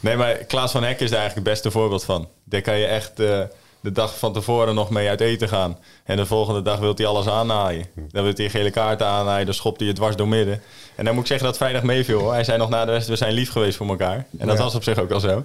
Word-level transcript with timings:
Nee, 0.00 0.16
maar 0.16 0.34
Klaas 0.34 0.70
van 0.72 0.82
Hek 0.82 1.00
is 1.00 1.10
daar 1.10 1.18
eigenlijk 1.20 1.48
het 1.48 1.54
beste 1.56 1.70
voorbeeld 1.78 2.04
van. 2.04 2.28
Daar 2.44 2.60
kan 2.60 2.78
je 2.78 2.86
echt 2.86 3.20
eh, 3.20 3.40
de 3.80 3.92
dag 3.92 4.18
van 4.18 4.32
tevoren 4.32 4.74
nog 4.74 4.90
mee 4.90 5.08
uit 5.08 5.20
eten 5.20 5.48
gaan. 5.48 5.78
En 6.04 6.16
de 6.16 6.26
volgende 6.26 6.62
dag 6.62 6.78
wil 6.78 6.92
hij 6.96 7.06
alles 7.06 7.26
aannaaien. 7.28 7.86
Dan 8.10 8.22
wil 8.24 8.32
hij 8.36 8.50
gele 8.50 8.70
kaarten 8.70 9.06
aannaaien, 9.06 9.44
dan 9.46 9.54
schopt 9.54 9.78
hij 9.78 9.88
het 9.88 9.96
dwars 9.96 10.16
door 10.16 10.28
midden. 10.28 10.62
En 10.94 11.04
dan 11.04 11.12
moet 11.14 11.22
ik 11.22 11.28
zeggen 11.28 11.46
dat 11.46 11.56
vrijdag 11.56 11.82
meeviel. 11.82 12.30
Hij 12.30 12.44
zei 12.44 12.58
nog 12.58 12.68
na 12.68 12.84
de 12.84 12.92
rest, 12.92 13.08
we 13.08 13.16
zijn 13.16 13.32
lief 13.32 13.50
geweest 13.52 13.76
voor 13.76 13.88
elkaar. 13.88 14.26
En 14.38 14.46
dat 14.46 14.56
Ja. 14.56 14.62
was 14.62 14.74
op 14.74 14.82
zich 14.82 14.98
ook 14.98 15.10
al 15.10 15.20
zo. 15.20 15.44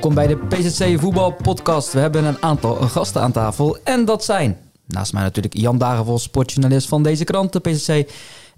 Welkom 0.00 0.18
bij 0.18 0.26
de 0.26 0.46
PZC 0.46 1.00
Voetbal 1.00 1.32
Podcast. 1.32 1.92
We 1.92 1.98
hebben 1.98 2.24
een 2.24 2.42
aantal 2.42 2.74
gasten 2.74 3.22
aan 3.22 3.32
tafel. 3.32 3.78
En 3.84 4.04
dat 4.04 4.24
zijn 4.24 4.58
naast 4.86 5.12
mij 5.12 5.22
natuurlijk 5.22 5.56
Jan 5.56 5.78
Dagenvos, 5.78 6.22
sportjournalist 6.22 6.88
van 6.88 7.02
deze 7.02 7.24
krant, 7.24 7.52
de 7.52 7.60
PZC. 7.60 7.88
En 7.88 8.06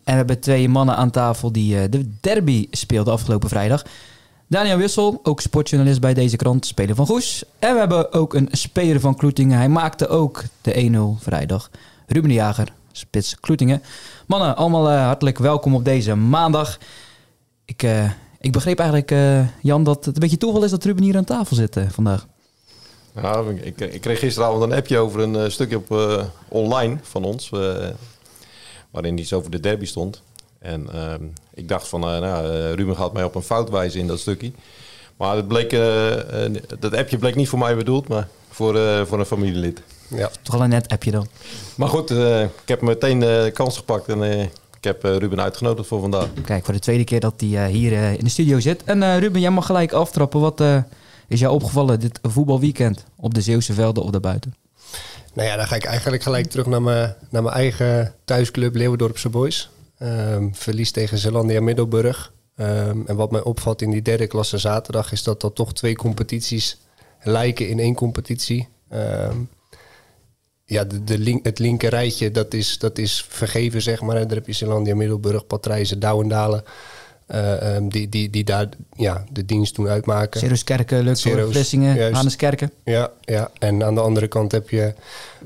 we 0.05 0.13
hebben 0.13 0.41
twee 0.41 0.69
mannen 0.69 0.97
aan 0.97 1.11
tafel 1.11 1.53
die 1.53 1.79
eh, 1.79 1.91
de 1.91 2.11
derby 2.21 2.67
speelden 2.71 3.13
afgelopen 3.13 3.49
vrijdag. 3.49 3.85
Daniel 4.47 4.77
Wissel, 4.77 5.21
ook 5.23 5.41
sportjournalist 5.41 6.01
bij 6.01 6.15
deze 6.15 6.37
krant, 6.37 6.67
speler 6.67 6.95
van 6.95 7.07
Goes. 7.07 7.45
En 7.59 7.73
we 7.73 7.79
hebben 7.79 8.13
ook 8.13 8.35
een 8.35 8.49
speler 8.51 9.01
van 9.01 9.17
Kloetingen. 9.17 9.57
Hij 9.59 9.69
maakte 9.69 10.09
ook 10.09 10.43
de 10.61 11.17
1-0 11.19 11.23
vrijdag. 11.23 11.71
Ruben 12.07 12.29
de 12.29 12.35
Jager, 12.35 12.73
spits 12.93 13.41
Kloetingen. 13.41 13.83
Mannen, 14.27 14.57
allemaal 14.57 14.91
eh, 14.91 15.05
hartelijk 15.05 15.39
welkom 15.39 15.75
op 15.75 15.85
deze 15.85 16.15
maandag. 16.15 16.79
Ik, 17.65 17.83
eh, 17.83 18.11
ik 18.43 18.53
begreep 18.53 18.79
eigenlijk, 18.79 19.11
eh, 19.11 19.47
Jan, 19.63 19.85
dat 19.85 20.05
het 20.05 20.15
een 20.15 20.21
beetje 20.21 20.37
toeval 20.37 20.65
is 20.65 20.71
dat 20.71 20.85
Ruben 20.85 21.03
hier 21.05 21.17
aan 21.17 21.25
tafel 21.25 21.57
zit 21.57 21.77
eh, 21.77 21.89
vandaag. 21.91 22.27
Nou, 23.13 23.61
ik, 23.61 23.81
ik 23.81 24.01
kreeg 24.01 24.19
gisteravond 24.19 24.63
een 24.63 24.73
appje 24.73 24.99
over 24.99 25.21
een 25.21 25.37
eh, 25.37 25.49
stukje 25.51 25.77
op 25.77 25.91
eh, 25.93 26.25
online 26.49 26.97
van 27.03 27.25
ons, 27.25 27.51
eh, 27.53 27.89
waarin 28.91 29.19
iets 29.19 29.33
over 29.33 29.51
de 29.51 29.61
derby 29.61 29.85
stond. 29.85 30.23
En 30.59 30.87
ehm, 30.93 31.23
ik 31.55 31.69
dacht 31.69 31.89
van, 31.89 32.01
nou, 32.01 32.25
eh, 32.25 32.73
Ruben 32.73 32.97
gaat 32.97 33.13
mij 33.13 33.25
op 33.25 33.35
een 33.35 33.43
fout 33.43 33.71
wijzen 33.71 34.01
in 34.01 34.07
dat 34.07 34.19
stukje. 34.19 34.53
Maar 35.17 35.37
het 35.37 35.49
bleek, 35.49 35.71
dat 36.79 36.95
appje 36.95 37.19
bleek 37.19 37.35
niet 37.35 37.49
voor 37.49 37.59
mij 37.59 37.77
bedoeld, 37.77 38.09
maar 38.09 38.29
voor, 38.53 38.77
eh, 38.77 39.05
voor 39.07 39.19
een 39.19 39.27
familielid. 39.27 39.83
Ja, 40.09 40.31
Toch 40.43 40.55
al 40.55 40.63
een 40.63 40.69
net 40.69 40.89
appje 40.89 41.11
dan. 41.11 41.27
Maar 41.75 41.89
goed, 41.89 42.11
eh, 42.11 42.43
ik 42.43 42.49
heb 42.65 42.81
meteen 42.81 43.21
de 43.21 43.51
kans 43.55 43.77
gepakt 43.77 44.09
en 44.09 44.23
eh, 44.23 44.47
ik 44.83 44.89
heb 44.89 45.05
eh, 45.05 45.17
Ruben 45.17 45.41
uitgenodigd 45.41 45.89
voor 45.89 46.01
vandaag. 46.01 46.29
Kijk, 46.45 46.65
voor 46.65 46.75
de 46.75 46.81
tweede 46.81 47.05
keer 47.05 47.21
dat 47.21 47.35
hij 47.41 47.65
eh, 47.65 47.73
hier 47.73 47.93
eh, 47.93 48.13
in 48.13 48.25
de 48.25 48.31
studio 48.31 48.61
zit. 48.61 48.85
En 48.85 49.19
Ruben, 49.19 49.41
jij 49.41 49.51
mag 49.51 49.67
gelijk 49.67 49.93
aftrappen. 49.93 50.41
Wat 50.41 50.61
eh, 50.61 50.83
is 51.29 51.41
jou 51.41 51.55
opgevallen 51.55 52.01
dit 52.01 52.19
voetbalweekend 52.23 53.05
op 53.17 53.35
de 53.35 53.41
Zeeuwse 53.41 53.73
velden 53.73 54.03
of 54.03 54.11
daarbuiten? 54.11 54.55
nou 55.35 55.49
ja, 55.49 55.57
dan 55.57 55.67
ga 55.67 55.77
ik 55.77 55.85
eigenlijk 55.85 56.23
gelijk 56.23 56.47
terug 56.47 56.67
naar 56.67 56.83
mijn, 56.83 57.15
naar 57.31 57.43
mijn 57.43 57.55
eigen 57.55 58.15
thuisclub 58.25 58.75
Leeuwendorpse 58.75 59.29
Boys. 59.29 59.71
Ehm, 59.99 60.49
verlies 60.53 60.91
tegen 60.91 61.19
Zeelandia 61.19 61.61
Middelburg. 61.61 62.33
Ehm, 62.57 63.01
en 63.07 63.17
wat 63.17 63.31
mij 63.31 63.43
opvalt 63.43 63.83
in 63.83 63.91
die 63.91 64.03
derde 64.03 64.27
klasse 64.27 64.59
zaterdag 64.59 65.13
is 65.13 65.23
dat 65.23 65.41
dat 65.41 65.55
toch 65.55 65.73
twee 65.73 65.97
competities 65.97 66.79
lijken 67.23 67.69
in 67.69 67.79
één 67.79 67.95
competitie. 67.95 68.69
Ehm, 68.89 69.37
ja, 70.65 70.85
de, 70.85 71.05
de 71.05 71.19
link, 71.19 71.45
het 71.45 71.59
linker 71.59 71.91
rijtje, 71.91 72.31
dat 72.31 72.55
is, 72.55 72.79
dat 72.79 72.99
is 72.99 73.27
vergeven, 73.29 73.83
zeg 73.83 74.01
maar. 74.01 74.15
Daar 74.15 74.37
heb 74.37 74.47
je 74.47 74.53
Zeelandia 74.53 74.95
Middelburg, 74.95 75.47
Patrijzen, 75.47 76.01
Douwendalen. 76.01 76.65
eh, 77.27 77.75
ehm, 77.77 77.89
die, 77.89 78.09
die, 78.09 78.31
die 78.31 78.45
daar 78.45 78.69
ja, 78.97 79.25
de 79.33 79.45
dienst 79.45 79.75
doen 79.75 79.89
uitmaken. 79.89 80.41
Ceres 80.41 80.65
Kerken, 80.65 80.97
Lukvoort, 80.99 81.19
Ceres, 81.19 81.51
Vlissingen. 81.51 82.13
Hanneskerken. 82.15 82.73
Ja, 82.85 83.11
ja, 83.21 83.51
en 83.59 83.85
aan 83.85 83.95
de 83.95 84.01
andere 84.01 84.29
kant 84.29 84.53
heb 84.53 84.71
je 84.71 84.95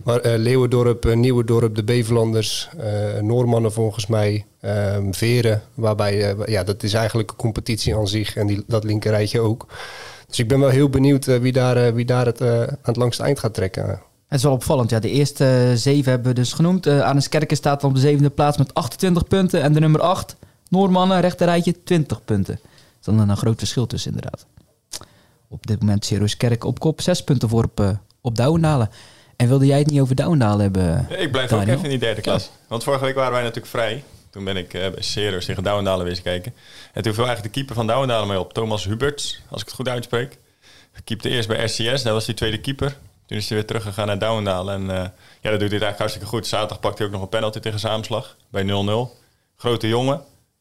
maar, 0.05 0.21
eh, 0.21 0.39
Leeuwendorp, 0.39 1.05
uh, 1.07 1.17
Nieuwendorp, 1.17 1.75
de 1.75 1.85
Bevelanders, 1.85 2.69
eh 2.79 3.21
Noormannen 3.23 3.73
volgens 3.73 4.07
mij, 4.07 4.45
ehm, 4.61 5.13
Veren. 5.13 5.63
Waarbij, 5.75 6.31
eh, 6.31 6.47
ja, 6.47 6.63
dat 6.65 6.83
is 6.83 6.93
eigenlijk 6.95 7.31
een 7.31 7.37
competitie 7.37 7.97
aan 7.97 8.09
zich 8.09 8.37
en 8.37 8.47
die, 8.47 8.65
dat 8.67 8.85
linkerrijtje 8.85 9.41
ook. 9.41 9.67
Dus 10.27 10.39
ik 10.39 10.49
ben 10.49 10.61
wel 10.61 10.69
heel 10.69 10.89
benieuwd 10.89 11.27
eh, 11.27 11.39
wie, 11.39 11.53
daar, 11.53 11.77
eh, 11.77 11.93
wie 11.93 12.05
daar 12.05 12.27
het 12.27 12.41
eh, 12.41 12.61
aan 12.61 12.79
het 12.83 12.97
langste 12.97 13.23
eind 13.23 13.39
gaat 13.39 13.55
trekken. 13.55 14.01
Het 14.29 14.39
is 14.39 14.43
wel 14.43 14.53
opvallend. 14.53 14.91
Ja, 14.91 14.99
de 14.99 15.11
eerste 15.11 15.45
eh, 15.45 15.77
zeven 15.77 16.11
hebben 16.11 16.29
we 16.29 16.35
dus 16.35 16.53
genoemd. 16.53 16.87
Uh, 16.87 17.05
Hanneskerken 17.05 17.57
staat 17.57 17.85
op 17.85 17.95
de 17.95 18.01
zevende 18.01 18.31
plaats 18.31 18.57
met 18.57 18.75
28 18.75 19.27
punten. 19.27 19.63
En 19.63 19.73
de 19.73 19.81
nummer 19.81 20.01
8, 20.01 20.37
Noormannen, 20.69 21.21
rechterrijtje, 21.21 21.83
20 21.85 22.25
punten. 22.25 22.55
Er 22.55 22.61
is 23.01 23.07
dan 23.07 23.29
een, 23.29 23.37
groot 23.37 23.59
verschil 23.59 23.87
tussen 23.87 24.13
inderdaad. 24.15 24.47
Op 25.49 25.67
dit 25.67 25.81
moment 25.81 26.05
Ceres 26.05 26.37
Kerken 26.37 26.69
op 26.69 26.79
kop, 26.79 27.01
6 27.01 27.25
punten 27.25 27.49
voor 27.49 27.65
op, 27.65 27.81
uh, 27.81 27.91
op 28.21 28.37
Douwendalen. 28.37 28.91
En 29.37 29.49
wilde 29.49 29.67
jij 29.67 29.79
het 29.79 29.91
niet 29.91 30.01
over 30.01 30.15
Douwendalen 30.15 30.61
hebben? 30.61 31.07
Ik 31.19 31.31
blijf 31.31 31.51
Daniel? 31.51 31.67
ook 31.67 31.73
even 31.73 31.85
in 31.85 31.91
die 31.91 31.99
derde 31.99 32.21
klas. 32.21 32.51
Want 32.69 32.85
vorige 32.85 33.05
week 33.05 33.15
waren 33.15 33.33
wij 33.33 33.43
natuurlijk 33.43 33.67
vrij. 33.67 34.05
Toen 34.31 34.45
ben 34.45 34.57
ik 34.57 34.75
uh, 34.75 34.87
tegen 35.39 35.63
Douwendalen 35.63 36.07
wezen 36.07 36.23
kijken. 36.23 36.55
En 36.93 37.03
toen 37.03 37.15
viel 37.15 37.25
eigenlijk 37.25 37.55
de 37.55 37.61
keeper 37.61 37.75
van 37.75 37.87
Douwendalen 37.87 38.29
mee 38.29 38.39
op. 38.39 38.53
Thomas 38.53 38.85
Huberts, 38.85 39.41
als 39.49 39.61
ik 39.61 39.67
het 39.67 39.77
goed 39.77 39.89
uitspreek. 39.89 40.39
Keepte 41.05 41.29
eerst 41.29 41.49
bij 41.49 41.65
RCS, 41.65 42.03
dat 42.03 42.13
was 42.13 42.25
die 42.25 42.35
tweede 42.35 42.61
keeper. 42.61 42.97
Toen 43.27 43.39
is 43.39 43.49
hij 43.49 43.59
weer 43.59 43.67
teruggegaan 43.67 44.07
naar 44.07 44.19
Douwendalen. 44.19 44.75
En 44.75 44.83
uh, 44.83 45.09
ja, 45.41 45.51
dat 45.51 45.61
doet 45.61 45.61
hij 45.61 45.81
eigenlijk 45.81 45.99
hartstikke 45.99 46.29
goed. 46.29 46.47
Zaterdag 46.47 46.81
pakte 46.81 46.97
hij 46.97 47.07
ook 47.07 47.13
nog 47.13 47.23
een 47.23 47.29
penalty 47.29 47.59
tegen 47.59 47.79
Zaamslag 47.79 48.37
bij 48.49 48.65
0-0. 48.65 48.67
Grote 49.57 49.89
jongen, 49.89 50.17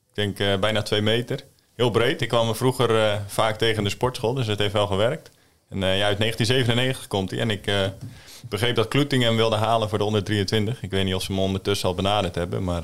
ik 0.09 0.14
denk 0.14 0.40
uh, 0.40 0.59
bijna 0.59 0.81
twee 0.81 1.02
meter. 1.02 1.44
Heel 1.76 1.90
breed. 1.90 2.22
Ik 2.22 2.28
kwam 2.28 2.46
hem 2.46 2.56
vroeger 2.56 2.90
uh, 2.90 3.14
vaak 3.28 3.58
tegen 3.58 3.84
de 3.84 3.90
sportschool, 3.90 4.34
dus 4.34 4.48
het 4.48 4.59
heeft 4.59 4.74
wel 4.74 4.88
gewerkt. 4.88 5.31
En 5.70 5.78
ja, 5.78 6.06
uit 6.06 6.20
1997 6.20 7.08
komt 7.08 7.31
hij. 7.31 7.40
En 7.40 7.50
ik 7.50 7.72
begreep 8.50 8.76
dat 8.76 8.88
Kloetingen 8.88 9.28
hem 9.28 9.36
wilde 9.36 9.56
halen 9.56 9.90
voor 9.90 9.97
de 9.97 10.03
onder 10.03 10.24
23. 10.24 10.84
Ik 10.84 10.92
weet 10.92 11.06
niet 11.06 11.16
of 11.16 11.22
ze 11.22 11.32
hem 11.32 11.42
ondertussen 11.42 11.90
al 11.90 11.96
benaderd 11.96 12.36
hebben, 12.36 12.64
maar 12.64 12.84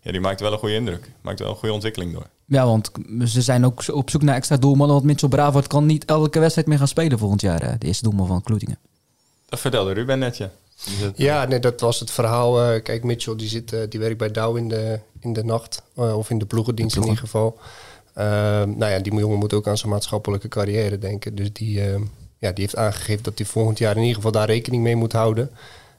ja, 0.00 0.12
die 0.12 0.20
maakt 0.20 0.40
wel 0.40 0.52
een 0.52 0.58
goede 0.58 0.74
indruk. 0.74 1.10
Maakt 1.20 1.38
wel 1.38 1.48
een 1.48 1.56
goede 1.56 1.74
ontwikkeling 1.74 2.12
door. 2.12 2.26
Ja, 2.44 2.66
want 2.66 2.90
ze 3.24 3.42
zijn 3.42 3.64
ook 3.64 3.82
op 3.92 4.10
zoek 4.10 4.22
naar 4.22 4.34
extra 4.34 4.56
doelmannen. 4.56 4.94
Want 4.94 5.06
Mitchell 5.06 5.28
Bravard 5.28 5.66
kan 5.66 5.86
niet 5.86 6.04
elke 6.04 6.38
wedstrijd 6.38 6.68
meer 6.68 6.78
gaan 6.78 6.88
spelen 6.88 7.18
volgend 7.18 7.40
jaar. 7.40 7.78
De 7.78 7.86
eerste 7.86 8.04
doelman 8.04 8.26
van 8.26 8.42
Kloetingen. 8.42 8.78
Dat 9.46 9.60
vertelde 9.60 9.92
Ruben 9.92 10.18
net, 10.18 10.36
ja. 10.36 10.50
Het, 10.84 11.18
ja, 11.18 11.44
nee, 11.44 11.58
dat 11.58 11.80
was 11.80 12.00
het 12.00 12.10
verhaal. 12.10 12.74
Uh, 12.74 12.82
kijk, 12.82 13.04
Mitchell 13.04 13.36
die, 13.36 13.48
zit, 13.48 13.72
uh, 13.72 13.80
die 13.88 14.00
werkt 14.00 14.18
bij 14.18 14.30
Douw 14.30 14.54
in 14.54 14.68
de, 14.68 15.00
in 15.20 15.32
de 15.32 15.44
nacht. 15.44 15.82
Uh, 15.98 16.16
of 16.16 16.30
in 16.30 16.38
de 16.38 16.46
ploegendienst 16.46 16.94
de 16.94 17.00
ploegen. 17.00 17.24
in 17.24 17.28
ieder 17.28 17.40
geval. 17.40 17.58
Ehm, 18.14 18.78
nou 18.78 18.92
ja, 18.92 18.98
die 18.98 19.14
jongen 19.14 19.38
moet 19.38 19.52
ook 19.52 19.68
aan 19.68 19.78
zijn 19.78 19.90
maatschappelijke 19.90 20.48
carrière 20.48 20.98
denken. 20.98 21.34
Dus 21.34 21.52
die, 21.52 21.82
ehm, 21.82 22.02
ja, 22.38 22.52
die 22.52 22.64
heeft 22.64 22.76
aangegeven 22.76 23.22
dat 23.22 23.38
hij 23.38 23.46
volgend 23.46 23.78
jaar 23.78 23.94
in 23.94 24.00
ieder 24.00 24.14
geval 24.14 24.32
daar 24.32 24.46
rekening 24.46 24.82
mee 24.82 24.96
moet 24.96 25.12
houden. 25.12 25.50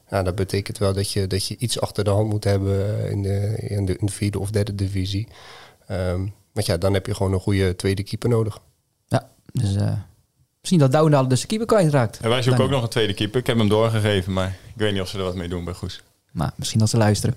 Nou, 0.08 0.24
dat 0.24 0.34
betekent 0.34 0.78
wel 0.78 0.92
dat 0.92 1.12
je, 1.12 1.26
dat 1.26 1.46
je 1.46 1.56
iets 1.58 1.80
achter 1.80 2.04
de 2.04 2.10
hand 2.10 2.28
moet 2.28 2.44
hebben 2.44 3.10
in 3.10 3.22
de, 3.22 3.54
in 3.58 3.86
de, 3.86 3.96
in 3.96 4.06
de 4.06 4.12
vierde 4.12 4.38
of 4.38 4.50
derde 4.50 4.74
divisie. 4.74 5.28
Um, 5.90 6.34
want 6.52 6.66
ja, 6.66 6.76
dan 6.76 6.94
heb 6.94 7.06
je 7.06 7.14
gewoon 7.14 7.32
een 7.32 7.40
goede 7.40 7.76
tweede 7.76 8.02
keeper 8.02 8.28
nodig. 8.28 8.60
Ja, 9.06 9.30
dus 9.52 9.74
uh, 9.74 9.92
misschien 10.70 10.90
dat 10.90 10.92
Douwendalen 10.92 11.28
dus 11.28 11.40
de 11.40 11.46
keeper 11.46 11.66
kwijtraakt. 11.66 12.18
En 12.20 12.28
wij 12.28 12.42
zoeken 12.42 12.64
ook 12.64 12.70
nog 12.70 12.82
een 12.82 12.88
tweede 12.88 13.14
keeper. 13.14 13.40
Ik 13.40 13.46
heb 13.46 13.58
hem 13.58 13.68
doorgegeven, 13.68 14.32
maar 14.32 14.48
ik 14.48 14.74
weet 14.74 14.92
niet 14.92 15.00
of 15.00 15.08
ze 15.08 15.18
er 15.18 15.24
wat 15.24 15.34
mee 15.34 15.48
doen 15.48 15.64
bij 15.64 15.74
Goes. 15.74 16.02
Maar 16.30 16.52
misschien 16.56 16.80
als 16.80 16.90
ze 16.90 16.96
luisteren. 16.96 17.36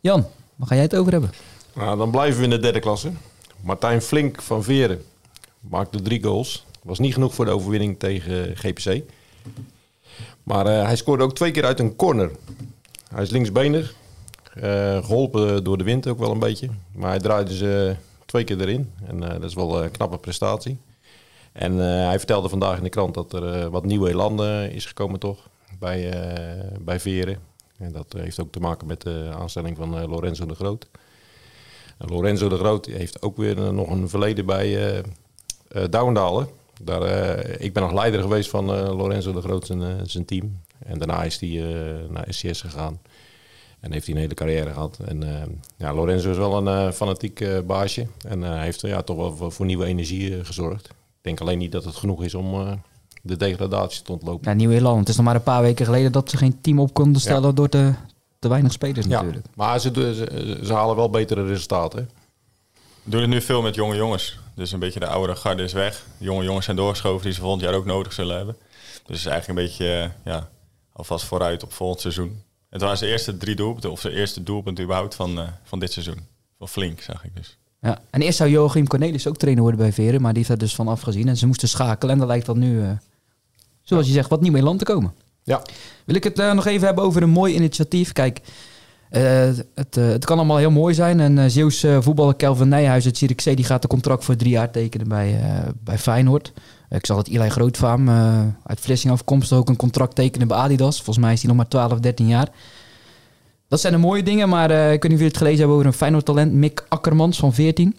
Jan, 0.00 0.26
waar 0.56 0.68
ga 0.68 0.74
jij 0.74 0.84
het 0.84 0.96
over 0.96 1.12
hebben? 1.12 1.30
Nou, 1.74 1.98
dan 1.98 2.10
blijven 2.10 2.38
we 2.38 2.44
in 2.44 2.50
de 2.50 2.58
derde 2.58 2.80
klasse. 2.80 3.12
Martijn 3.60 4.02
Flink 4.02 4.42
van 4.42 4.62
Veren 4.62 5.02
maakte 5.60 6.02
drie 6.02 6.22
goals. 6.22 6.64
Was 6.82 6.98
niet 6.98 7.14
genoeg 7.14 7.34
voor 7.34 7.44
de 7.44 7.50
overwinning 7.50 7.98
tegen 7.98 8.56
GPC. 8.56 9.02
Maar 10.42 10.66
uh, 10.66 10.84
hij 10.84 10.96
scoorde 10.96 11.24
ook 11.24 11.34
twee 11.34 11.50
keer 11.50 11.64
uit 11.64 11.80
een 11.80 11.96
corner. 11.96 12.30
Hij 13.14 13.22
is 13.22 13.30
linksbenig. 13.30 13.94
Uh, 14.56 14.64
geholpen 15.04 15.64
door 15.64 15.78
de 15.78 15.84
wind 15.84 16.06
ook 16.06 16.18
wel 16.18 16.30
een 16.30 16.38
beetje. 16.38 16.68
Maar 16.92 17.10
hij 17.10 17.18
draaide 17.18 17.56
ze 17.56 17.96
twee 18.26 18.44
keer 18.44 18.60
erin. 18.60 18.90
En 19.06 19.22
uh, 19.22 19.28
dat 19.28 19.44
is 19.44 19.54
wel 19.54 19.82
een 19.82 19.90
knappe 19.90 20.18
prestatie. 20.18 20.78
En 21.52 21.76
hij 21.76 22.18
vertelde 22.18 22.48
vandaag 22.48 22.76
in 22.76 22.82
de 22.82 22.88
krant 22.88 23.14
dat 23.14 23.32
er 23.32 23.70
wat 23.70 23.84
nieuwe 23.84 24.08
elan 24.08 24.44
is 24.44 24.86
gekomen 24.86 25.20
toch. 25.20 25.48
Bij, 25.78 26.12
bij 26.80 27.00
Veren. 27.00 27.38
En 27.78 27.92
dat 27.92 28.12
heeft 28.16 28.40
ook 28.40 28.52
te 28.52 28.60
maken 28.60 28.86
met 28.86 29.02
de 29.02 29.30
aanstelling 29.38 29.76
van 29.76 30.06
Lorenzo 30.06 30.46
de 30.46 30.54
Groot. 30.54 30.86
En 31.98 32.08
Lorenzo 32.08 32.48
de 32.48 32.56
Groot 32.56 32.86
heeft 32.86 33.22
ook 33.22 33.36
weer 33.36 33.72
nog 33.72 33.90
een 33.90 34.08
verleden 34.08 34.46
bij 34.46 34.96
uh, 34.96 35.84
Douwendalen. 35.90 36.48
Daar, 36.82 37.38
ik 37.46 37.72
ben 37.72 37.82
nog 37.82 37.92
leider 37.92 38.20
geweest 38.20 38.50
van 38.50 38.64
Lorenzo 38.96 39.32
de 39.32 39.40
Groot 39.40 39.66
zijn, 39.66 40.06
zijn 40.06 40.24
team. 40.24 40.60
En 40.78 40.98
daarna 40.98 41.22
is 41.22 41.40
hij 41.40 41.48
naar 42.08 42.26
SCS 42.28 42.60
gegaan. 42.60 43.00
En 43.80 43.92
heeft 43.92 44.06
hij 44.06 44.14
een 44.14 44.20
hele 44.20 44.34
carrière 44.34 44.72
gehad. 44.72 44.98
En 45.04 45.22
ja, 45.76 45.94
Lorenzo 45.94 46.30
is 46.30 46.36
wel 46.36 46.66
een 46.66 46.92
fanatiek 46.92 47.66
baasje. 47.66 48.06
En 48.28 48.60
heeft 48.60 48.80
ja, 48.80 49.02
toch 49.02 49.38
wel 49.38 49.50
voor 49.50 49.66
nieuwe 49.66 49.84
energie 49.84 50.44
gezorgd. 50.44 50.90
Ik 51.20 51.26
denk 51.26 51.40
alleen 51.40 51.58
niet 51.58 51.72
dat 51.72 51.84
het 51.84 51.96
genoeg 51.96 52.24
is 52.24 52.34
om 52.34 52.80
de 53.22 53.36
degradatie 53.36 54.02
te 54.02 54.12
ontlopen. 54.12 54.50
Ja, 54.50 54.56
Nieuw-Ierland. 54.56 54.98
Het 54.98 55.08
is 55.08 55.16
nog 55.16 55.24
maar 55.24 55.34
een 55.34 55.42
paar 55.42 55.62
weken 55.62 55.84
geleden 55.84 56.12
dat 56.12 56.30
ze 56.30 56.36
geen 56.36 56.60
team 56.60 56.80
op 56.80 56.94
konden 56.94 57.20
stellen 57.20 57.48
ja. 57.48 57.52
door 57.52 57.68
te, 57.68 57.94
te 58.38 58.48
weinig 58.48 58.72
spelers 58.72 59.06
ja, 59.06 59.12
natuurlijk. 59.12 59.46
Maar 59.54 59.80
ze, 59.80 59.90
ze, 59.94 60.60
ze, 60.64 60.72
halen 60.72 60.96
wel 60.96 61.10
betere 61.10 61.46
resultaten. 61.46 62.10
We 63.02 63.10
doen 63.10 63.20
het 63.20 63.30
nu 63.30 63.40
veel 63.40 63.62
met 63.62 63.74
jonge 63.74 63.96
jongens. 63.96 64.38
Dus 64.54 64.72
een 64.72 64.78
beetje 64.78 65.00
de 65.00 65.06
oude 65.06 65.36
garde 65.36 65.62
is 65.62 65.72
weg. 65.72 66.04
De 66.18 66.24
jonge 66.24 66.44
jongens 66.44 66.64
zijn 66.64 66.76
doorgeschoven 66.76 67.22
die 67.22 67.32
ze 67.32 67.40
volgend 67.40 67.62
jaar 67.62 67.74
ook 67.74 67.84
nodig 67.84 68.12
zullen 68.12 68.36
hebben. 68.36 68.56
Dus 68.58 69.02
het 69.02 69.16
is 69.16 69.26
eigenlijk 69.26 69.58
een 69.58 69.66
beetje 69.66 70.12
eh, 70.24 70.32
ja, 70.32 70.48
alvast 70.92 71.24
vooruit 71.24 71.62
op 71.62 71.72
volgend 71.72 72.00
seizoen. 72.00 72.42
Het 72.70 72.80
waren 72.80 72.98
zijn 72.98 73.10
eerste 73.10 73.36
drie 73.36 73.56
doelpunten, 73.56 73.90
of 73.90 74.00
zijn 74.00 74.14
eerste 74.14 74.42
doelpunt 74.42 74.80
überhaupt 74.80 75.14
van, 75.14 75.38
eh, 75.38 75.48
van 75.62 75.78
dit 75.78 75.92
seizoen. 75.92 76.26
Wel 76.58 76.68
flink, 76.68 77.00
zag 77.00 77.24
ik 77.24 77.36
dus. 77.36 77.58
Ja. 77.80 77.98
En 78.10 78.22
eerst 78.22 78.36
zou 78.36 78.50
Joachim 78.50 78.86
Cornelis 78.86 79.26
ook 79.26 79.36
trainer 79.36 79.62
worden 79.62 79.80
bij 79.80 79.92
Veren, 79.92 80.20
maar 80.20 80.32
die 80.32 80.38
heeft 80.38 80.60
er 80.60 80.66
dus 80.66 80.74
van 80.74 80.88
afgezien. 80.88 81.28
En 81.28 81.36
ze 81.36 81.46
moesten 81.46 81.68
schakelen 81.68 82.12
en 82.12 82.18
dan 82.18 82.28
lijkt 82.28 82.46
dat 82.46 82.56
nu, 82.56 82.82
eh, 82.82 82.90
zoals 83.82 84.06
je 84.06 84.12
zegt, 84.12 84.30
wat 84.30 84.40
niet 84.40 84.52
meer 84.52 84.62
land 84.62 84.78
te 84.78 84.84
komen. 84.84 85.12
Ja. 85.42 85.62
Wil 86.04 86.16
ik 86.16 86.24
het 86.24 86.38
eh, 86.38 86.52
nog 86.52 86.66
even 86.66 86.86
hebben 86.86 87.04
over 87.04 87.22
een 87.22 87.30
mooi 87.30 87.54
initiatief. 87.54 88.12
Kijk, 88.12 88.40
eh, 89.10 89.50
het, 89.74 89.94
het 89.94 90.24
kan 90.24 90.36
allemaal 90.36 90.56
heel 90.56 90.70
mooi 90.70 90.94
zijn. 90.94 91.20
En 91.20 91.50
Zeeuws 91.50 91.86
voetballer 92.00 92.34
Kelvin 92.34 92.68
Nijhuis 92.68 93.04
uit 93.04 93.16
Zierikzee... 93.16 93.56
die 93.56 93.64
gaat 93.64 93.82
een 93.82 93.88
contract 93.88 94.24
voor 94.24 94.36
drie 94.36 94.50
jaar 94.50 94.70
tekenen 94.70 95.08
bij, 95.08 95.40
bij 95.84 95.98
Feyenoord. 95.98 96.52
ik 96.90 97.06
zag 97.06 97.16
dat 97.16 97.28
Eli 97.28 97.48
Grootvaam 97.48 98.08
uit 98.62 98.80
Vlissingen 98.80 99.14
afkomstig... 99.16 99.58
ook 99.58 99.68
een 99.68 99.76
contract 99.76 100.14
tekenen 100.14 100.48
bij 100.48 100.56
Adidas. 100.56 100.96
Volgens 100.96 101.18
mij 101.18 101.32
is 101.32 101.38
hij 101.38 101.48
nog 101.48 101.56
maar 101.56 101.68
12, 101.68 102.00
13 102.00 102.26
jaar. 102.26 102.48
Dat 103.70 103.80
zijn 103.80 103.92
de 103.92 103.98
mooie 103.98 104.22
dingen, 104.22 104.48
maar 104.48 104.70
eh, 104.70 104.92
ik 104.92 105.02
weet 105.02 105.10
jullie 105.10 105.26
het 105.26 105.36
gelezen 105.36 105.58
hebben... 105.58 105.76
over 105.76 105.88
een 105.88 105.92
Feyenoord-talent, 105.92 106.52
Mick 106.52 106.84
Akkermans 106.88 107.38
van 107.38 107.54
14... 107.54 107.96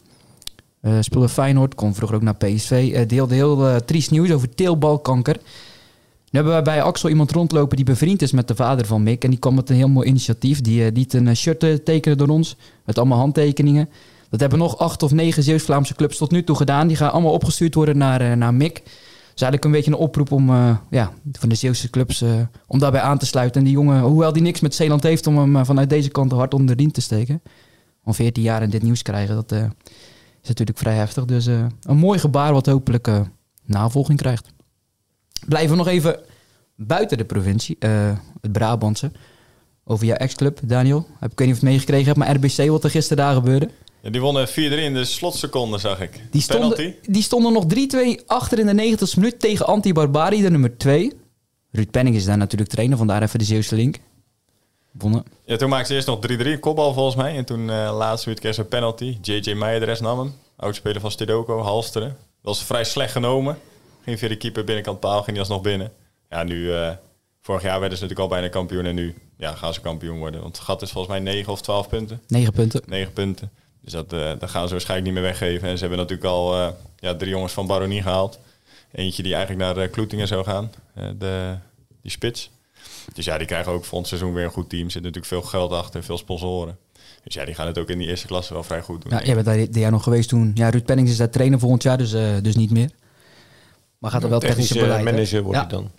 Eh 0.81 0.97
speelde 0.99 1.29
Feyenoord, 1.29 1.75
kon 1.75 1.95
vroeger 1.95 2.17
ook 2.17 2.23
naar 2.23 2.35
PSV. 2.35 2.91
eh, 2.93 3.07
deelde 3.07 3.35
heel 3.35 3.85
triest 3.85 4.11
nieuws 4.11 4.31
over 4.31 4.55
teelbalkanker. 4.55 5.35
Nu 5.35 6.39
hebben 6.39 6.55
we 6.55 6.61
bij 6.61 6.81
Axel 6.81 7.09
iemand 7.09 7.31
rondlopen 7.31 7.75
die 7.75 7.85
bevriend 7.85 8.21
is 8.21 8.31
met 8.31 8.47
de 8.47 8.55
vader 8.55 8.85
van 8.85 9.03
Mick. 9.03 9.23
En 9.23 9.29
die 9.29 9.39
kwam 9.39 9.55
met 9.55 9.69
een 9.69 9.75
heel 9.75 9.89
mooi 9.89 10.07
initiatief. 10.07 10.61
Die 10.61 10.91
liet 10.91 11.13
een 11.13 11.35
shirt 11.35 11.85
tekenen 11.85 12.17
door 12.17 12.27
ons. 12.27 12.55
Met 12.85 12.97
allemaal 12.97 13.17
handtekeningen. 13.17 13.89
Dat 14.29 14.39
hebben 14.39 14.59
nog 14.59 14.77
acht 14.77 15.03
of 15.03 15.11
negen 15.11 15.43
Zeeuws-Vlaamse 15.43 15.95
clubs 15.95 16.17
tot 16.17 16.31
nu 16.31 16.43
toe 16.43 16.55
gedaan. 16.55 16.87
Die 16.87 16.97
gaan 16.97 17.11
allemaal 17.11 17.33
opgestuurd 17.33 17.75
worden 17.75 17.97
naar, 17.97 18.37
naar 18.37 18.53
Mick. 18.53 18.83
Dus 19.33 19.41
eigenlijk 19.41 19.65
een 19.65 19.71
beetje 19.71 19.91
een 19.91 20.07
oproep 20.07 20.31
om, 20.31 20.49
eh, 20.49 20.77
ja, 20.89 21.11
van 21.31 21.49
de 21.49 21.55
Zeeuwse 21.55 21.89
clubs 21.89 22.21
eh, 22.21 22.41
om 22.67 22.79
daarbij 22.79 23.01
aan 23.01 23.17
te 23.17 23.25
sluiten. 23.25 23.59
En 23.59 23.67
die 23.67 23.75
jongen, 23.75 24.01
hoewel 24.01 24.33
die 24.33 24.41
niks 24.41 24.59
met 24.59 24.75
Zeeland 24.75 25.03
heeft, 25.03 25.27
om 25.27 25.37
hem 25.37 25.55
eh, 25.55 25.65
vanuit 25.65 25.89
deze 25.89 26.09
kant 26.09 26.31
hard 26.31 26.53
onder 26.53 26.75
de 26.75 26.91
te 26.91 27.01
steken. 27.01 27.41
Om 28.03 28.13
14 28.13 28.43
jaar 28.43 28.61
en 28.61 28.69
dit 28.69 28.83
nieuws 28.83 29.01
krijgen, 29.01 29.35
dat 29.35 29.51
is 30.41 30.47
natuurlijk 30.47 30.77
vrij 30.77 30.95
heftig. 30.95 31.25
Dus 31.25 31.45
een 31.45 31.97
mooi 31.97 32.19
gebaar 32.19 32.53
wat 32.53 32.65
hopelijk 32.65 33.09
navolging 33.65 34.17
krijgt. 34.17 34.47
Blijven 35.47 35.69
we 35.69 35.75
nog 35.75 35.87
even 35.87 36.19
buiten 36.75 37.17
de 37.17 37.25
provincie, 37.25 37.77
het 38.41 38.51
Brabantse. 38.51 39.11
Over 39.83 40.05
jouw 40.05 40.15
ex-club, 40.15 40.59
Daniel. 40.63 41.07
Heb, 41.19 41.31
ik 41.31 41.37
weet 41.37 41.47
niet 41.47 41.55
of 41.55 41.61
het 41.61 41.69
meegekregen 41.69 42.05
hebt, 42.05 42.17
maar 42.17 42.35
RBC, 42.35 42.69
wat 42.69 42.83
er 42.83 42.89
gisteren 42.89 43.23
daar 43.23 43.33
gebeurde. 43.33 43.69
Ja, 44.01 44.09
die 44.09 44.21
wonnen 44.21 44.47
4-3 44.49 44.51
in 44.53 44.93
de 44.93 45.05
slotseconde, 45.05 45.77
zag 45.77 46.01
ik. 46.01 46.21
Die 46.31 46.41
stonden, 46.41 46.73
Penalty. 46.73 46.95
die 47.11 47.21
stonden 47.21 47.53
nog 47.53 47.65
3-2 48.19 48.25
achter 48.25 48.59
in 48.59 48.77
de 48.77 48.97
90ste 48.97 49.15
minuut 49.15 49.39
tegen 49.39 49.65
Anti-Barbari, 49.65 50.41
de 50.41 50.49
nummer 50.49 50.77
2. 50.77 51.11
Ruud 51.71 51.91
Penning 51.91 52.15
is 52.15 52.25
daar 52.25 52.37
natuurlijk 52.37 52.69
trainer, 52.69 52.97
vandaar 52.97 53.21
even 53.21 53.39
de 53.39 53.45
Zeeuwse 53.45 53.75
link. 53.75 53.97
Wonnen. 54.91 55.23
Ja, 55.45 55.55
toen 55.57 55.69
maakte 55.69 55.87
ze 55.87 55.93
eerst 55.93 56.07
nog 56.07 56.19
3-3, 56.55 56.59
kopbal 56.59 56.93
volgens 56.93 57.15
mij. 57.15 57.35
En 57.35 57.45
toen 57.45 57.69
eh 57.69 57.95
laatste 57.97 58.27
minuut 58.27 58.41
kreeg 58.43 58.55
ze 58.55 58.61
een 58.61 58.67
penalty. 58.67 59.17
JJ 59.21 59.53
Meijer 59.53 59.79
de 59.79 59.85
rest 59.85 60.01
nam 60.01 60.19
hem. 60.19 60.33
Oudspeler 60.55 61.01
van 61.01 61.11
Stidoko, 61.11 61.61
Halsteren. 61.61 62.07
Dat 62.09 62.17
was 62.41 62.63
vrij 62.63 62.83
slecht 62.83 63.11
genomen. 63.11 63.57
Ging 64.03 64.19
via 64.19 64.27
de 64.27 64.37
keeper 64.37 64.63
binnenkant 64.63 64.99
paal, 64.99 65.17
ging 65.17 65.29
hij 65.29 65.39
alsnog 65.39 65.61
binnen. 65.61 65.91
Ja, 66.29 66.43
nu... 66.43 66.73
eh, 66.73 66.91
vorig 67.41 67.61
jaar 67.61 67.79
werden 67.79 67.97
ze 67.97 68.03
natuurlijk 68.03 68.31
al 68.31 68.37
bijna 68.37 68.53
kampioen. 68.53 68.85
En 68.85 68.95
nu 68.95 69.15
ja, 69.37 69.53
gaan 69.55 69.73
ze 69.73 69.81
kampioen 69.81 70.17
worden. 70.17 70.41
Want 70.41 70.55
het 70.55 70.65
gat 70.65 70.81
is 70.81 70.91
volgens 70.91 71.13
mij 71.13 71.33
9 71.33 71.51
of 71.51 71.61
12 71.61 71.87
punten. 71.89 72.21
9 72.27 72.53
punten. 72.53 72.81
9 72.85 73.13
punten. 73.13 73.51
Dus 73.81 73.91
dat, 73.93 74.13
eh, 74.13 74.31
dat 74.39 74.49
gaan 74.49 74.65
ze 74.67 74.71
waarschijnlijk 74.73 75.11
niet 75.11 75.19
meer 75.21 75.29
weggeven. 75.31 75.67
En 75.67 75.73
ze 75.75 75.81
hebben 75.81 75.99
natuurlijk 75.99 76.29
al 76.29 76.53
eh, 76.55 76.69
ja, 76.99 77.15
drie 77.15 77.29
jongens 77.31 77.53
van 77.53 77.67
Baronie 77.67 78.01
gehaald. 78.01 78.39
Eentje 78.91 79.23
die 79.23 79.35
eigenlijk 79.35 79.63
naar 79.65 79.85
uh, 79.85 79.91
Kloetingen 79.91 80.27
zou 80.27 80.43
gaan. 80.43 80.71
eh, 80.93 81.05
de, 81.19 81.55
die 82.01 82.11
spits. 82.11 82.49
Dus 83.13 83.25
ja, 83.25 83.37
die 83.37 83.47
krijgen 83.47 83.71
ook 83.71 83.85
volgend 83.85 84.07
seizoen 84.09 84.33
weer 84.33 84.43
een 84.43 84.51
goed 84.51 84.69
team. 84.69 84.85
Er 84.85 84.91
zit 84.91 85.01
natuurlijk 85.01 85.27
veel 85.27 85.41
geld 85.41 85.71
achter, 85.71 86.03
veel 86.03 86.17
sponsoren. 86.17 86.77
Dus 87.23 87.33
ja, 87.33 87.45
die 87.45 87.55
gaan 87.55 87.67
het 87.67 87.77
ook 87.77 87.89
in 87.89 87.97
die 87.97 88.07
eerste 88.07 88.27
klasse 88.27 88.53
wel 88.53 88.63
vrij 88.63 88.81
goed 88.81 89.01
doen. 89.01 89.11
Ja, 89.11 89.23
jij 89.23 89.33
bent 89.33 89.45
daar 89.45 89.55
dit 89.57 89.75
jaar 89.75 89.91
nog 89.91 90.03
geweest 90.03 90.29
toen. 90.29 90.51
Ja, 90.55 90.69
Ruud 90.69 90.85
Penning 90.85 91.07
is 91.07 91.17
daar 91.17 91.29
trainer 91.29 91.59
volgend 91.59 91.83
jaar, 91.83 91.97
dus, 91.97 92.13
eh, 92.13 92.35
dus 92.41 92.55
niet 92.55 92.71
meer. 92.71 92.89
Maar 93.97 94.11
gaat 94.11 94.23
er 94.23 94.29
wel 94.29 94.39
technische 94.39 94.73
Technische 94.73 94.97
beleid. 94.97 95.15
manager 95.15 95.41
wordt 95.43 95.57
Ja. 95.59 95.65
hij 95.67 95.71
dan. 95.75 95.91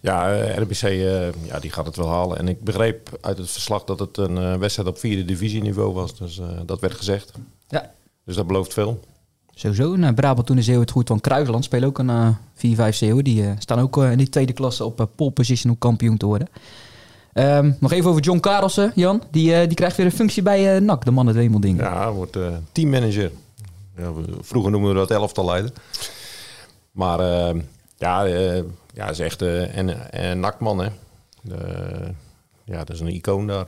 Ja, 0.00 0.34
eh, 0.34 0.56
RBC 0.56 0.82
eh, 0.82 1.32
ja, 1.46 1.58
die 1.60 1.70
gaat 1.70 1.86
het 1.86 1.96
wel 1.96 2.08
halen. 2.08 2.38
En 2.38 2.48
ik 2.48 2.64
begreep 2.64 3.18
uit 3.20 3.38
het 3.38 3.50
verslag 3.50 3.84
dat 3.84 3.98
het 3.98 4.16
een 4.16 4.38
eh, 4.38 4.54
wedstrijd 4.54 4.88
op 4.88 4.98
vierde 4.98 5.24
divisieniveau 5.24 5.92
was. 5.92 6.16
Dus 6.18 6.40
dat 6.66 6.80
werd 6.80 6.94
gezegd. 6.94 7.32
Ja, 7.68 7.90
Dus 8.24 8.36
dat 8.36 8.46
belooft 8.46 8.72
veel. 8.72 9.00
sowieso. 9.54 9.96
Nou, 9.96 10.14
Brabant 10.14 10.46
toen 10.46 10.56
de 10.56 10.62
Zeeuwen 10.62 10.82
het 10.82 10.90
goed 10.90 11.08
van 11.08 11.20
Kruisland 11.20 11.64
spelen 11.64 11.88
ook 11.88 11.98
een 11.98 12.10
eh 12.10 12.90
4-5 12.92 12.94
Zeeuwen. 12.94 13.24
Die 13.24 13.54
staan 13.58 13.78
ook 13.78 13.96
in 13.96 14.18
die 14.18 14.28
tweede 14.28 14.52
klasse 14.52 14.84
op 14.84 15.08
pole 15.14 15.30
position 15.30 15.72
om 15.72 15.78
kampioen 15.78 16.16
te 16.16 16.26
worden. 16.26 16.48
Ehm, 17.32 17.72
nog 17.80 17.92
even 17.92 18.10
over 18.10 18.22
John 18.22 18.40
Karelsen, 18.40 18.92
Jan. 18.94 19.22
Die, 19.30 19.66
die 19.66 19.76
krijgt 19.76 19.96
weer 19.96 20.06
een 20.06 20.12
functie 20.12 20.42
bij 20.42 20.74
eh 20.76 20.80
NAC, 20.80 21.04
de 21.04 21.10
mannen 21.10 21.34
Wemeldingen. 21.34 21.84
Ja, 21.84 22.02
hij 22.02 22.10
wordt 22.10 22.36
eh, 22.36 22.48
teammanager. 22.72 23.30
Ja, 23.96 24.12
vroeger 24.40 24.70
noemden 24.70 24.90
we 24.92 24.96
dat 24.96 25.10
elftal 25.10 25.44
leider. 25.44 25.72
Maar 26.92 27.54
ja, 27.96 28.24
ja, 28.98 29.02
hij 29.04 29.12
is 29.12 29.18
echt 29.18 29.42
eh, 29.42 29.76
een, 29.76 29.94
een 30.10 30.40
nakman, 30.40 30.78
hè. 30.78 30.88
De- 31.42 32.12
ja, 32.64 32.78
dat 32.78 32.90
is 32.90 33.00
een 33.00 33.06
icoon 33.14 33.46
daar. 33.46 33.66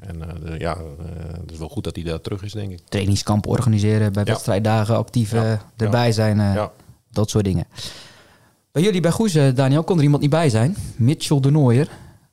En 0.00 0.22
eh, 0.22 0.28
de- 0.44 0.58
ja, 0.58 0.74
eh, 0.76 1.40
het 1.40 1.50
is 1.52 1.58
wel 1.58 1.68
goed 1.68 1.84
dat 1.84 1.94
hij 1.96 2.04
daar 2.04 2.20
terug 2.20 2.42
is, 2.42 2.52
denk 2.52 2.72
ik. 2.72 2.80
Trainingskampen 2.88 3.50
organiseren, 3.50 4.12
bij 4.12 4.22
Ja. 4.24 4.32
wedstrijddagen 4.32 4.96
actief 4.96 5.32
eh, 5.32 5.52
erbij 5.76 6.12
zijn. 6.12 6.40
eh, 6.40 6.54
Ja. 6.54 6.70
Dat 7.10 7.30
soort 7.30 7.44
dingen. 7.44 7.64
Bij 8.72 8.82
jullie 8.82 9.00
bij 9.00 9.10
Goes, 9.10 9.34
eh, 9.34 9.54
Daniel, 9.54 9.84
kon 9.84 9.96
er 9.96 10.02
iemand 10.02 10.22
niet 10.22 10.30
bij 10.30 10.48
zijn. 10.50 10.76
Mitchell 10.96 11.40
de 11.40 11.50
Nooier. 11.50 11.88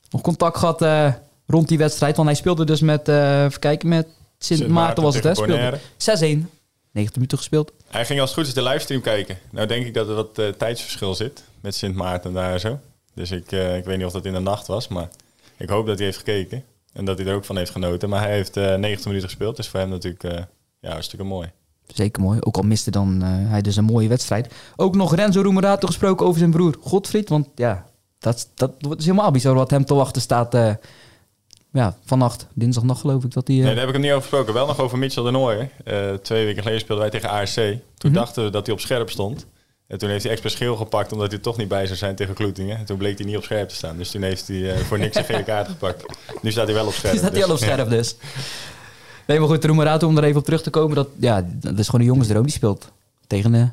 Nog 0.09 0.21
contact 0.21 0.57
gehad 0.57 0.81
eh, 0.81 1.13
rond 1.48 1.68
die 1.68 1.77
wedstrijd. 1.77 2.15
Want 2.15 2.27
hij 2.27 2.38
speelde 2.38 2.65
dus 2.65 2.81
met, 2.81 3.07
eh 3.07 3.44
even 3.44 3.59
kijken, 3.59 3.89
met 3.89 4.07
Sint, 4.38 4.59
Sint 4.59 4.71
Maarten 4.71 5.03
was 5.03 5.15
het, 5.15 5.24
hè? 5.24 5.33
tegen 5.33 5.80
Speelde 5.98 6.39
6-1. 6.45 6.50
90 6.95 7.15
minuten 7.15 7.38
gespeeld. 7.38 7.71
Hij 7.88 8.06
ging 8.06 8.19
als 8.19 8.30
het 8.30 8.39
goed 8.39 8.47
is 8.47 8.53
de 8.53 8.63
livestream 8.63 9.01
kijken. 9.01 9.38
Nou 9.50 9.68
denk 9.68 9.86
ik 9.86 9.94
dat 9.94 10.07
er 10.07 10.15
wat 10.15 10.38
eh, 10.39 10.47
tijdsverschil 10.47 11.15
zit 11.15 11.44
met 11.62 11.75
Sint 11.75 11.95
Maarten 11.95 12.33
daar 12.33 12.59
zo. 12.59 12.80
Dus 13.13 13.31
ik, 13.31 13.51
eh, 13.51 13.77
ik 13.77 13.86
weet 13.86 13.97
niet 13.97 14.06
of 14.06 14.12
dat 14.12 14.25
in 14.25 14.33
de 14.33 14.39
nacht 14.39 14.68
was, 14.68 14.88
maar 14.88 15.07
ik 15.57 15.69
hoop 15.69 15.86
dat 15.86 15.95
hij 15.95 16.06
heeft 16.06 16.18
gekeken. 16.18 16.63
En 16.94 17.06
dat 17.06 17.18
hij 17.18 17.27
er 17.27 17.36
ook 17.36 17.45
van 17.45 17.57
heeft 17.57 17.71
genoten. 17.71 18.09
Maar 18.09 18.21
hij 18.21 18.33
heeft 18.33 18.57
eh 18.57 18.75
90 18.75 19.06
minuten 19.06 19.30
gespeeld. 19.30 19.56
Dus 19.56 19.68
voor 19.68 19.80
hem 19.80 19.89
natuurlijk 19.89 20.47
ja, 20.80 20.92
hartstikke 20.92 21.25
mooi. 21.25 21.51
Zeker 21.88 22.21
mooi. 22.21 22.39
Ook 22.42 22.57
al 22.57 22.63
miste 22.63 22.92
dan 22.92 23.21
hij 23.21 23.62
dus 23.62 23.75
een 23.75 23.83
mooie 23.83 24.07
wedstrijd. 24.07 24.53
Ook 24.75 24.95
nog 24.95 25.15
Renzo 25.15 25.41
Roemerato 25.41 25.88
gesproken 25.88 26.25
over 26.25 26.39
zijn 26.39 26.51
broer 26.51 26.75
Godfried. 26.80 27.29
Want 27.29 27.48
ja, 27.55 27.86
dat, 28.20 28.50
dat 28.55 28.75
is 28.98 29.05
helemaal 29.05 29.31
bizar 29.31 29.55
wat 29.55 29.70
hem 29.70 29.86
te 29.86 29.93
wachten 29.93 30.22
staat. 30.22 30.77
Eh, 31.75 31.82
ja, 31.82 31.98
vannacht, 32.05 32.48
dinsdagnacht 32.53 33.00
geloof 33.01 33.24
ik 33.24 33.34
dat 33.34 33.48
hij... 33.48 33.58
eh, 33.58 33.63
Nee, 33.63 33.70
daar 33.75 33.79
heb 33.86 33.88
ik 33.88 33.94
hem 33.94 34.03
niet 34.03 34.12
over 34.12 34.22
gesproken. 34.29 34.53
Wel 34.53 34.65
nog 34.67 34.79
over 34.79 34.98
Mitchell 34.98 35.24
de 35.24 35.32
Nooijer. 35.32 35.70
Eh, 35.84 36.13
twee 36.13 36.46
weken 36.46 36.62
geleden 36.62 36.82
speelden 36.82 37.10
wij 37.10 37.20
tegen 37.20 37.29
ARC. 37.36 37.53
Toen 37.98 38.12
Mhm. 38.12 38.13
dachten 38.13 38.44
we 38.44 38.50
dat 38.50 38.65
hij 38.65 38.75
op 38.75 38.82
scherp 38.82 39.10
stond. 39.10 39.46
En 39.88 39.98
toen 39.98 40.10
heeft 40.10 40.24
hij 40.24 40.32
expres 40.32 40.55
geel 40.55 40.75
gepakt 40.75 41.12
omdat 41.12 41.32
hij 41.32 41.39
toch 41.39 41.58
niet 41.58 41.67
bij 41.67 41.86
zou 41.86 41.98
zijn 41.98 42.15
tegen 42.15 42.34
Kloetingen. 42.34 42.77
En 42.77 42.86
toen 42.86 42.98
bleek 42.98 43.17
hij 43.17 43.27
niet 43.27 43.38
op 43.38 43.44
scherp 43.44 43.70
te 43.70 43.75
staan. 43.75 43.98
Dus 43.98 44.12
toen 44.12 44.22
heeft 44.22 44.48
hij 44.48 44.72
eh, 44.74 44.79
voor 44.79 45.00
niks 45.00 45.15
een 45.15 45.24
gele 45.25 45.44
kaart 45.44 45.67
gepakt. 45.67 46.05
Nu 46.41 46.51
staat 46.51 46.65
hij 46.65 46.74
wel 46.75 46.86
op 46.86 46.94
scherp. 46.94 47.12
Die 47.12 47.20
staat 47.22 47.32
hij 47.32 47.39
dus- 47.41 47.50
al 47.50 47.55
op 47.55 47.62
scherp 47.62 47.89
dus. 47.89 48.15
Nee, 49.27 49.39
maar 49.39 49.48
goed, 49.48 49.65
Roemerato, 49.65 50.08
om 50.08 50.17
er 50.17 50.24
even 50.24 50.39
op 50.39 50.46
terug 50.46 50.62
te 50.63 50.70
komen. 50.70 50.96
Dat, 50.96 51.08
ja, 51.20 51.46
dat 51.53 51.79
is 51.79 51.86
gewoon 51.86 52.01
een 52.01 52.08
jongensdroom. 52.08 52.44
Die 52.44 52.51
speelt 52.51 52.91
tegen 53.27 53.53
een 53.53 53.72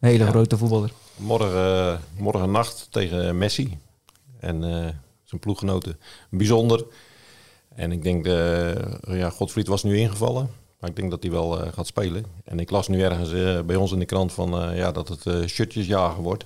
hele 0.00 0.26
grote 0.26 0.56
voetballer. 0.58 0.90
Morgen, 1.16 1.54
eh, 1.54 1.94
morgen 2.18 2.50
nacht 2.50 2.86
tegen 2.90 3.38
Messi 3.38 3.78
en 4.40 4.64
eh, 4.64 4.70
zijn 5.24 5.40
ploeggenoten. 5.40 5.98
Bijzonder. 6.30 6.84
En 7.78 7.92
ik 7.92 8.02
denk, 8.02 8.26
eh 8.26 8.74
ja, 9.18 9.30
Godfried 9.30 9.66
was 9.66 9.82
nu 9.82 9.98
ingevallen. 9.98 10.50
Maar 10.80 10.90
ik 10.90 10.96
denk 10.96 11.10
dat 11.10 11.22
hij 11.22 11.32
wel 11.32 11.62
eh, 11.64 11.72
gaat 11.72 11.86
spelen. 11.86 12.24
En 12.44 12.58
ik 12.60 12.70
las 12.70 12.88
nu 12.88 13.02
ergens 13.02 13.32
eh, 13.32 13.60
bij 13.60 13.76
ons 13.76 13.92
in 13.92 13.98
de 13.98 14.04
krant 14.04 14.32
van, 14.32 14.76
ja, 14.76 14.92
dat 14.92 15.08
het 15.08 15.50
shirtjesjagen 15.50 16.22
wordt. 16.22 16.44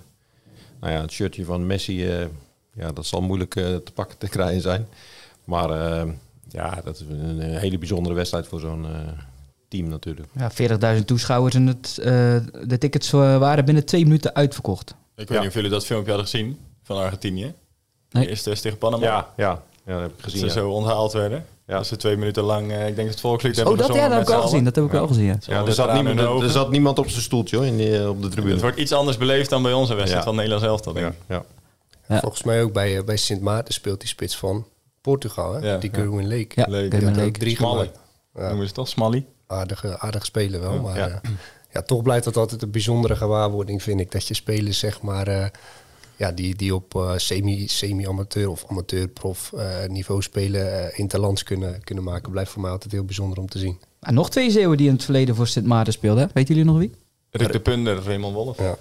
Nou 0.80 0.92
ja, 0.92 1.00
het 1.00 1.10
shirtje 1.12 1.44
van 1.44 1.66
Messi, 1.66 2.08
eh, 2.08 2.26
ja, 2.74 2.92
dat 2.92 3.06
zal 3.06 3.20
moeilijk 3.20 3.50
te 3.54 3.92
pakken 3.94 4.18
te 4.18 4.28
krijgen 4.28 4.60
zijn. 4.60 4.86
Maar 5.44 5.70
eh, 5.70 6.08
ja, 6.48 6.80
dat 6.84 6.94
is 6.94 7.06
een, 7.08 7.40
hele 7.40 7.78
bijzondere 7.78 8.14
wedstrijd 8.14 8.46
voor 8.46 8.60
zo'n 8.60 8.84
eh, 8.86 9.00
team 9.68 9.88
natuurlijk. 9.88 10.28
Ja, 10.34 10.50
40.000 10.98 11.04
toeschouwers 11.04 11.54
en 11.54 11.66
het, 11.66 11.98
eh, 11.98 12.36
de 12.66 12.78
tickets 12.78 13.10
waren 13.10 13.64
binnen 13.64 13.84
twee 13.84 14.04
minuten 14.04 14.34
uitverkocht. 14.34 14.90
Ik 14.90 14.96
weet 15.16 15.28
Ja. 15.28 15.38
niet 15.38 15.48
of 15.48 15.54
jullie 15.54 15.70
dat 15.70 15.86
filmpje 15.86 16.12
hadden 16.12 16.28
gezien 16.30 16.58
van 16.82 16.96
Argentinië. 16.96 17.54
Nee. 18.10 18.24
De 18.24 18.28
eerste 18.30 18.50
test 18.50 18.62
tegen 18.62 18.78
Panama. 18.78 19.04
Ja, 19.04 19.32
ja, 19.36 19.62
ja, 19.86 19.92
dat 19.92 20.00
heb 20.02 20.10
ik 20.10 20.16
Dat 20.16 20.24
gezien. 20.24 20.38
ze 20.40 20.46
ja. 20.46 20.52
zo 20.52 20.70
onthaald 20.70 21.12
werden. 21.12 21.46
Ja. 21.66 21.76
Dat 21.76 21.86
ze 21.86 21.96
twee 21.96 22.16
minuten 22.16 22.42
lang, 22.42 22.72
eh, 22.72 22.86
ik 22.88 22.96
denk 22.96 23.08
het 23.08 23.20
volkslied 23.20 23.52
Oh, 23.58 23.66
hebben 23.66 23.86
dat, 23.86 23.96
ja, 23.96 24.02
dat 24.08 24.18
heb 24.18 24.28
ik 24.28 24.34
z'n 24.34 24.40
gezien. 24.40 24.64
Dat 24.64 24.74
heb 24.74 24.84
ik 24.84 24.90
wel 24.90 25.06
gezien, 25.06 25.24
ja. 25.46 25.64
Er 25.66 25.72
zat, 25.72 25.88
in 25.96 26.04
niemand, 26.04 26.42
er, 26.42 26.50
zat 26.50 26.70
niemand 26.70 26.98
op 26.98 27.08
zijn 27.08 27.22
stoeltje 27.22 27.56
hoor, 27.56 27.66
in 27.66 27.76
die, 27.76 27.98
eh, 27.98 28.08
op 28.08 28.22
de 28.22 28.28
tribune. 28.28 28.52
Het 28.52 28.62
wordt 28.62 28.78
iets 28.78 28.92
anders 28.92 29.16
beleefd 29.16 29.50
dan 29.50 29.62
bij 29.62 29.72
onze 29.72 29.94
wedstrijd 29.94 30.18
Ja. 30.24 30.28
van 30.28 30.34
Nederlands 30.36 30.66
elftal, 30.66 30.92
denk 30.92 31.06
ja, 31.06 31.12
ik. 31.12 31.18
ja. 31.28 31.44
Ja. 32.08 32.20
Volgens 32.20 32.42
mij 32.42 32.62
ook 32.62 32.72
bij, 32.72 32.96
eh, 32.98 33.04
bij 33.04 33.16
Sint 33.16 33.40
Maarten 33.40 33.74
speelt 33.74 34.00
die 34.00 34.08
spits 34.08 34.36
van 34.36 34.66
Portugal, 35.00 35.52
hè? 35.52 35.68
Ja, 35.72 35.76
die 35.78 35.90
ja. 35.92 35.98
Gerwin 35.98 36.28
Lake. 36.28 36.48
Ja, 36.54 36.64
Leuk. 36.68 36.90
Gerwin 36.90 37.08
er 37.08 37.14
Lake. 37.14 37.26
ook 37.28 37.36
drie. 37.36 37.56
Ja. 37.60 37.66
Noemen 38.34 38.56
ze 38.56 38.62
het 38.62 38.74
toch? 38.74 38.88
Smally? 38.88 39.24
aardige, 39.46 39.98
aardige 39.98 40.24
speler 40.24 40.60
wel. 40.60 40.78
Maar 40.80 41.20
Ja. 41.72 41.82
toch 41.82 42.02
blijft 42.02 42.24
dat 42.24 42.36
altijd 42.36 42.62
een 42.62 42.70
bijzondere 42.70 43.16
gewaarwording, 43.16 43.82
vind 43.82 44.00
ik. 44.00 44.10
Dat 44.12 44.28
je 44.28 44.34
spelers, 44.34 44.78
zeg 44.78 45.02
maar, 45.02 45.26
eh, 45.28 45.46
ja, 46.23 46.33
die, 46.33 46.57
die 46.57 46.75
op 46.75 46.95
eh, 46.95 47.12
semi, 47.17 47.69
semi-amateur 47.69 48.50
of 48.50 48.64
amateur-prof 48.69 49.52
eh, 49.52 49.88
niveau 49.88 50.23
spelen, 50.23 50.91
eh 50.91 50.99
interlands 50.99 51.43
kunnen, 51.43 51.85
kunnen 51.85 52.05
maken. 52.05 52.31
Blijft 52.31 52.50
voor 52.50 52.62
mij 52.62 52.71
altijd 52.71 52.93
heel 52.93 53.05
bijzonder 53.05 53.38
om 53.38 53.49
te 53.49 53.59
zien. 53.59 53.79
En 54.00 54.14
nog 54.14 54.31
twee 54.31 54.50
Zeeuwen 54.50 54.76
die 54.76 54.87
in 54.87 54.93
het 54.93 55.05
verleden 55.05 55.35
voor 55.35 55.47
Sint 55.47 55.67
Maarten 55.67 55.93
speelden. 55.93 56.31
Weten 56.35 56.55
jullie 56.55 56.71
nog 56.71 56.79
wie? 56.79 56.91
Rick 57.31 57.52
de 57.52 57.61
Punder, 57.61 58.02
Raymond 58.02 58.35
Wolf. 58.35 58.59
Ja. 58.59 58.76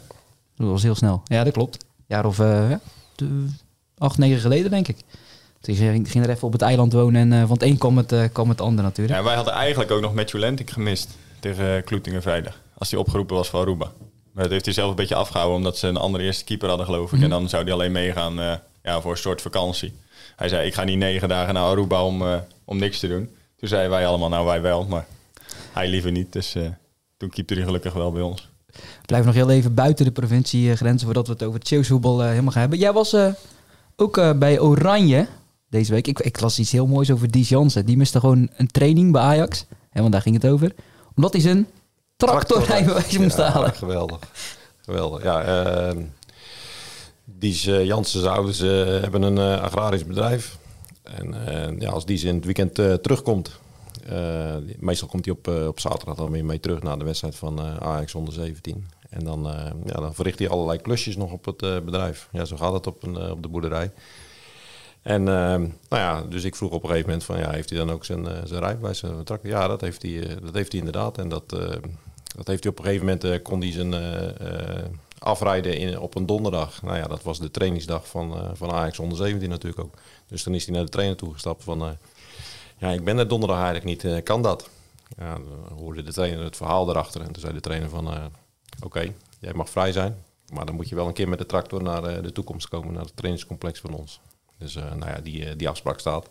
Dat 0.56 0.68
was 0.68 0.84
heel 0.84 0.96
snel. 0.96 1.22
Ja, 1.26 1.44
dat 1.44 1.54
klopt. 1.54 1.84
Een 1.84 2.06
jaar 2.08 2.26
of 2.26 2.40
eh, 2.40 2.72
acht, 3.98 4.18
negen 4.18 4.40
geleden, 4.40 4.72
denk 4.72 4.88
ik. 4.88 4.98
Toen 5.62 5.76
ging 5.76 6.10
ging 6.10 6.24
er 6.24 6.30
even 6.30 6.48
op 6.48 6.54
het 6.54 6.62
eiland 6.62 6.94
wonen 6.94 7.22
en 7.22 7.34
eh, 7.34 7.48
van 7.48 7.54
het 7.54 7.64
een 7.64 7.78
kwam 7.78 7.98
het, 7.98 8.32
kwam 8.32 8.50
het 8.50 8.62
ander 8.62 8.84
natuurlijk. 8.84 9.14
Ja, 9.14 9.20
en 9.20 9.26
wij 9.26 9.36
hadden 9.36 9.54
eigenlijk 9.54 9.92
ook 9.92 10.02
nog 10.02 10.14
Matthew 10.14 10.40
Lentik 10.40 10.70
gemist 10.70 11.10
tegen 11.40 11.84
Kloetingen 11.84 12.22
vrijdag. 12.22 12.62
Als 12.78 12.92
hij 12.92 13.00
opgeroepen 13.00 13.36
was 13.36 13.50
voor 13.50 13.60
Aruba. 13.60 13.92
Maar 14.32 14.44
dat 14.44 14.52
heeft 14.52 14.66
hij 14.66 14.74
zelf 14.74 14.90
een 14.90 14.96
beetje 14.96 15.16
afgehouden 15.16 15.58
omdat 15.58 15.78
ze 15.78 15.88
een 15.88 15.98
andere 15.98 16.24
eerste 16.24 16.44
keeper 16.44 16.68
hadden 16.68 16.86
geloof 16.86 17.14
ik. 17.14 17.22
En 17.22 17.30
dan 17.30 17.50
zou 17.50 17.64
hij 17.64 17.74
alleen 17.74 17.92
meegaan 17.92 18.40
eh, 18.40 18.54
ja, 18.84 19.02
voor 19.02 19.12
een 19.12 19.18
soort 19.18 19.42
vakantie. 19.42 19.94
Hij 20.36 20.50
zei 20.50 20.68
ik 20.68 20.74
ga 20.74 20.84
niet 20.84 20.98
negen 20.98 21.30
dagen 21.30 21.54
naar 21.54 21.64
Aruba 21.64 22.06
om, 22.06 22.22
eh, 22.22 22.38
om 22.66 22.78
niks 22.78 23.00
te 23.00 23.08
doen. 23.08 23.30
Toen 23.58 23.70
zeiden 23.70 23.92
wij 23.92 24.08
allemaal 24.08 24.30
nou 24.30 24.46
wij 24.46 24.62
wel, 24.62 24.86
maar 24.86 25.06
hij 25.72 25.88
liever 25.88 26.12
niet. 26.12 26.34
Dus 26.34 26.56
eh, 26.56 26.64
toen 27.18 27.30
keepte 27.30 27.54
hij 27.54 27.64
gelukkig 27.64 27.94
wel 27.94 28.12
bij 28.12 28.22
ons. 28.22 28.50
Blijven 29.06 29.28
nog 29.28 29.36
heel 29.36 29.50
even 29.50 29.74
buiten 29.74 30.06
de 30.06 30.12
provinciegrenzen 30.12 31.06
voordat 31.06 31.28
we 31.28 31.34
het 31.34 31.44
over 31.44 31.60
het 31.60 31.70
helemaal 31.70 32.52
gaan 32.52 32.62
hebben. 32.62 32.80
Jij 32.80 32.94
was 32.94 33.16
ook 33.96 34.40
bij 34.40 34.60
Oranje 34.60 35.28
deze 35.70 35.92
week. 35.92 36.08
Ik, 36.08 36.20
ik 36.20 36.42
las 36.42 36.60
iets 36.60 36.72
heel 36.72 36.88
moois 36.88 37.12
over 37.12 37.32
Dies 37.32 37.50
Jansen. 37.50 37.86
Die 37.86 37.98
miste 37.98 38.20
gewoon 38.20 38.50
een 38.56 38.68
training 38.68 39.12
bij 39.12 39.22
Ajax. 39.22 39.66
Hè, 39.90 40.02
want 40.02 40.14
daar 40.14 40.22
ging 40.22 40.36
het 40.42 40.52
over. 40.52 40.76
Omdat 41.16 41.34
hij 41.34 41.42
zijn 41.42 41.68
tractorrijbewijs 42.26 43.18
moest 43.18 43.38
halen. 43.38 43.74
Geweldig. 43.74 44.20
Geweldig. 44.82 45.24
Ja, 45.24 45.44
ehm 45.44 46.04
die 47.42 47.68
uh, 47.68 47.86
Jansen's 47.86 48.26
ouders 48.26 48.60
eh, 48.60 48.70
hebben 48.86 49.22
een 49.22 49.38
eh, 49.38 49.62
agrarisch 49.62 50.06
bedrijf. 50.06 50.58
En 51.04 51.48
eh, 51.48 51.80
ja, 51.80 51.90
als 51.90 52.06
die 52.06 52.18
ze 52.18 52.28
in 52.28 52.36
het 52.36 52.46
weekend 52.46 52.76
terugkomt, 52.76 53.60
meestal 54.80 55.08
komt 55.08 55.26
hij 55.26 55.34
op, 55.34 55.48
op 55.68 55.80
zaterdag 55.80 56.16
dan 56.16 56.32
weer 56.32 56.46
mee 56.46 56.60
terug 56.60 56.82
naar 56.82 56.98
de 57.00 57.06
wedstrijd 57.06 57.36
van 57.36 57.60
Ajax 57.82 58.16
onder 58.16 58.34
17. 58.34 58.88
En 59.10 59.24
dan, 59.24 59.44
ja, 59.86 59.94
dan 59.94 60.14
verricht 60.14 60.40
hij 60.40 60.50
allerlei 60.50 60.82
klusjes 60.82 61.18
nog 61.18 61.32
op 61.32 61.46
het 61.46 61.86
bedrijf. 61.86 62.30
Ja, 62.32 62.46
zo 62.46 62.58
gaat 62.58 62.74
het 62.74 62.88
op, 62.88 63.04
een, 63.04 63.32
op 63.32 63.42
de 63.42 63.48
boerderij. 63.48 63.92
En 65.02 65.28
ehm, 65.28 65.62
nou 65.62 66.02
ja, 66.02 66.22
dus 66.22 66.44
ik 66.44 66.56
vroeg 66.56 66.72
op 66.72 66.84
een 66.84 66.90
gegeven 66.90 67.10
moment 67.10 67.26
van 67.26 67.38
ja, 67.38 67.52
heeft 67.52 67.70
hij 67.70 67.80
dan 67.80 67.92
ook 67.92 68.06
zijn, 68.06 68.28
zijn 68.44 68.62
rijbewijs? 68.62 69.00
zijn 69.00 69.24
tractor? 69.24 69.50
Ja, 69.50 69.68
dat 69.68 69.82
heeft 69.82 70.02
hij, 70.02 70.38
dat 70.44 70.54
heeft 70.54 70.72
hij 70.72 70.80
inderdaad. 70.80 71.18
En 71.18 71.30
dat, 71.30 71.58
dat 72.42 72.50
heeft 72.50 72.64
hij 72.64 72.72
op 72.72 72.78
een 72.80 72.86
gegeven 72.86 73.06
moment 73.06 73.24
eh, 73.24 73.42
kon 73.44 73.62
hij 73.62 73.72
zijn 73.72 73.94
eh, 73.94 74.80
eh, 74.80 74.86
afrijden 75.20 75.78
in, 75.78 76.00
op 76.00 76.16
een 76.16 76.26
donderdag. 76.26 76.82
Nou 76.82 76.98
ja, 76.98 77.08
dat 77.08 77.24
was 77.24 77.40
de 77.40 77.52
trainingsdag 77.52 78.08
van, 78.08 78.58
van 78.58 78.72
Ajax 78.72 79.00
onder 79.00 79.18
17 79.18 79.50
natuurlijk 79.50 79.84
ook. 79.84 79.94
Dus 80.28 80.44
dan 80.44 80.54
is 80.54 80.66
hij 80.66 80.76
naar 80.76 80.86
de 80.86 80.92
trainer 80.92 81.18
toegestapt 81.18 81.64
van 81.64 81.98
ja, 82.78 82.90
ik 82.90 83.04
ben 83.04 83.18
er 83.18 83.28
donderdag 83.28 83.58
eigenlijk 83.64 83.86
niet, 83.86 84.24
kan 84.24 84.42
dat? 84.42 84.70
Ja, 85.18 85.34
dan 85.34 85.78
hoorde 85.78 86.04
de 86.04 86.14
trainer 86.14 86.44
het 86.44 86.56
verhaal 86.56 86.90
erachter 86.90 87.22
en 87.22 87.32
toen 87.32 87.42
zei 87.42 87.54
de 87.54 87.60
trainer 87.60 87.90
van 87.90 88.32
oké, 88.84 89.14
jij 89.40 89.54
mag 89.54 89.70
vrij 89.70 89.92
zijn. 89.92 90.24
Maar 90.54 90.66
dan 90.66 90.76
moet 90.76 90.90
je 90.90 90.96
wel 90.96 91.08
een 91.08 91.14
keer 91.14 91.30
met 91.30 91.40
de 91.40 91.46
tractor 91.46 91.84
naar 91.84 92.22
de 92.22 92.32
toekomst 92.32 92.68
komen, 92.68 92.94
naar 92.94 93.04
het 93.04 93.16
trainingscomplex 93.16 93.80
van 93.80 93.94
ons. 93.94 94.20
Dus 94.58 94.74
nou 94.74 95.06
ja, 95.06 95.20
die, 95.24 95.56
die 95.56 95.70
afspraak 95.70 96.00
staat. 96.00 96.30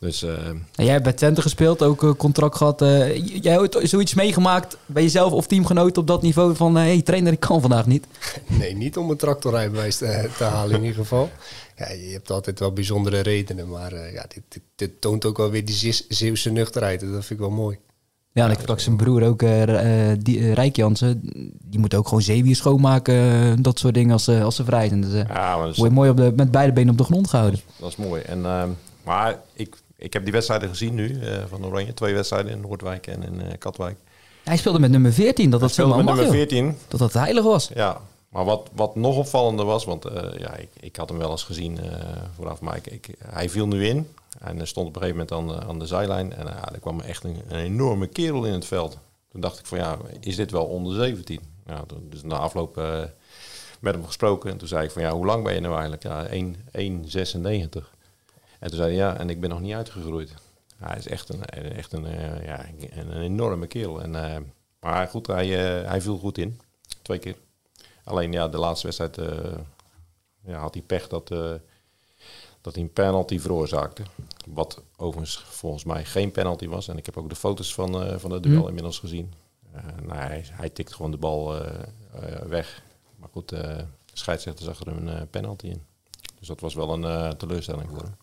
Dus 0.00 0.22
eh, 0.22 0.46
En 0.48 0.64
jij 0.84 0.90
hebt 0.92 1.02
bij 1.02 1.12
Twente 1.12 1.42
gespeeld, 1.42 1.82
ook 1.82 2.02
een 2.02 2.16
contract 2.16 2.56
gehad. 2.56 2.82
eh, 2.82 3.16
j- 3.16 3.38
jij 3.42 3.52
hebt 3.52 3.76
ooit 3.76 3.88
zoiets 3.88 4.14
meegemaakt 4.14 4.76
bij 4.86 5.02
jezelf 5.02 5.32
of 5.32 5.46
teamgenoot 5.46 5.98
op 5.98 6.06
dat 6.06 6.22
niveau 6.22 6.56
van... 6.56 6.76
Hé 6.76 6.82
hey, 6.82 7.02
trainer, 7.02 7.32
ik 7.32 7.40
kan 7.40 7.60
vandaag 7.60 7.86
niet. 7.86 8.06
Nee, 8.58 8.74
niet 8.76 8.96
om 8.96 9.10
een 9.10 9.16
tractorrijbewijs 9.16 9.96
te, 9.96 10.28
te 10.36 10.44
halen 10.44 10.76
in 10.76 10.82
ieder 10.82 10.96
geval. 10.98 11.30
Ja, 11.76 11.90
je 11.90 12.12
hebt 12.12 12.30
altijd 12.30 12.58
wel 12.58 12.72
bijzondere 12.72 13.20
redenen, 13.20 13.68
maar 13.68 13.92
eh, 13.92 14.12
ja, 14.12 14.22
dit, 14.28 14.42
dit, 14.48 14.62
dit 14.76 15.00
toont 15.00 15.24
ook 15.24 15.36
wel 15.36 15.50
weer 15.50 15.64
die 15.64 15.74
Zeeuws- 15.74 16.06
Zeeuwse 16.08 16.50
nuchterheid. 16.50 17.00
Dat 17.00 17.10
vind 17.10 17.30
ik 17.30 17.38
wel 17.38 17.50
mooi. 17.50 17.78
Ja, 18.32 18.44
en 18.44 18.50
ik 18.50 18.58
sprak 18.60 18.80
zijn 18.80 18.96
broer 18.96 19.22
ook, 19.22 19.42
eh, 19.42 20.10
eh, 20.10 20.18
die, 20.22 20.38
eh, 20.38 20.52
Rijk 20.52 20.76
Jansen. 20.76 21.20
Die 21.64 21.80
moet 21.80 21.94
ook 21.94 22.06
gewoon 22.08 22.22
zeewier 22.22 22.56
schoonmaken, 22.56 23.14
eh, 23.14 23.52
dat 23.60 23.78
soort 23.78 23.94
dingen 23.94 24.12
als, 24.12 24.24
ze 24.24 24.42
als 24.42 24.56
ze 24.56 24.64
vrij 24.64 24.88
zijn. 24.88 25.00
Dus, 25.00 25.12
eh, 25.12 25.28
ja, 25.28 25.56
maar 25.56 25.64
dat 25.64 25.72
is, 25.72 25.76
word 25.78 25.88
je 25.90 25.96
mooi 25.96 26.10
op 26.10 26.16
de, 26.16 26.32
met 26.36 26.50
beide 26.50 26.72
benen 26.72 26.90
op 26.90 26.98
de 26.98 27.04
grond 27.04 27.28
gehouden. 27.28 27.60
dat 27.80 27.88
is 27.88 27.96
mooi. 27.96 28.22
En, 28.22 28.44
eh, 28.44 28.62
maar 29.06 29.40
ik, 29.52 29.76
ik 29.96 30.12
heb 30.12 30.22
die 30.22 30.32
wedstrijden 30.32 30.68
gezien 30.68 30.94
nu 30.94 31.20
eh, 31.20 31.44
van 31.48 31.66
Oranje. 31.66 31.94
Twee 31.94 32.14
wedstrijden 32.14 32.52
in 32.52 32.60
Noordwijk 32.60 33.06
en 33.06 33.22
in 33.22 33.40
eh, 33.40 33.58
Katwijk. 33.58 33.96
Hij 34.44 34.56
speelde 34.56 34.78
met 34.78 34.90
nummer 34.90 35.12
14, 35.12 35.50
dat 35.50 35.60
dat 35.60 35.70
Speelde 35.70 35.90
zomaar 35.90 36.04
met 36.06 36.14
mag, 36.14 36.24
nummer 36.24 36.40
joh. 36.48 36.48
14. 36.50 36.78
Dat 36.88 36.98
dat 37.00 37.12
heilig 37.12 37.44
was. 37.44 37.70
Ja, 37.74 38.00
maar 38.28 38.44
wat, 38.44 38.68
wat 38.72 38.96
nog 38.96 39.16
opvallender 39.16 39.64
was, 39.64 39.84
want 39.84 40.04
eh, 40.04 40.38
ja, 40.38 40.54
ik, 40.56 40.68
ik 40.80 40.96
had 40.96 41.08
hem 41.08 41.18
wel 41.18 41.30
eens 41.30 41.42
gezien 41.44 41.78
vooraf, 42.36 42.60
maar 42.60 42.76
ik, 42.76 42.86
ik- 42.86 43.14
hij 43.26 43.48
viel 43.50 43.66
nu 43.66 43.86
in. 43.86 44.08
En 44.40 44.66
stond 44.66 44.88
op 44.88 44.96
een 44.96 45.02
gegeven 45.02 45.26
moment 45.28 45.52
aan, 45.52 45.60
de- 45.60 45.66
aan 45.66 45.78
de 45.78 45.86
zijlijn. 45.86 46.32
En 46.34 46.46
ja, 46.46 46.72
er 46.72 46.80
kwam 46.80 47.00
echt 47.00 47.24
een, 47.24 47.36
een 47.48 47.58
enorme 47.58 48.06
kerel 48.06 48.44
in 48.44 48.52
het 48.52 48.64
veld. 48.64 48.98
Toen 49.30 49.40
dacht 49.40 49.58
ik 49.58 49.66
van 49.66 49.78
ja, 49.78 49.96
is 50.20 50.36
dit 50.36 50.50
wel 50.50 50.64
onder 50.64 50.94
17? 50.94 51.40
Ja, 51.66 51.84
toen- 51.86 52.06
dus 52.10 52.22
na 52.22 52.36
afloop 52.36 52.76
met 53.80 53.94
hem 53.94 54.04
gesproken. 54.06 54.50
En 54.50 54.56
toen 54.56 54.68
zei 54.68 54.84
ik 54.84 54.90
van 54.90 55.02
ja, 55.02 55.12
hoe 55.12 55.26
lang 55.26 55.44
ben 55.44 55.54
je 55.54 55.60
nou 55.60 55.72
eigenlijk? 55.72 56.02
Ja, 56.02 56.24
1 56.24 56.56
1,96. 56.72 57.94
En 58.58 58.68
toen 58.68 58.76
zei 58.76 58.88
hij 58.88 58.96
ja, 58.96 59.18
en 59.18 59.30
ik 59.30 59.40
ben 59.40 59.50
nog 59.50 59.60
niet 59.60 59.74
uitgegroeid. 59.74 60.34
Hij 60.76 60.96
is 60.96 61.08
echt 61.08 61.28
een, 61.28 61.44
echt 61.50 61.92
een, 61.92 62.06
eh, 62.06 62.44
ja, 62.44 62.66
een, 62.68 63.10
een 63.10 63.22
enorme 63.22 63.66
kerel. 63.66 64.02
En, 64.02 64.34
eh, 64.34 64.40
maar 64.80 65.08
goed, 65.08 65.26
hij, 65.26 65.78
eh, 65.80 65.88
hij 65.88 66.00
viel 66.00 66.18
goed 66.18 66.38
in. 66.38 66.60
Twee 67.02 67.18
keer. 67.18 67.36
Alleen 68.04 68.32
ja, 68.32 68.48
de 68.48 68.58
laatste 68.58 68.86
wedstrijd 68.86 69.16
ja, 70.44 70.58
had 70.58 70.74
hij 70.74 70.82
pech 70.82 71.08
dat, 71.08 71.28
dat 72.60 72.74
hij 72.74 72.82
een 72.82 72.92
penalty 72.92 73.38
veroorzaakte. 73.38 74.02
Wat 74.46 74.82
overigens 74.96 75.38
volgens 75.38 75.84
mij 75.84 76.04
geen 76.04 76.30
penalty 76.30 76.68
was. 76.68 76.88
En 76.88 76.96
ik 76.96 77.06
heb 77.06 77.16
ook 77.16 77.28
de 77.28 77.34
foto's 77.34 77.74
van, 77.74 78.20
van 78.20 78.30
het 78.30 78.42
duel 78.42 78.58
Hmm. 78.58 78.66
inmiddels 78.66 78.98
gezien. 78.98 79.32
Nou, 80.02 80.18
hij, 80.18 80.44
hij 80.50 80.70
tikt 80.70 80.94
gewoon 80.94 81.10
de 81.10 81.16
bal 81.16 81.54
weg. 82.46 82.82
Maar 83.16 83.28
goed, 83.32 83.48
de 83.48 83.84
scheidsrechter 84.12 84.64
zag 84.64 84.80
er 84.80 84.88
een 84.88 85.30
penalty 85.30 85.66
in. 85.66 85.82
Dus 86.38 86.48
dat 86.48 86.60
was 86.60 86.74
wel 86.74 86.92
een 86.92 87.36
teleurstelling 87.36 87.90
voor 87.90 88.02
hem. 88.02 88.16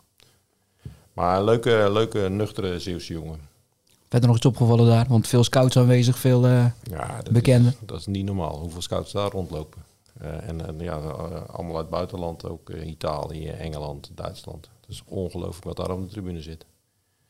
Maar 1.13 1.37
een 1.37 1.43
leuke, 1.43 1.89
leuke 1.91 2.19
nuchtere 2.29 2.79
Zeeuwse 2.79 3.13
jongen. 3.13 3.39
Verder 4.09 4.27
nog 4.29 4.37
iets 4.37 4.47
opgevallen 4.47 4.85
daar, 4.87 5.05
want 5.09 5.27
veel 5.27 5.43
scouts 5.43 5.77
aanwezig, 5.77 6.17
veel... 6.17 6.45
eh, 6.45 6.65
Ja, 6.83 7.15
dat 7.23 7.33
Bekende. 7.33 7.69
Is, 7.69 7.75
dat 7.85 7.99
is 7.99 8.05
niet 8.05 8.25
normaal. 8.25 8.57
Hoeveel 8.59 8.81
scouts 8.81 9.11
daar 9.11 9.31
rondlopen. 9.31 9.81
Eh, 10.19 10.47
en 10.47 10.79
eh, 10.79 10.85
ja, 10.85 10.95
allemaal 10.95 11.75
uit 11.75 11.81
het 11.85 11.89
buitenland, 11.89 12.45
ook 12.49 12.69
Italië, 12.69 13.47
Engeland, 13.47 14.11
Duitsland. 14.15 14.69
Het 14.81 14.89
is 14.89 15.03
ongelooflijk 15.05 15.63
wat 15.65 15.75
daar 15.77 15.91
op 15.95 16.01
de 16.01 16.07
tribune 16.11 16.41
zit. 16.41 16.65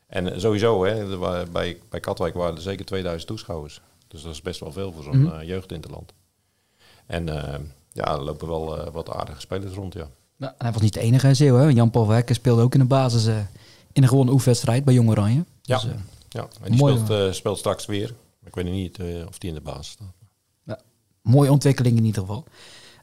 En 0.06 0.40
sowieso, 0.40 0.84
hè, 0.84 1.12
er 1.12 1.48
bij, 1.50 1.78
bij 1.88 2.00
Katwijk 2.00 2.34
waren 2.34 2.54
er 2.56 2.62
zeker 2.62 2.84
2000 2.84 3.26
toeschouwers. 3.30 3.80
Dus 4.08 4.22
dat 4.22 4.32
is 4.32 4.42
best 4.42 4.60
wel 4.60 4.72
veel 4.72 4.92
voor 4.92 5.02
zo'n 5.02 5.22
Mhm. 5.22 5.44
jeugdinterland. 5.44 6.12
En 7.06 7.24
ja, 7.92 8.04
er 8.12 8.22
lopen 8.22 8.48
wel 8.48 8.90
wat 8.92 9.10
aardige 9.10 9.40
spelers 9.40 9.74
rond, 9.74 9.92
ja. 9.94 10.08
nou, 10.36 10.52
en 10.58 10.64
hij 10.64 10.72
was 10.72 10.82
niet 10.82 10.92
de 10.94 11.00
enige 11.00 11.34
Zeeuw, 11.34 11.54
hè. 11.56 11.68
Jan-Paul 11.68 12.22
speelde 12.26 12.62
ook 12.62 12.74
in 12.74 12.80
de 12.80 12.86
basis 12.86 13.26
in 13.94 14.02
een 14.02 14.08
gewonnen 14.08 14.34
oefenwedstrijd 14.34 14.84
bij 14.84 14.94
Jong 14.94 15.08
Oranje. 15.10 15.44
Ja. 15.62 15.78
Dus, 15.80 15.90
eh, 15.90 15.96
ja 16.28 16.48
en 16.62 16.70
die 16.70 16.80
Mooi, 16.80 16.96
speelt, 16.98 17.10
eh, 17.28 17.32
speelt 17.32 17.58
straks 17.58 17.86
weer. 17.86 18.14
Ik 18.44 18.54
weet 18.54 18.64
niet 18.64 18.98
eh, 18.98 19.06
of 19.28 19.38
die 19.38 19.48
in 19.48 19.54
de 19.54 19.60
basis 19.62 19.86
staat. 19.92 20.12
mooie 21.22 21.50
ontwikkeling 21.50 21.96
in 21.96 22.04
ieder 22.04 22.20
geval. 22.20 22.44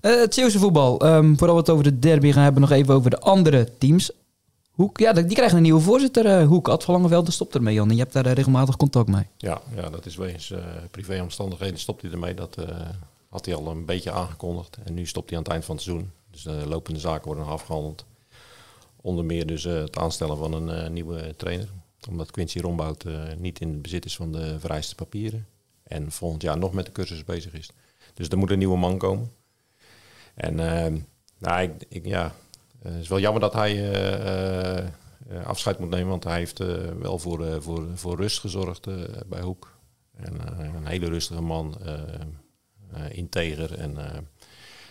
Eh, 0.01 0.19
het 0.19 0.33
Zeeuwse 0.33 0.59
voetbal. 0.59 0.99
ehm, 0.99 1.27
voordat 1.35 1.55
we 1.55 1.61
het 1.61 1.69
over 1.69 1.83
de 1.83 1.99
derby 1.99 2.31
gaan 2.31 2.43
hebben, 2.43 2.61
nog 2.61 2.71
even 2.71 2.93
over 2.93 3.09
de 3.09 3.19
andere 3.19 3.77
teams. 3.77 4.11
Hoek, 4.71 4.99
ja, 4.99 5.13
die 5.13 5.25
krijgen 5.35 5.57
een 5.57 5.63
nieuwe 5.63 5.79
voorzitter. 5.81 6.25
eh, 6.25 6.47
Hoek, 6.47 6.67
Ad 6.69 6.83
van 6.83 6.93
Langeveld, 6.93 7.33
stopt 7.33 7.55
ermee, 7.55 7.73
Jan. 7.73 7.89
En 7.89 7.95
je 7.95 8.01
hebt 8.01 8.13
daar 8.13 8.25
eh, 8.25 8.33
regelmatig 8.33 8.75
contact 8.77 9.07
mee. 9.09 9.23
Ja, 9.37 9.61
ja 9.75 9.89
dat 9.89 10.05
is 10.05 10.15
wegens 10.15 10.51
eh 10.51 10.57
privéomstandigheden 10.91 11.79
stopt 11.79 12.01
hij 12.01 12.11
ermee. 12.11 12.33
Dat 12.33 12.55
eh, 12.57 12.75
had 13.29 13.45
hij 13.45 13.55
al 13.55 13.67
een 13.67 13.85
beetje 13.85 14.11
aangekondigd. 14.11 14.77
En 14.83 14.93
nu 14.93 15.05
stopt 15.05 15.29
hij 15.29 15.37
aan 15.37 15.43
het 15.43 15.51
eind 15.53 15.65
van 15.65 15.75
het 15.75 15.83
seizoen. 15.83 16.11
Dus 16.31 16.43
de 16.43 16.63
lopende 16.67 16.99
zaken 16.99 17.25
worden 17.25 17.45
afgehandeld. 17.45 18.05
Onder 19.01 19.25
meer 19.25 19.45
dus 19.45 19.65
eh, 19.65 19.73
het 19.73 19.97
aanstellen 19.97 20.37
van 20.37 20.53
een 20.53 20.69
eh, 20.69 20.89
nieuwe 20.89 21.35
trainer. 21.35 21.69
Omdat 22.09 22.31
Quincy 22.31 22.59
Rombout 22.59 23.03
eh, 23.03 23.33
niet 23.37 23.59
in 23.59 23.69
het 23.69 23.81
bezit 23.81 24.05
is 24.05 24.15
van 24.15 24.31
de 24.31 24.59
vereiste 24.59 24.95
papieren. 24.95 25.47
En 25.83 26.11
volgend 26.11 26.41
jaar 26.41 26.57
nog 26.57 26.73
met 26.73 26.85
de 26.85 26.91
cursus 26.91 27.23
bezig 27.23 27.53
is. 27.53 27.71
Dus 28.13 28.27
er 28.27 28.37
moet 28.37 28.51
een 28.51 28.57
nieuwe 28.57 28.77
man 28.77 28.97
komen. 28.97 29.31
En 30.35 30.59
eh, 30.59 30.93
nou, 31.37 31.71
ik, 31.89 32.05
ja, 32.05 32.35
het 32.81 33.01
is 33.01 33.07
wel 33.07 33.19
jammer 33.19 33.41
dat 33.41 33.53
hij 33.53 34.91
afscheid 35.43 35.79
moet 35.79 35.89
nemen. 35.89 36.09
Want 36.09 36.23
hij 36.23 36.37
heeft 36.37 36.57
wel 36.99 37.19
voor, 37.19 37.61
voor, 37.61 37.87
voor 37.93 38.17
rust 38.17 38.39
gezorgd 38.39 38.87
bij 39.27 39.41
Hoek. 39.41 39.79
En, 40.15 40.33
een 40.75 40.85
hele 40.85 41.07
rustige 41.07 41.41
man. 41.41 41.77
integer. 43.11 43.77
En 43.77 43.97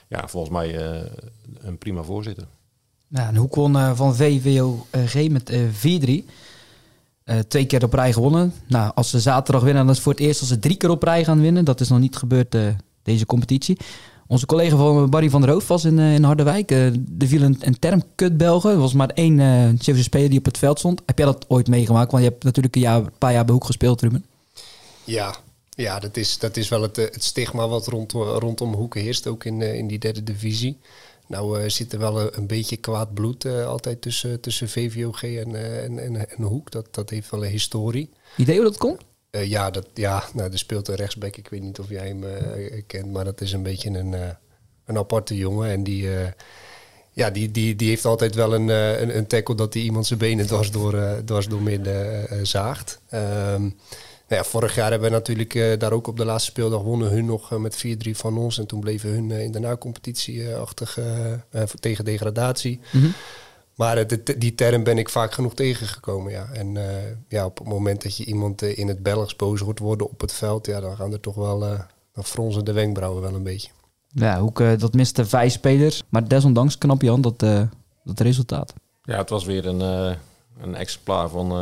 ja, 0.09 0.29
volgens 0.29 0.52
mij 0.52 0.75
een 1.59 1.79
prima 1.79 2.02
voorzitter. 2.02 2.47
Ja, 3.12 3.29
en 3.29 3.37
Hoek 3.37 3.55
won 3.55 3.76
eh, 3.76 3.90
van 3.95 4.17
VVOG 4.17 5.29
met 5.29 5.50
eh 5.50 5.61
4-3. 6.23 6.25
Eh, 7.25 7.38
twee 7.38 7.67
keer 7.67 7.85
op 7.85 7.93
rij 7.93 8.12
gewonnen. 8.12 8.52
Nou, 8.69 8.93
als 8.95 9.11
ze 9.11 9.21
zaterdag 9.21 9.62
winnen, 9.62 9.83
dan 9.83 9.90
is 9.90 9.97
het 9.97 10.05
voor 10.05 10.12
het 10.12 10.23
eerst 10.23 10.40
als 10.40 10.49
ze 10.49 10.59
drie 10.59 10.76
keer 10.76 10.90
op 10.90 11.02
rij 11.02 11.25
gaan 11.25 11.40
winnen. 11.40 11.64
Dat 11.64 11.81
is 11.81 11.88
nog 11.88 11.99
niet 11.99 12.17
gebeurd 12.17 12.55
uh, 12.55 12.69
deze 13.02 13.26
competitie. 13.26 13.79
Onze 14.26 14.47
collega 14.47 14.76
van 14.76 15.11
Barry 15.11 15.31
van 15.31 15.40
der 15.40 15.50
Hoof 15.50 15.69
was 15.69 15.85
in, 15.85 15.99
uh, 15.99 16.14
in 16.14 16.25
Harderwijk. 16.25 16.71
Er 16.71 16.93
viel 17.19 17.43
een, 17.43 17.57
een 17.61 17.79
term 17.79 18.02
kut 18.14 18.37
Belgen. 18.37 18.71
Er 18.71 18.79
was 18.79 18.93
maar 18.93 19.09
één 19.09 19.38
uh, 19.38 19.95
speler 20.02 20.29
die 20.29 20.38
op 20.38 20.45
het 20.45 20.59
veld 20.59 20.79
stond. 20.79 21.02
Heb 21.07 21.19
jij 21.19 21.26
dat 21.26 21.45
ooit 21.49 21.69
meegemaakt? 21.69 22.11
Want 22.11 22.25
je 22.25 22.31
hebt 22.31 22.45
natuurlijk 22.45 22.76
een, 22.76 22.85
een 22.85 23.11
paar 23.19 23.33
jaar 23.33 23.45
bij 23.45 23.55
Hoek 23.55 23.64
gespeeld, 23.64 24.00
Ruben. 24.00 24.25
Ja, 25.05 25.35
ja 25.71 25.99
dat, 25.99 26.17
is, 26.17 26.38
dat 26.38 26.57
is 26.57 26.69
wel 26.69 26.83
het, 26.83 26.97
het 26.97 27.25
stigma 27.25 27.69
wat 27.69 27.87
rond, 27.87 28.12
rondom 28.12 28.75
Hoeken 28.75 29.00
heerst. 29.00 29.26
Ook 29.26 29.45
in, 29.45 29.62
in 29.62 29.87
die 29.87 29.99
derde 29.99 30.23
divisie. 30.23 30.79
Nou 31.31 31.61
uh, 31.61 31.69
zit 31.69 31.93
er 31.93 31.99
wel 31.99 32.21
een, 32.21 32.31
een, 32.33 32.47
beetje 32.47 32.77
kwaad 32.77 33.15
bloed 33.15 33.45
uh, 33.45 33.67
altijd 33.67 34.03
tussen, 34.03 34.41
tussen 34.41 34.69
VVOG 34.69 35.23
en, 35.23 35.51
uh, 35.51 35.85
en, 35.85 35.99
en, 35.99 36.31
en, 36.31 36.43
Hoek. 36.43 36.71
Dat, 36.71 36.95
dat 36.95 37.11
heeft 37.11 37.31
wel 37.31 37.45
een 37.45 37.51
historie. 37.51 38.11
Idee 38.37 38.57
hoe 38.57 38.65
dat 38.65 38.77
komt? 38.77 39.01
ja, 39.31 39.71
dat, 39.71 39.87
ja 39.95 40.25
nou, 40.35 40.53
er 40.53 40.59
speelt 40.59 40.89
een 40.89 40.95
rechtsback. 40.95 41.37
Ik 41.37 41.49
weet 41.49 41.63
niet 41.63 41.79
of 41.79 41.89
jij 41.89 42.07
hem 42.07 42.25
kent, 42.87 43.13
maar 43.13 43.25
dat 43.25 43.41
is 43.41 43.53
een 43.53 43.63
beetje 43.63 43.91
een, 43.91 44.13
een 44.85 44.99
aparte 44.99 45.37
jongen. 45.37 45.71
En 45.71 45.83
die, 45.83 46.09
ja, 47.11 47.31
die, 47.31 47.51
die, 47.51 47.77
die 47.77 47.89
heeft 47.89 48.05
altijd 48.05 48.35
wel 48.35 48.55
een, 48.55 48.69
een, 48.69 49.17
een 49.17 49.27
tackle 49.27 49.55
dat 49.55 49.75
hij 49.75 49.83
iemand 49.83 50.07
zijn 50.07 50.19
benen 50.19 50.47
dwars 50.47 50.71
door, 50.71 51.23
dwars 51.25 51.47
door 51.47 51.63
midden 51.63 52.47
zaagt. 52.47 53.01
Um, 53.15 53.77
nou 54.31 54.43
ja, 54.43 54.49
vorig 54.49 54.75
jaar 54.75 54.91
hebben 54.91 55.09
we 55.09 55.17
natuurlijk 55.17 55.55
uh, 55.55 55.79
daar 55.79 55.93
ook 55.93 56.07
op 56.07 56.17
de 56.17 56.25
laatste 56.25 56.51
speeldag 56.51 56.83
wonnen 56.83 57.11
hun 57.11 57.25
nog 57.25 57.53
uh, 57.53 57.59
met 57.59 57.85
4-3 57.87 58.11
van 58.11 58.39
ons. 58.39 58.59
En 58.59 58.67
toen 58.67 58.81
bleven 58.81 59.11
hun 59.11 59.31
uh, 59.31 59.43
in 59.43 59.53
de 59.53 59.59
na-competitie 59.59 60.55
achtig 60.55 60.99
tegen 61.81 62.05
degradatie. 62.05 62.81
Mm 62.93 63.01
-hmm. 63.01 63.13
Maar 63.75 64.07
de, 64.07 64.39
die 64.39 64.55
term 64.55 64.83
ben 64.83 64.99
ik 64.99 65.09
vaak 65.09 65.33
genoeg 65.33 65.55
tegengekomen, 65.55 66.33
ja. 66.33 66.49
En 66.53 66.77
ja, 67.29 67.45
op 67.45 67.59
het 67.59 67.69
moment 67.69 68.03
dat 68.03 68.17
je 68.17 68.25
iemand 68.25 68.63
in 68.63 68.89
het 68.89 69.03
Belgisch 69.03 69.37
boos 69.37 69.61
hoort 69.61 69.79
worden 69.79 70.11
op 70.11 70.21
het 70.21 70.33
veld... 70.33 70.67
Ja, 70.67 70.81
dan 70.81 70.97
gaan 70.97 71.13
er 71.13 71.21
toch 71.21 71.35
wel, 71.35 71.59
dan 72.13 72.25
fronsen 72.25 72.65
de 72.65 72.73
wenkbrauwen 72.73 73.23
wel 73.23 73.35
een 73.35 73.43
beetje. 73.43 73.71
Ja, 74.09 74.41
Hoek, 74.41 74.59
dat 74.79 74.95
miste 74.95 75.27
vijf 75.27 75.53
spelers. 75.53 76.03
Maar 76.09 76.29
desondanks 76.29 76.79
knap 76.79 77.03
Jan 77.03 77.21
dat, 77.21 77.39
dat 78.05 78.21
resultaat. 78.21 78.73
Ja, 79.03 79.17
het 79.17 79.31
was 79.31 79.45
weer 79.45 79.67
een, 79.67 79.81
een 80.61 80.75
exemplaar 80.75 81.29
van 81.29 81.53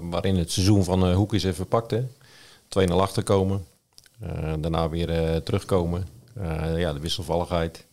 waarin 0.00 0.36
het 0.36 0.52
seizoen 0.52 0.84
van 0.84 1.08
uh, 1.08 1.14
Hoek 1.14 1.34
is 1.34 1.44
even 1.44 1.66
pakte. 1.66 2.06
2-0 2.80 2.92
achterkomen. 2.92 3.66
Uh, 4.22 4.54
daarna 4.58 4.88
weer 4.88 5.10
uh, 5.10 5.36
terugkomen. 5.36 6.08
ja, 6.76 6.92
de 6.92 7.00
wisselvalligheid. 7.00 7.86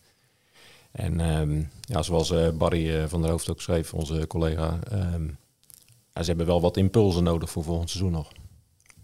En 0.90 1.20
um, 1.20 1.70
ja, 1.80 2.02
zoals 2.02 2.32
Barry 2.54 3.08
van 3.08 3.22
der 3.22 3.30
Hoofd 3.30 3.50
ook 3.50 3.60
schreef, 3.60 3.94
onze 3.94 4.26
collega. 4.26 4.78
Ja, 6.12 6.22
ze 6.22 6.28
hebben 6.28 6.46
wel 6.46 6.60
wat 6.60 6.76
impulsen 6.76 7.22
nodig 7.22 7.50
voor 7.50 7.64
volgend 7.64 7.90
seizoen 7.90 8.12
nog. 8.12 8.32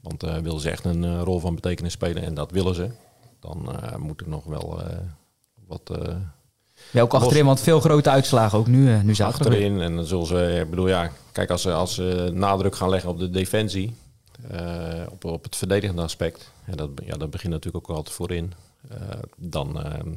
Want 0.00 0.22
willen 0.22 0.60
ze 0.60 0.70
echt 0.70 0.84
een 0.84 1.22
rol 1.22 1.40
van 1.40 1.54
betekenis 1.54 1.92
spelen, 1.92 2.22
en 2.22 2.34
dat 2.34 2.50
willen 2.50 2.74
ze, 2.74 2.90
dan 3.40 3.76
moet 3.98 4.20
er 4.20 4.28
nog 4.28 4.44
wel 4.44 4.82
wat 5.66 5.90
ja, 6.90 7.02
ook 7.02 7.14
achterin, 7.14 7.44
want 7.44 7.60
veel 7.60 7.80
grote 7.80 8.10
uitslagen 8.10 8.58
ook 8.58 8.66
nu, 8.66 9.02
nu 9.02 9.14
zaterdag. 9.14 9.46
Achterin, 9.52 9.80
en 9.80 9.96
dan 9.96 10.04
zullen 10.04 10.26
ze, 10.26 10.58
ik 10.62 10.70
bedoel 10.70 10.88
ja, 10.88 11.10
kijk, 11.32 11.50
als 11.50 11.62
ze, 11.62 11.72
als 11.72 11.94
ze 11.94 12.30
nadruk 12.32 12.76
gaan 12.76 12.88
leggen 12.88 13.10
op 13.10 13.18
de 13.18 13.30
defensie, 13.30 13.94
uh, 14.52 14.58
op, 15.10 15.24
op 15.24 15.44
het 15.44 15.56
verdedigende 15.56 16.02
aspect, 16.02 16.50
en 16.64 16.76
dat, 16.76 16.90
ja, 17.04 17.16
dat 17.16 17.30
begint 17.30 17.52
natuurlijk 17.52 17.88
ook 17.88 17.96
altijd 17.96 18.16
voorin, 18.16 18.52
uh, 18.92 18.98
dan, 19.36 19.76
uh, 19.76 20.12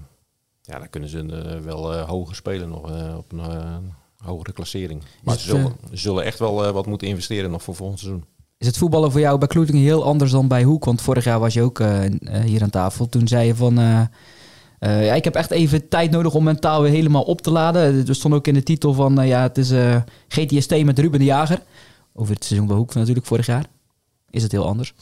ja, 0.62 0.79
dan 0.79 0.89
kunnen 0.89 1.09
ze 1.09 1.25
wel 1.63 1.97
hoger 1.97 2.36
spelen 2.36 2.69
nog 2.69 2.83
op 3.17 3.31
een 3.31 3.93
hogere 4.17 4.53
klassering. 4.53 5.03
Maar 5.24 5.38
ze 5.38 5.47
zullen, 5.50 5.75
zullen 5.91 6.24
echt 6.24 6.39
wel 6.39 6.71
wat 6.71 6.86
moeten 6.86 7.07
investeren 7.07 7.51
nog 7.51 7.63
voor 7.63 7.75
volgend 7.75 8.00
seizoen. 8.00 8.25
Is 8.57 8.67
het 8.67 8.77
voetballen 8.77 9.12
voor 9.12 9.19
jou 9.19 9.38
bij 9.38 9.47
Kloetingen 9.47 9.81
heel 9.81 10.03
anders 10.03 10.31
dan 10.31 10.47
bij 10.47 10.63
Hoek? 10.63 10.86
Want 10.86 11.01
vorig 11.01 11.24
jaar 11.24 11.39
was 11.39 11.53
je 11.53 11.62
ook 11.62 11.81
hier 12.43 12.62
aan 12.62 12.69
tafel. 12.69 13.09
Toen 13.09 13.27
zei 13.27 13.47
je 13.47 13.55
van 13.55 13.79
uh, 13.79 14.01
ja, 14.79 15.13
ik 15.13 15.24
heb 15.24 15.36
echt 15.36 15.51
even 15.51 15.88
tijd 15.88 16.12
nodig 16.12 16.34
om 16.34 16.43
mentaal 16.43 16.81
weer 16.81 16.91
helemaal 16.91 17.24
op 17.24 17.41
te 17.41 17.51
laden. 17.51 18.07
Er 18.07 18.15
stond 18.15 18.34
ook 18.34 18.48
in 18.48 18.53
de 18.53 18.63
titel 18.63 18.93
van, 18.93 19.19
uh, 19.21 19.28
ja, 19.28 19.41
het 19.41 19.58
is 19.58 19.71
uh, 19.71 19.95
eh, 19.95 20.02
GTST 20.28 20.84
met 20.84 20.99
Ruben 20.99 21.19
de 21.19 21.25
Jager. 21.25 21.62
Over 22.13 22.34
het 22.34 22.45
seizoen 22.45 22.67
bij 22.67 22.78
Hoek 22.78 22.93
natuurlijk 22.93 23.25
vorig 23.25 23.45
jaar. 23.45 23.65
Is 24.30 24.43
het 24.43 24.52
heel 24.52 24.65
anders? 24.65 24.93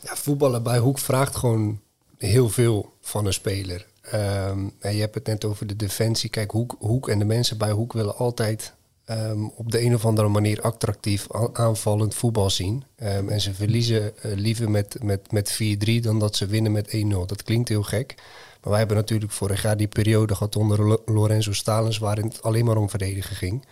Ja, 0.00 0.16
voetballen 0.16 0.62
bij 0.62 0.78
Hoek 0.78 0.98
vraagt 0.98 1.36
gewoon 1.36 1.80
heel 2.18 2.48
veel 2.48 2.92
van 3.00 3.26
een 3.26 3.32
speler. 3.32 3.86
Um, 4.14 4.72
en 4.78 4.94
je 4.94 5.00
hebt 5.00 5.14
het 5.14 5.26
net 5.26 5.44
over 5.44 5.66
de 5.66 5.76
defensie. 5.76 6.30
Kijk, 6.30 6.50
Hoek, 6.50 6.76
Hoek 6.78 7.08
en 7.08 7.18
de 7.18 7.24
mensen 7.24 7.58
bij 7.58 7.70
Hoek 7.70 7.92
willen 7.92 8.16
altijd 8.16 8.74
um, 9.06 9.50
op 9.54 9.72
de 9.72 9.80
een 9.80 9.94
of 9.94 10.04
andere 10.04 10.28
manier 10.28 10.60
attractief 10.60 11.26
aanvallend 11.52 12.14
voetbal 12.14 12.50
zien. 12.50 12.84
Um, 13.02 13.28
en 13.28 13.40
ze 13.40 13.54
verliezen 13.54 14.12
liever 14.22 14.70
met, 14.70 15.02
met, 15.02 15.32
met 15.32 15.60
4-3 15.88 16.00
dan 16.00 16.18
dat 16.18 16.36
ze 16.36 16.46
winnen 16.46 16.72
met 16.72 16.96
1-0. 16.96 17.08
Dat 17.26 17.42
klinkt 17.42 17.68
heel 17.68 17.82
gek. 17.82 18.14
Maar 18.60 18.70
wij 18.70 18.78
hebben 18.78 18.96
natuurlijk 18.96 19.32
vorig 19.32 19.62
jaar 19.62 19.76
die 19.76 19.88
periode 19.88 20.34
gehad 20.34 20.56
onder 20.56 21.00
Lorenzo 21.04 21.52
Stalens, 21.52 21.98
waarin 21.98 22.24
het 22.24 22.42
alleen 22.42 22.64
maar 22.64 22.76
om 22.76 22.90
verdedigen 22.90 23.36
ging. 23.36 23.64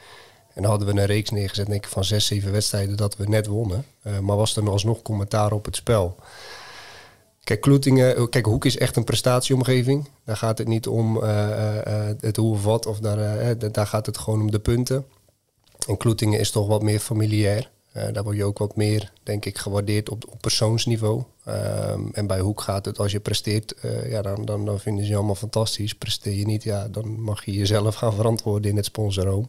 En 0.54 0.62
dan 0.62 0.70
hadden 0.70 0.94
we 0.94 1.00
een 1.00 1.06
reeks 1.06 1.30
neergezet, 1.30 1.66
denk 1.66 1.84
ik, 1.84 1.90
van 1.90 2.04
zes, 2.04 2.26
zeven 2.26 2.52
wedstrijden 2.52 2.96
dat 2.96 3.16
we 3.16 3.28
net 3.28 3.46
wonnen. 3.46 3.84
Uh, 4.06 4.18
maar 4.18 4.36
was 4.36 4.56
er 4.56 4.62
nog 4.62 4.72
alsnog 4.72 5.02
commentaar 5.02 5.52
op 5.52 5.64
het 5.64 5.76
spel. 5.76 6.16
Kijk, 7.44 7.60
Kloetingen, 7.60 8.16
eh, 8.16 8.28
kijk, 8.30 8.46
Hoek 8.46 8.64
is 8.64 8.78
echt 8.78 8.96
een 8.96 9.04
prestatieomgeving. 9.04 10.08
Daar 10.24 10.36
gaat 10.36 10.58
het 10.58 10.68
niet 10.68 10.86
om 10.86 11.16
uh, 11.16 11.22
het 12.20 12.36
hoe 12.36 12.52
of 12.52 12.64
wat, 12.64 12.86
of 12.86 12.98
daar, 12.98 13.58
daar 13.72 13.86
gaat 13.86 14.06
het 14.06 14.18
gewoon 14.18 14.40
om 14.40 14.50
de 14.50 14.58
punten. 14.58 15.06
En 15.86 15.96
Kloetingen 15.96 16.40
is 16.40 16.50
toch 16.50 16.66
wat 16.66 16.82
meer 16.82 17.00
familiair. 17.00 17.70
Uh, 17.96 18.02
daar 18.12 18.22
word 18.22 18.36
je 18.36 18.44
ook 18.44 18.58
wat 18.58 18.76
meer, 18.76 19.12
denk 19.22 19.44
ik, 19.44 19.58
gewaardeerd 19.58 20.08
op, 20.08 20.24
op 20.28 20.40
persoonsniveau. 20.40 21.22
Um, 21.48 22.10
en 22.12 22.26
bij 22.26 22.40
Hoek 22.40 22.60
gaat 22.60 22.84
het, 22.84 22.98
als 22.98 23.12
je 23.12 23.20
presteert, 23.20 23.74
uh, 23.84 24.10
ja, 24.10 24.22
dan, 24.22 24.44
dan, 24.44 24.64
dan 24.64 24.80
vinden 24.80 25.04
ze 25.04 25.10
je 25.10 25.16
allemaal 25.16 25.34
fantastisch. 25.34 25.94
Presteer 25.94 26.34
je 26.34 26.46
niet, 26.46 26.62
ja, 26.62 26.88
dan 26.88 27.20
mag 27.20 27.44
je 27.44 27.52
jezelf 27.52 27.94
gaan 27.94 28.14
verantwoorden 28.14 28.70
in 28.70 28.76
het 28.76 28.84
sponsorroom. 28.84 29.46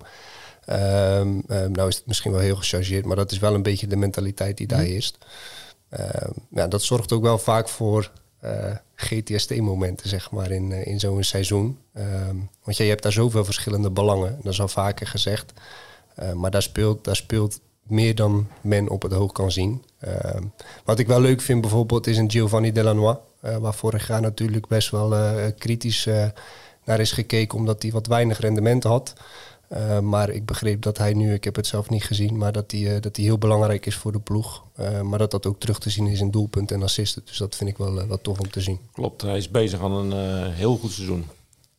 Um, 0.70 1.44
um, 1.48 1.72
nou 1.72 1.88
is 1.88 1.96
het 1.96 2.06
misschien 2.06 2.32
wel 2.32 2.42
heel 2.42 2.56
gechargeerd, 2.56 3.06
maar 3.06 3.16
dat 3.16 3.32
is 3.32 3.40
wel 3.40 3.54
een 3.54 3.64
beetje 3.64 3.88
de 3.88 3.96
mentaliteit 3.96 4.58
die 4.58 4.68
daar 4.68 4.86
is. 4.86 5.14
ja, 6.50 6.68
dat 6.68 6.82
zorgt 6.82 7.12
ook 7.12 7.22
wel 7.22 7.38
vaak 7.38 7.70
voor 7.70 8.12
uh, 8.44 8.76
GTST-momenten, 8.96 10.10
zeg 10.10 10.32
maar, 10.32 10.52
in, 10.52 10.72
in 10.72 11.00
zo'n 11.00 11.24
seizoen. 11.24 11.78
want 12.64 12.78
je 12.78 12.84
hebt 12.84 13.04
daar 13.04 13.12
zoveel 13.12 13.46
verschillende 13.46 13.90
belangen, 13.90 14.40
dat 14.44 14.54
is 14.54 14.62
al 14.62 14.68
vaker 14.68 15.08
gezegd. 15.08 15.54
maar 16.36 16.52
daar 16.52 16.62
speelt, 16.62 17.04
daar 17.04 17.16
speelt 17.16 17.60
meer 17.90 18.16
dan 18.16 18.48
men 18.62 18.90
op 18.90 19.02
het 19.02 19.14
oog 19.14 19.32
kan 19.32 19.52
zien. 19.52 19.84
Ehm, 20.00 20.44
wat 20.86 21.00
ik 21.00 21.08
wel 21.08 21.22
leuk 21.22 21.42
vind 21.42 21.62
bijvoorbeeld 21.62 22.08
is 22.08 22.18
een 22.18 22.32
Giovanni 22.32 22.72
Delanois. 22.72 23.18
Uh, 23.46 23.58
waar 23.58 23.74
vorig 23.74 24.08
jaar 24.08 24.22
natuurlijk 24.22 24.68
best 24.68 24.90
wel 24.90 25.14
uh, 25.14 25.46
kritisch 25.58 26.06
uh, 26.06 26.26
naar 26.86 27.00
is 27.00 27.12
gekeken 27.12 27.58
omdat 27.58 27.82
hij 27.82 27.92
wat 27.92 28.08
weinig 28.08 28.40
rendement 28.40 28.84
had. 28.84 29.14
maar 30.02 30.30
ik 30.30 30.46
begreep 30.46 30.82
dat 30.82 30.98
hij 30.98 31.14
nu, 31.14 31.34
ik 31.34 31.44
heb 31.44 31.56
het 31.56 31.68
zelf 31.68 31.90
niet 31.90 32.04
gezien, 32.04 32.38
maar 32.38 32.52
dat 32.52 32.72
hij, 32.72 33.00
dat 33.00 33.16
hij 33.16 33.26
heel 33.26 33.38
belangrijk 33.38 33.86
is 33.86 33.96
voor 33.96 34.12
de 34.12 34.20
ploeg. 34.20 34.64
maar 35.04 35.20
dat 35.20 35.32
dat 35.32 35.46
ook 35.46 35.60
terug 35.60 35.80
te 35.80 35.90
zien 35.90 36.08
is 36.08 36.20
in 36.20 36.32
doelpunten 36.32 36.76
en 36.76 36.84
assisten. 36.84 37.22
Dus 37.26 37.38
dat 37.38 37.56
vind 37.56 37.70
ik 37.70 37.78
wel, 37.78 38.08
wel 38.08 38.22
tof 38.22 38.40
om 38.40 38.50
te 38.50 38.62
zien. 38.62 38.80
Klopt, 38.94 39.22
hij 39.22 39.38
is 39.38 39.50
bezig 39.50 39.82
aan 39.82 39.92
een 39.92 40.52
heel 40.52 40.78
goed 40.78 40.92
seizoen. 40.92 41.26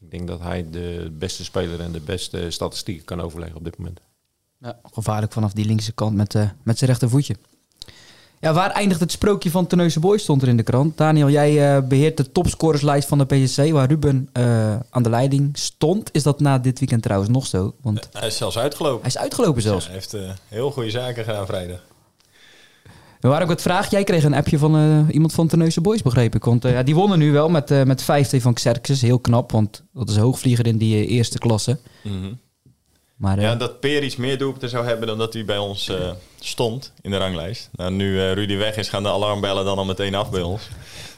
Ik 0.00 0.10
denk 0.10 0.28
dat 0.28 0.40
hij 0.40 0.70
de 0.70 1.10
beste 1.18 1.44
speler 1.44 1.80
en 1.80 1.92
de 1.92 2.00
beste 2.00 2.50
statistieken 2.50 3.04
kan 3.04 3.20
overleggen 3.20 3.56
op 3.56 3.64
dit 3.64 3.78
moment. 3.78 4.00
Ja, 4.62 4.76
gevaarlijk 4.92 5.32
vanaf 5.32 5.52
die 5.52 5.64
linkse 5.64 5.92
kant 5.92 6.16
met, 6.16 6.34
uh, 6.34 6.48
met 6.62 6.78
zijn 6.78 6.90
rechtervoetje. 6.90 7.36
Ja, 8.40 8.52
waar 8.52 8.70
eindigt 8.70 9.00
het 9.00 9.12
sprookje 9.12 9.50
van 9.50 9.66
Teneuze 9.66 10.00
Boys 10.00 10.22
stond 10.22 10.42
er 10.42 10.48
in 10.48 10.56
de 10.56 10.62
krant. 10.62 10.96
Daniel, 10.96 11.30
jij 11.30 11.76
uh, 11.76 11.88
beheert 11.88 12.16
de 12.16 12.32
topscorerslijst 12.32 13.08
van 13.08 13.18
de 13.18 13.24
PSC, 13.24 13.70
waar 13.70 13.88
Ruben 13.88 14.28
uh, 14.32 14.76
aan 14.90 15.02
de 15.02 15.10
leiding 15.10 15.58
stond. 15.58 16.08
Is 16.12 16.22
dat 16.22 16.40
na 16.40 16.58
dit 16.58 16.78
weekend 16.78 17.02
trouwens 17.02 17.30
nog 17.30 17.46
zo? 17.46 17.74
Want 17.82 18.08
hij 18.12 18.26
is 18.26 18.36
zelfs 18.36 18.58
uitgelopen. 18.58 19.00
Hij 19.00 19.10
is 19.10 19.18
uitgelopen 19.18 19.62
zelfs. 19.62 19.84
Ja, 19.84 19.90
hij 19.90 20.00
heeft 20.00 20.36
heel 20.48 20.70
goede 20.70 20.90
zaken 20.90 21.24
gedaan 21.24 21.46
vrijdag. 21.46 21.80
Waar 23.20 23.42
ik 23.42 23.48
het 23.48 23.62
vraag, 23.62 23.90
jij 23.90 24.04
kreeg 24.04 24.24
een 24.24 24.34
appje 24.34 24.58
van 24.58 25.06
iemand 25.10 25.32
van 25.32 25.48
Teneuze 25.48 25.80
Boys, 25.80 26.02
begreep 26.02 26.34
ik. 26.34 26.44
Want 26.44 26.62
ja, 26.62 26.82
die 26.82 26.94
wonnen 26.94 27.18
nu 27.18 27.32
wel 27.32 27.48
met, 27.48 27.86
met 27.86 28.02
5-2 28.02 28.04
van 28.36 28.54
Xerxes. 28.54 29.02
Heel 29.02 29.18
knap, 29.18 29.52
want 29.52 29.82
dat 29.92 30.08
is 30.08 30.16
een 30.16 30.22
hoogvlieger 30.22 30.66
in 30.66 30.78
die 30.78 31.06
eerste 31.06 31.38
klasse. 31.38 31.78
Mm 32.02 32.38
maar, 33.20 33.40
ja, 33.40 33.52
uh, 33.52 33.58
dat 33.58 33.80
Per 33.80 34.02
iets 34.02 34.16
meer 34.16 34.38
doelpunten 34.38 34.68
zou 34.68 34.86
hebben 34.86 35.06
dan 35.06 35.18
dat 35.18 35.32
hij 35.32 35.44
bij 35.44 35.58
ons 35.58 35.88
uh, 35.88 36.10
stond 36.38 36.92
in 37.02 37.10
de 37.10 37.16
ranglijst. 37.16 37.68
Nou, 37.72 37.90
nu 37.90 38.14
uh, 38.14 38.32
Rudy 38.32 38.56
weg 38.56 38.76
is, 38.76 38.88
gaan 38.88 39.02
de 39.02 39.08
alarmbellen 39.08 39.64
dan 39.64 39.78
al 39.78 39.84
meteen 39.84 40.14
af 40.14 40.30
bij 40.30 40.42
ons. 40.42 40.68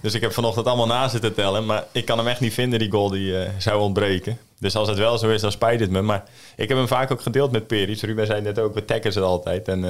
Dus 0.01 0.15
ik 0.15 0.21
heb 0.21 0.33
vanochtend 0.33 0.67
allemaal 0.67 0.87
na 0.87 1.09
zitten 1.09 1.35
tellen. 1.35 1.67
Maar 1.67 1.87
ik 1.93 2.05
kan 2.05 2.19
hem 2.19 2.27
echt 2.27 2.41
niet 2.41 2.53
vinden, 2.53 2.79
die 2.79 2.91
goal 2.91 3.11
die 3.11 3.35
zou 3.59 3.81
ontbreken. 3.81 4.39
Dus 4.59 4.77
als 4.77 4.89
het 4.89 4.99
wel 4.99 5.19
zo 5.19 5.31
is, 5.31 5.41
dan 5.41 5.53
spijt 5.53 5.81
het 5.81 5.91
me. 5.91 6.01
Maar 6.01 6.25
ik 6.57 6.69
heb 6.69 6.79
hem 6.79 6.89
vaak 6.89 7.11
ook 7.11 7.21
gedeeld 7.21 7.53
met 7.53 7.67
Peris. 7.67 8.03
Ruben 8.03 8.27
zei 8.27 8.41
net 8.41 8.59
ook, 8.59 8.75
we 8.75 8.85
taggen 8.85 9.13
ze 9.13 9.21
altijd. 9.21 9.69
En 9.69 9.81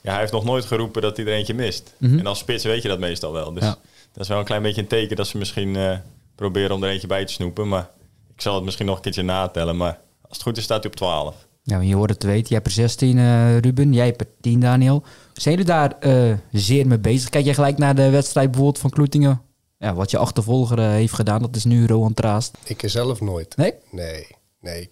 ja, 0.00 0.10
hij 0.10 0.20
heeft 0.20 0.32
nog 0.32 0.44
nooit 0.44 0.64
geroepen 0.64 1.02
dat 1.02 1.16
hij 1.16 1.26
er 1.26 1.32
eentje 1.32 1.54
mist. 1.54 1.94
Mm 1.98 2.08
-hmm. 2.08 2.18
En 2.18 2.26
als 2.26 2.38
spits 2.38 2.64
weet 2.64 2.82
je 2.82 2.88
dat 2.88 2.98
meestal 2.98 3.32
wel. 3.32 3.52
Dus 3.52 3.62
ja. 3.62 3.76
dat 4.12 4.22
is 4.22 4.28
wel 4.28 4.38
een 4.38 4.44
klein 4.44 4.62
beetje 4.62 4.80
een 4.80 4.88
teken 4.88 5.16
dat 5.16 5.26
ze 5.26 5.38
misschien 5.38 6.00
proberen 6.34 6.74
om 6.74 6.82
er 6.82 6.90
eentje 6.90 7.06
bij 7.06 7.24
te 7.24 7.32
snoepen. 7.32 7.68
Maar 7.68 7.90
ik 8.34 8.40
zal 8.40 8.54
het 8.54 8.64
misschien 8.64 8.86
nog 8.86 8.96
een 8.96 9.02
keertje 9.02 9.22
natellen. 9.22 9.76
Maar 9.76 9.98
als 10.22 10.36
het 10.36 10.42
goed 10.42 10.56
is, 10.56 10.64
staat 10.64 10.82
hij 10.82 10.90
op 10.90 10.96
12. 10.96 11.46
Ja, 11.68 11.80
je 11.80 11.94
hoort 11.94 12.10
het 12.10 12.20
te 12.20 12.26
weten. 12.26 12.48
Jij 12.48 12.56
hebt 12.56 12.66
er 12.66 12.72
16, 12.72 13.18
eh, 13.18 13.58
Ruben. 13.58 13.92
Jij 13.92 14.06
hebt 14.06 14.20
er 14.20 14.26
10, 14.40 14.60
Daniel. 14.60 15.02
Zijn 15.32 15.54
jullie 15.54 15.70
daar 15.70 15.98
eh, 15.98 16.32
zeer 16.52 16.86
mee 16.86 16.98
bezig? 16.98 17.28
Kijk 17.28 17.44
jij 17.44 17.54
gelijk 17.54 17.78
naar 17.78 17.94
de 17.94 18.10
wedstrijd 18.10 18.50
bijvoorbeeld 18.50 18.78
van 18.78 18.90
Kloetingen? 18.90 19.42
Ja, 19.78 19.94
wat 19.94 20.10
je 20.10 20.18
achtervolger 20.18 20.78
eh, 20.78 20.88
heeft 20.88 21.12
gedaan, 21.12 21.40
dat 21.40 21.56
is 21.56 21.64
nu 21.64 21.86
Rohan 21.86 22.14
Traast. 22.14 22.56
Ik 22.64 22.82
er 22.82 22.90
zelf 22.90 23.20
nooit. 23.20 23.56
Nee? 23.56 23.74
Nee, 23.90 24.26
nee. 24.60 24.88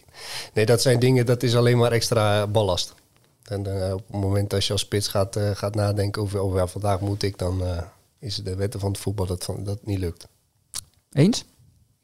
Nee, 0.55 0.67
dat 0.67 0.83
zijn 0.83 1.01
dingen, 1.01 1.27
dat 1.27 1.43
is 1.43 1.57
alleen 1.57 1.79
maar 1.79 1.93
extra 1.93 2.47
ballast. 2.47 2.95
En 3.45 3.61
op 3.93 4.05
het 4.07 4.21
moment 4.21 4.55
als 4.55 4.67
je 4.67 4.73
als 4.73 4.83
spits 4.83 5.09
gaat, 5.09 5.39
gaat 5.55 5.75
nadenken 5.75 6.23
over, 6.23 6.39
over 6.39 6.59
ja, 6.59 6.67
vandaag 6.67 7.01
moet 7.01 7.23
ik, 7.23 7.39
dan 7.39 7.63
is 8.19 8.37
het 8.37 8.45
de 8.45 8.57
wetten 8.57 8.81
van 8.81 8.91
het 8.91 9.01
voetbal 9.01 9.27
dat, 9.27 9.49
dat 9.59 9.87
niet 9.87 9.99
lukt. 9.99 10.29
Eens? 11.13 11.45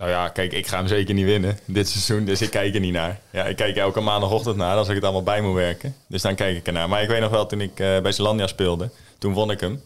Nou 0.00 0.12
ja, 0.12 0.28
kijk, 0.28 0.52
ik 0.52 0.66
ga 0.66 0.76
hem 0.76 0.86
zeker 0.86 1.14
niet 1.14 1.24
winnen 1.24 1.58
dit 1.64 1.88
seizoen, 1.88 2.24
dus 2.24 2.42
ik 2.42 2.50
kijk 2.50 2.74
er 2.74 2.80
niet 2.80 2.92
naar. 2.92 3.20
Ja, 3.32 3.44
ik 3.44 3.56
kijk 3.56 3.76
elke 3.76 4.00
maandagochtend 4.00 4.56
naar 4.56 4.76
als 4.76 4.88
ik 4.88 4.94
het 4.94 5.04
allemaal 5.04 5.22
bij 5.22 5.40
moet 5.40 5.54
werken. 5.54 5.94
Dus 6.08 6.22
dan 6.22 6.34
kijk 6.34 6.56
ik 6.56 6.66
ernaar. 6.66 6.88
Maar 6.88 7.02
ik 7.02 7.08
weet 7.08 7.20
nog 7.20 7.30
wel, 7.30 7.46
toen 7.46 7.60
ik 7.60 7.80
eh, 7.80 8.00
bij 8.00 8.12
Zelandia 8.12 8.46
speelde, 8.46 8.90
toen 9.18 9.32
won 9.32 9.50
ik 9.50 9.60
hem. 9.60 9.80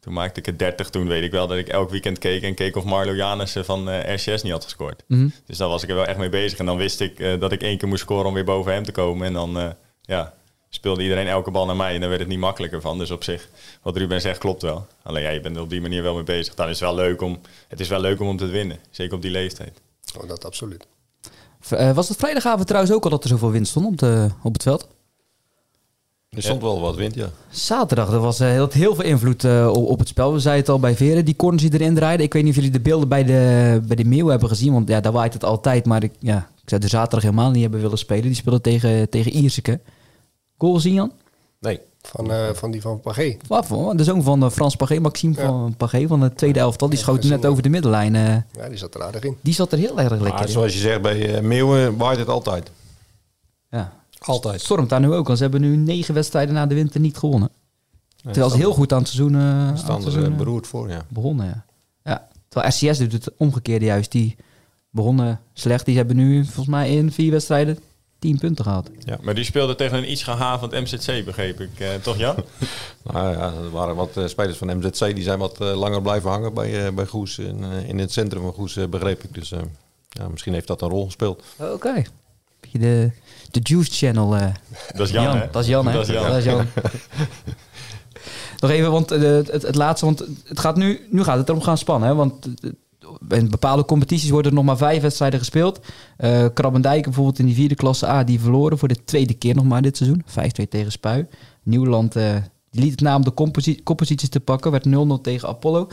Toen 0.00 0.12
maakte 0.12 0.40
ik 0.40 0.46
het 0.46 0.58
30. 0.58 0.90
Toen 0.90 1.08
weet 1.08 1.22
ik 1.22 1.30
wel 1.30 1.46
dat 1.46 1.58
ik 1.58 1.68
elk 1.68 1.90
weekend 1.90 2.18
keek 2.18 2.42
en 2.42 2.54
keek 2.54 2.76
of 2.76 2.84
Marlo 2.84 3.14
Janissen 3.14 3.64
van 3.64 3.90
eh 3.90 4.14
RCS 4.14 4.42
niet 4.42 4.52
had 4.52 4.64
gescoord. 4.64 5.02
Mhm. 5.06 5.28
Dus 5.46 5.56
daar 5.56 5.68
was 5.68 5.82
ik 5.82 5.88
er 5.88 5.94
wel 5.94 6.06
echt 6.06 6.18
mee 6.18 6.28
bezig. 6.28 6.58
En 6.58 6.66
dan 6.66 6.76
wist 6.76 7.00
ik 7.00 7.20
eh, 7.20 7.40
dat 7.40 7.52
ik 7.52 7.62
één 7.62 7.78
keer 7.78 7.88
moest 7.88 8.02
scoren 8.02 8.26
om 8.26 8.34
weer 8.34 8.44
boven 8.44 8.72
hem 8.72 8.84
te 8.84 8.92
komen. 8.92 9.26
En 9.26 9.32
dan 9.32 9.74
ja, 10.02 10.34
speelde 10.70 11.02
iedereen 11.02 11.26
elke 11.26 11.50
bal 11.50 11.66
naar 11.66 11.76
mij. 11.76 11.94
En 11.94 12.00
dan 12.00 12.08
werd 12.08 12.20
het 12.20 12.30
niet 12.30 12.38
makkelijker 12.38 12.80
van. 12.80 12.98
Dus 12.98 13.10
op 13.10 13.24
zich, 13.24 13.48
wat 13.82 13.96
Ruben 13.96 14.20
zegt, 14.20 14.38
klopt 14.38 14.62
wel. 14.62 14.86
Alleen 15.02 15.22
ja, 15.22 15.30
je 15.30 15.40
bent 15.40 15.56
er 15.56 15.62
op 15.62 15.70
die 15.70 15.80
manier 15.80 16.02
wel 16.02 16.14
mee 16.14 16.22
bezig. 16.22 16.54
Dan 16.54 16.68
is 16.68 16.80
het 16.80 16.88
wel 16.88 16.94
leuk 16.94 17.22
om, 17.22 17.40
het 17.68 17.80
is 17.80 17.88
wel 17.88 18.00
leuk 18.00 18.20
om 18.20 18.26
hem 18.26 18.36
te 18.36 18.46
winnen. 18.46 18.78
Zeker 18.90 19.14
op 19.14 19.22
die 19.22 19.30
leeftijd. 19.30 19.80
Oh, 20.20 20.28
dat 20.28 20.44
absoluut. 20.44 20.86
Eh, 21.68 21.92
was 21.92 22.08
het 22.08 22.18
vrijdagavond 22.18 22.66
trouwens 22.66 22.94
ook 22.94 23.04
al 23.04 23.10
dat 23.10 23.22
er 23.22 23.28
zoveel 23.28 23.50
wind 23.50 23.68
stond 23.68 23.86
op, 23.86 23.98
de, 23.98 24.28
op 24.42 24.52
het 24.52 24.62
veld? 24.62 24.88
Er 26.30 26.42
stond 26.42 26.62
wel 26.62 26.80
wat 26.80 26.96
wind, 26.96 27.14
ja. 27.14 27.30
Zaterdag, 27.50 28.12
er 28.12 28.20
was 28.20 28.40
eh, 28.40 28.48
heel, 28.48 28.68
heel 28.70 28.94
veel 28.94 29.04
invloed 29.04 29.44
eh, 29.44 29.68
op, 29.68 29.88
op 29.88 29.98
het 29.98 30.08
spel. 30.08 30.32
We 30.32 30.38
zeiden 30.38 30.62
het 30.62 30.72
al 30.72 30.80
bij 30.80 30.96
Veren, 30.96 31.24
die 31.24 31.36
corners 31.36 31.62
die 31.62 31.72
erin 31.72 31.94
draaiden. 31.94 32.26
Ik 32.26 32.32
weet 32.32 32.42
niet 32.42 32.50
of 32.50 32.56
jullie 32.56 32.72
de 32.72 32.80
beelden 32.80 33.08
bij 33.08 33.24
de, 33.24 33.80
bij 33.86 33.96
de 33.96 34.04
Meeuw 34.04 34.26
hebben 34.26 34.48
gezien, 34.48 34.72
want 34.72 34.88
ja, 34.88 35.00
daar 35.00 35.12
waait 35.12 35.32
het 35.32 35.44
altijd. 35.44 35.86
Maar 35.86 36.02
ik, 36.02 36.12
ja, 36.18 36.48
ik 36.62 36.68
zou 36.68 36.80
de 36.80 36.88
zaterdag 36.88 37.22
helemaal 37.22 37.50
niet 37.50 37.62
hebben 37.62 37.80
willen 37.80 37.98
spelen. 37.98 38.22
Die 38.22 38.34
speelden 38.34 38.62
tegen, 38.62 39.08
tegen 39.08 39.32
Ierseke. 39.32 39.80
Goal 40.60 40.74
gezien, 40.74 40.94
Jan? 40.94 41.12
Nee. 41.58 41.80
Van, 42.02 42.30
eh, 42.32 42.48
van 42.52 42.70
die 42.70 42.80
van 42.80 43.00
Pagé. 43.00 43.36
Wat 43.46 43.66
voor? 43.66 43.96
De 43.96 44.04
zoon 44.04 44.22
van 44.22 44.42
eh, 44.44 44.50
Frans 44.50 44.76
Pagé, 44.76 44.98
Maxime 45.00 45.34
Ja. 45.36 45.46
van 45.46 45.74
Pagé 45.76 46.06
van 46.06 46.20
de 46.20 46.32
tweede 46.34 46.58
elftal. 46.58 46.88
Die 46.88 46.98
schoot 46.98 47.24
net 47.24 47.46
over 47.46 47.62
de 47.62 47.68
middenlijn. 47.68 48.14
eh. 48.14 48.22
Ja, 48.62 48.68
die 48.68 48.76
zat 48.76 48.94
er 48.94 49.02
aardig 49.02 49.22
in. 49.22 49.36
die 49.40 49.54
zat 49.54 49.72
er 49.72 49.78
heel 49.78 49.98
erg 50.00 50.10
lekker 50.10 50.28
Maar 50.32 50.42
in. 50.46 50.48
zoals 50.48 50.72
je 50.72 50.78
zegt, 50.78 51.02
bij 51.02 51.34
eh, 51.34 51.42
Meeuwen 51.42 51.96
waait 51.96 52.18
het 52.18 52.28
altijd. 52.28 52.70
Ja. 53.70 53.92
Altijd. 54.18 54.60
Stormt 54.60 54.88
daar 54.88 55.00
nu 55.00 55.12
ook, 55.12 55.26
want 55.26 55.38
ze 55.38 55.42
hebben 55.44 55.60
nu 55.60 55.76
negen 55.76 56.14
wedstrijden 56.14 56.54
na 56.54 56.66
de 56.66 56.74
winter 56.74 57.00
niet 57.00 57.16
gewonnen. 57.18 57.50
Terwijl 58.22 58.50
ze 58.50 58.56
heel 58.56 58.72
goed 58.72 58.92
aan 58.92 58.98
het 58.98 59.08
seizoen, 59.08 59.34
eh, 59.34 59.66
het 59.66 59.78
staan 59.78 60.06
eh, 60.24 60.36
beroerd 60.36 60.66
voor, 60.66 60.88
ja. 60.88 61.04
begonnen. 61.08 61.46
Ja. 61.46 61.64
ja. 62.04 62.28
Terwijl 62.48 62.72
RCS 62.72 62.98
doet 62.98 63.12
het 63.12 63.30
omgekeerde 63.36 63.84
juist. 63.84 64.12
Die 64.12 64.36
begonnen 64.90 65.40
slecht. 65.52 65.84
Die 65.86 65.96
hebben 65.96 66.16
nu 66.16 66.44
volgens 66.44 66.66
mij 66.66 66.90
in 66.96 67.12
vier 67.12 67.30
wedstrijden 67.30 67.78
tien 68.20 68.38
punten 68.38 68.64
gehad. 68.64 68.90
Maar 69.20 69.34
die 69.34 69.44
speelde 69.44 69.74
tegen 69.74 69.98
een 69.98 70.10
iets 70.10 70.22
gehavend 70.22 70.72
MZC, 70.72 71.24
begreep 71.24 71.60
ik. 71.60 71.70
Eh, 71.80 71.88
toch 72.02 72.16
Jan? 72.18 72.34
Nou 73.12 73.36
ja, 73.36 73.52
er 73.52 73.70
waren 73.70 73.96
wat 73.96 74.16
eh, 74.16 74.26
spelers 74.26 74.56
van 74.58 74.76
MZC 74.78 74.98
die 75.14 75.22
zijn 75.22 75.38
wat 75.38 75.60
eh, 75.60 75.76
langer 75.78 76.02
blijven 76.02 76.30
hangen 76.30 76.54
bij, 76.54 76.86
eh, 76.86 76.92
bij 76.92 77.06
Goes. 77.06 77.38
In, 77.38 77.64
eh, 77.64 77.88
in 77.88 77.98
het 77.98 78.12
centrum 78.12 78.42
van 78.42 78.52
Goes, 78.52 78.78
begreep 78.90 79.22
ik. 79.22 79.34
Dus 79.34 79.52
eh, 79.52 79.58
ja, 80.08 80.28
misschien 80.28 80.52
heeft 80.52 80.66
dat 80.66 80.82
een 80.82 80.88
rol 80.88 81.04
gespeeld. 81.04 81.42
Oké. 81.56 82.02
De, 82.72 83.10
de 83.50 83.60
Juice 83.62 83.90
Channel. 83.92 84.36
eh. 84.36 84.46
Dat 84.96 85.06
is 85.06 85.12
Jan, 85.12 85.36
hè? 85.36 85.48
Dat 85.50 85.62
is 85.62 85.68
Jan, 85.68 85.86
hè? 85.86 85.92
Dat 85.92 86.36
is 86.36 86.44
Jan. 86.44 86.66
Nog 88.60 88.70
even, 88.70 88.90
want 88.90 89.10
eh, 89.10 89.20
het, 89.20 89.48
het, 89.62 89.74
laatste, 89.74 90.04
want 90.06 90.24
het 90.44 90.60
gaat 90.60 90.76
nu, 90.76 91.06
nu 91.10 91.22
gaat 91.24 91.36
het 91.38 91.48
erom 91.48 91.62
gaan 91.62 91.78
spannen. 91.78 92.08
Hè? 92.08 92.14
Want 92.14 92.48
in 93.28 93.50
bepaalde 93.50 93.84
competities 93.84 94.30
worden 94.30 94.50
er 94.50 94.56
nog 94.56 94.66
maar 94.66 94.76
vijf 94.76 95.02
wedstrijden 95.02 95.38
gespeeld. 95.38 95.80
Eh 96.16 96.46
Krabbendijk 96.54 97.02
bijvoorbeeld 97.04 97.38
in 97.38 97.46
die 97.46 97.54
vierde 97.54 97.74
klasse 97.74 98.06
A, 98.08 98.24
die 98.24 98.40
verloren 98.40 98.78
voor 98.78 98.88
de 98.88 99.04
tweede 99.04 99.34
keer 99.34 99.54
nog 99.54 99.64
maar 99.64 99.82
dit 99.82 99.96
seizoen. 99.96 100.24
5-2 100.26 100.68
tegen 100.68 100.92
Spui. 100.92 101.26
Nieuwland 101.62 102.16
eh, 102.16 102.36
liet 102.70 102.90
het 102.90 103.00
na 103.00 103.16
om 103.16 103.24
de 103.24 103.34
composi- 103.34 103.82
kopposities 103.82 104.28
te 104.28 104.40
pakken, 104.40 104.70
werd 104.70 104.86
0-0 104.88 105.20
tegen 105.22 105.48
Apollo. 105.48 105.88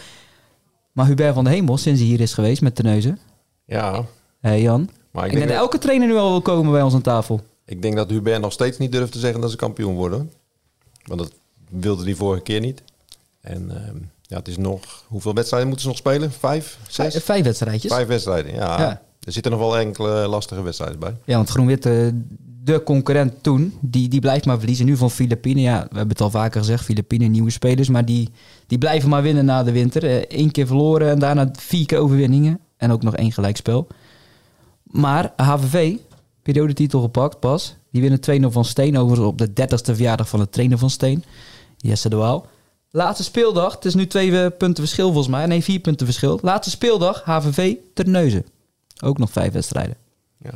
Maar 0.91 1.05
Hubert 1.07 1.33
van 1.33 1.43
de 1.43 1.49
Hemel, 1.49 1.77
sinds 1.77 1.99
hij 1.99 2.09
hier 2.09 2.19
is 2.19 2.33
geweest 2.33 2.61
met 2.61 2.75
Teneuzen. 2.75 3.19
Ja, 3.65 4.05
Hé 4.39 4.51
Jan. 4.53 4.89
maar 5.11 5.25
ik 5.25 5.31
Ik 5.31 5.37
denk 5.37 5.49
dat 5.49 5.57
elke 5.59 5.77
trainer 5.77 6.07
nu 6.07 6.15
al 6.15 6.29
wil 6.29 6.41
komen 6.41 6.71
bij 6.71 6.81
ons 6.81 6.93
aan 6.93 7.01
tafel. 7.01 7.41
ik 7.65 7.81
denk 7.81 7.95
dat 7.95 8.09
Hubert 8.09 8.41
nog 8.41 8.51
steeds 8.51 8.77
niet 8.77 8.91
durft 8.91 9.11
te 9.11 9.19
zeggen 9.19 9.41
dat 9.41 9.51
ze 9.51 9.57
kampioen 9.57 9.95
worden. 9.95 10.31
Want 11.05 11.19
dat 11.19 11.31
wilde 11.69 12.03
hij 12.03 12.13
vorige 12.15 12.43
keer 12.43 12.59
niet. 12.59 12.83
En 13.41 13.69
ehm, 13.85 13.95
ja, 14.27 14.37
het 14.37 14.47
is 14.47 14.57
nog... 14.57 15.03
Hoeveel 15.07 15.33
wedstrijden 15.33 15.67
moeten 15.67 15.85
ze 15.85 15.91
nog 15.91 16.01
spelen? 16.01 16.31
Vijf? 16.31 16.77
Zes? 16.87 17.11
Vijf, 17.11 17.25
vijf 17.25 17.43
wedstrijdjes. 17.43 17.93
Vijf 17.93 18.07
wedstrijden, 18.07 18.53
ja. 18.53 18.79
Ja. 18.79 19.01
Er 19.19 19.31
zitten 19.31 19.51
nog 19.51 19.61
wel 19.61 19.77
enkele 19.77 20.27
lastige 20.27 20.61
wedstrijden 20.61 20.99
bij. 20.99 21.15
Ja, 21.25 21.35
want 21.35 21.49
Groen-Wit, 21.49 21.85
eh, 21.85 22.07
de 22.63 22.83
concurrent 22.83 23.43
toen, 23.43 23.73
die, 23.81 24.07
die 24.07 24.19
blijft 24.19 24.45
maar 24.45 24.57
verliezen. 24.57 24.85
Nu 24.85 24.97
van 24.97 25.11
Filipine, 25.11 25.61
ja, 25.61 25.79
we 25.79 25.97
hebben 25.97 26.09
het 26.09 26.21
al 26.21 26.29
vaker 26.29 26.59
gezegd, 26.59 26.83
Filipine, 26.83 27.25
nieuwe 27.25 27.49
spelers. 27.49 27.89
Maar 27.89 28.05
die, 28.05 28.29
die 28.67 28.77
blijven 28.77 29.09
maar 29.09 29.21
winnen 29.21 29.45
na 29.45 29.63
de 29.63 29.71
winter. 29.71 30.25
Eén 30.37 30.51
keer 30.51 30.67
verloren 30.67 31.09
en 31.09 31.19
daarna 31.19 31.49
vier 31.59 31.85
keer 31.85 31.97
overwinningen. 31.97 32.59
En 32.77 32.91
ook 32.91 33.03
nog 33.03 33.15
één 33.15 33.31
gelijkspel. 33.31 33.87
Maar 34.83 35.33
HVV, 35.35 35.95
periodetitel 36.41 37.01
gepakt 37.01 37.39
pas. 37.39 37.75
Die 37.91 38.01
winnen 38.01 38.49
2-0 38.49 38.51
van 38.53 38.65
Steen, 38.65 38.97
overigens 38.97 39.27
op 39.27 39.37
de 39.37 39.49
30ste 39.49 39.95
verjaardag 39.95 40.29
van 40.29 40.39
de 40.39 40.49
trainer 40.49 40.77
van 40.77 40.89
Steen. 40.89 41.23
Jesse 41.77 42.09
de 42.09 42.15
Waal. 42.15 42.47
Laatste 42.91 43.23
speeldag, 43.23 43.75
het 43.75 43.85
is 43.85 43.95
nu 43.95 44.07
twee 44.07 44.41
eh, 44.41 44.51
punten 44.57 44.83
verschil 44.83 45.05
volgens 45.05 45.27
mij. 45.27 45.45
Nee, 45.45 45.63
vier 45.63 45.79
punten 45.79 46.05
verschil. 46.05 46.39
Laatste 46.41 46.69
speeldag, 46.69 47.23
HVV 47.23 47.75
Terneuzen. 47.93 48.45
Ook 49.03 49.17
nog 49.17 49.31
vijf 49.31 49.53
wedstrijden. 49.53 49.95
Ja, 50.37 50.51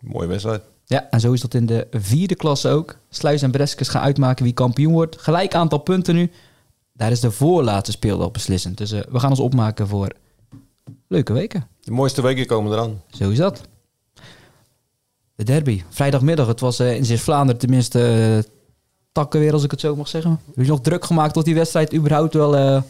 mooie 0.00 0.26
wedstrijd. 0.28 0.62
Ja, 0.84 1.10
en 1.10 1.20
zo 1.20 1.32
is 1.32 1.40
dat 1.40 1.54
in 1.54 1.66
de 1.66 1.86
vierde 1.90 2.34
klasse 2.34 2.68
ook. 2.68 2.96
Sluis 3.08 3.42
en 3.42 3.50
Breskes 3.50 3.88
gaan 3.88 4.02
uitmaken 4.02 4.44
wie 4.44 4.52
kampioen 4.52 4.92
wordt. 4.92 5.20
Gelijk 5.20 5.54
aantal 5.54 5.78
punten 5.78 6.14
nu. 6.14 6.30
Daar 6.92 7.10
is 7.10 7.20
de 7.20 7.30
voorlaatste 7.30 7.92
speeldag 7.92 8.30
beslissend. 8.30 8.78
Dus 8.78 8.92
eh, 8.92 9.00
we 9.10 9.20
gaan 9.20 9.30
ons 9.30 9.40
opmaken 9.40 9.88
voor 9.88 10.12
leuke 11.08 11.32
weken. 11.32 11.66
De 11.80 11.90
mooiste 11.90 12.22
weken 12.22 12.46
komen 12.46 12.72
eraan. 12.72 13.02
Zo 13.10 13.30
is 13.30 13.38
dat. 13.38 13.60
De 15.34 15.44
derby. 15.44 15.82
Vrijdagmiddag. 15.88 16.46
Het 16.46 16.60
was 16.60 16.78
eh, 16.78 16.96
in 16.96 17.04
Zeeuws-Vlaanderen 17.04 17.60
tenminste 17.60 18.44
takken 19.12 19.40
weer, 19.40 19.52
als 19.52 19.64
ik 19.64 19.70
het 19.70 19.80
zo 19.80 19.96
mag 19.96 20.08
zeggen. 20.08 20.40
Is 20.54 20.66
nog 20.66 20.80
druk 20.80 21.04
gemaakt 21.04 21.34
tot 21.34 21.44
die 21.44 21.54
wedstrijd 21.54 21.94
überhaupt 21.94 22.34
wel, 22.34 22.56
eh, 22.56 22.82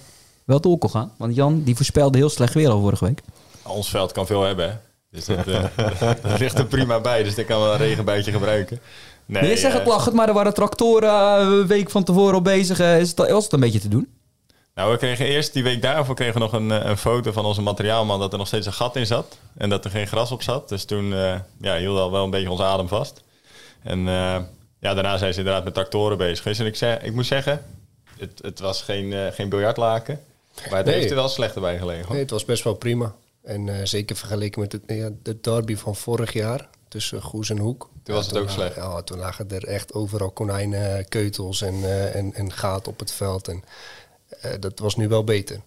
wel 0.45 0.61
door 0.61 0.79
kon 0.79 0.91
gaan. 0.91 1.13
Want 1.17 1.35
Jan 1.35 1.63
die 1.63 1.77
voorspelde 1.77 2.19
heel 2.19 2.29
slecht 2.29 2.55
weer 2.55 2.71
al 2.71 2.81
vorige 2.81 3.05
week. 3.05 3.21
Ons 3.63 3.91
veld 3.91 4.13
kan 4.13 4.27
veel 4.27 4.43
hebben, 4.43 4.71
hè? 4.71 4.77
Dus 5.11 5.25
dat, 5.25 5.47
eh, 5.47 5.65
dat 6.23 6.39
ligt 6.39 6.59
er 6.59 6.67
prima 6.67 7.01
bij. 7.01 7.23
Dus 7.23 7.37
ik 7.37 7.47
kan 7.47 7.61
wel 7.61 7.73
een 7.73 7.79
regenbuitje 7.79 8.33
gebruiken. 8.33 8.81
Nee, 9.27 9.43
Nee, 9.43 9.51
je 9.51 9.57
zegt 9.57 9.73
eh, 9.73 9.79
het 9.79 9.89
lachend, 9.89 10.15
maar 10.15 10.29
er 10.29 10.35
waren 10.35 10.55
tractoren 10.55 11.41
een 11.41 11.67
week 11.67 11.91
van 11.91 12.05
tevoren 12.05 12.35
al 12.35 12.43
bezig. 12.43 12.81
Is 12.81 13.09
het, 13.09 13.31
was 13.31 13.45
het 13.45 13.53
een 13.53 13.61
beetje 13.61 13.81
te 13.81 13.89
doen? 13.89 14.09
Nou, 14.75 14.91
we 14.91 14.97
kregen 14.97 15.27
eerst 15.27 15.53
die 15.53 15.63
week 15.63 15.83
daarvoor 15.83 16.15
kregen 16.15 16.35
we 16.35 16.41
nog 16.41 16.53
een, 16.53 16.71
een 16.71 16.97
foto 16.97 17.33
van 17.33 17.45
onze 17.45 17.63
materiaalman 17.63 18.21
dat 18.21 18.33
er 18.33 18.39
nog 18.39 18.47
steeds 18.47 18.67
een 18.67 18.73
gat 18.73 18.97
in 18.97 19.07
zat. 19.07 19.39
En 19.57 19.69
dat 19.69 19.85
er 19.85 19.91
geen 19.91 20.07
gras 20.07 20.31
op 20.31 20.43
zat. 20.43 20.69
Dus 20.69 20.85
toen 20.85 21.15
eh 21.15 21.35
ja, 21.61 21.77
hield 21.77 21.99
al 21.99 22.11
wel 22.11 22.25
een 22.25 22.31
beetje 22.31 22.51
onze 22.51 22.65
adem 22.65 22.89
vast. 22.89 23.23
En 23.83 24.09
ja, 24.83 24.95
daarna 24.95 25.17
zijn 25.17 25.33
ze 25.33 25.39
inderdaad 25.39 25.65
met 25.65 25.75
tractoren 25.75 26.19
bezig 26.19 26.39
geweest. 26.43 26.61
En 26.61 26.67
ik, 26.67 26.77
zei, 26.77 26.99
ik 27.03 27.13
moet 27.13 27.27
zeggen, 27.27 27.65
het, 28.19 28.41
het 28.43 28.59
was 28.61 28.83
geen, 28.83 29.13
eh, 29.13 29.27
geen 29.33 29.49
biljartlaken. 29.49 30.21
Maar 30.69 30.77
het 30.79 30.87
Nee. 30.87 30.95
heeft 30.95 31.11
er 31.11 31.17
wel 31.17 31.29
slechter 31.29 31.61
bij 31.61 31.79
gelegen. 31.79 32.03
hoor. 32.05 32.13
Nee, 32.13 32.23
het 32.23 32.31
was 32.31 32.45
best 32.45 32.65
wel 32.65 32.75
prima. 32.75 33.15
En 33.43 33.69
eh, 33.69 33.85
zeker 33.85 34.17
vergeleken 34.17 34.61
met 34.61 34.73
het, 34.73 34.83
ja, 34.87 35.11
de 35.23 35.41
derby 35.41 35.77
van 35.77 35.97
vorig 35.97 36.33
jaar 36.33 36.69
tussen 36.89 37.23
Goes 37.23 37.51
en 37.51 37.59
Hoek. 37.59 37.91
Toen 38.03 38.15
was 38.15 38.27
het 38.27 38.37
ook 38.37 38.51
slecht. 38.51 38.75
Ja, 38.77 39.03
toen 39.03 39.19
lagen 39.19 39.51
er 39.51 39.65
echt 39.67 39.95
overal 39.95 40.31
konijnen, 40.31 41.09
keutels 41.09 41.63
en, 41.63 41.75
eh, 41.85 42.15
en, 42.15 42.35
en 42.35 42.53
gaten 42.53 42.93
op 42.93 42.99
het 42.99 43.13
veld. 43.13 43.49
En 43.49 43.65
eh, 44.41 44.51
dat 44.61 44.79
was 44.79 44.97
nu 44.97 45.09
wel 45.09 45.25
beter. 45.25 45.61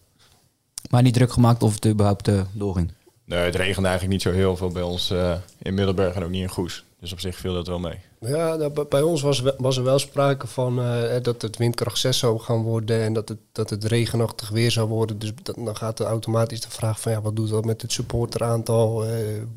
Maar 0.90 1.02
niet 1.02 1.14
druk 1.14 1.32
gemaakt 1.32 1.64
of 1.64 1.74
het 1.74 1.86
überhaupt 1.86 2.30
doorging. 2.52 2.92
Nee, 3.26 3.40
het 3.40 3.56
regende 3.56 3.88
eigenlijk 3.88 4.18
niet 4.18 4.34
zo 4.34 4.40
heel 4.40 4.58
veel 4.58 4.70
bij 4.70 4.82
ons 4.82 5.10
eh, 5.12 5.36
in 5.62 5.74
Middelburg 5.74 6.16
en 6.16 6.24
ook 6.24 6.30
niet 6.30 6.42
in 6.42 6.50
Goes. 6.50 6.84
Dus 7.00 7.12
op 7.14 7.20
zich 7.20 7.36
viel 7.36 7.54
dat 7.54 7.68
wel 7.68 7.80
mee. 7.80 8.00
Ja, 8.20 8.56
nou, 8.56 8.86
bij- 8.90 9.02
ons 9.02 9.22
was, 9.22 9.44
was 9.58 9.78
er 9.78 9.84
wel 9.84 10.00
sprake 10.00 10.48
van 10.48 10.82
eh, 10.82 11.22
dat 11.24 11.42
het 11.42 11.58
windkracht 11.58 11.98
6 11.98 12.18
zou 12.18 12.40
gaan 12.40 12.62
worden 12.62 13.02
en 13.02 13.14
dat 13.14 13.30
het, 13.30 13.38
dat 13.52 13.70
het 13.70 13.84
regenachtig 13.84 14.50
weer 14.50 14.72
zou 14.72 14.88
worden. 14.88 15.20
Dus 15.20 15.32
dat, 15.44 15.56
dan 15.56 15.76
gaat 15.76 16.00
er 16.00 16.06
automatisch 16.06 16.62
de 16.62 16.70
vraag 16.70 17.00
van 17.00 17.12
ja, 17.12 17.22
wat 17.22 17.36
doet 17.36 17.50
dat 17.50 17.66
met 17.66 17.82
het 17.82 17.92
supporteraantal? 17.92 19.06
Eh, 19.06 19.12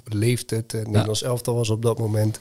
leeft 0.04 0.50
het? 0.50 0.72
Het 0.72 0.86
Nederlands 0.86 1.22
elftal 1.22 1.54
was 1.54 1.70
op 1.70 1.82
dat 1.82 1.98
moment. 1.98 2.40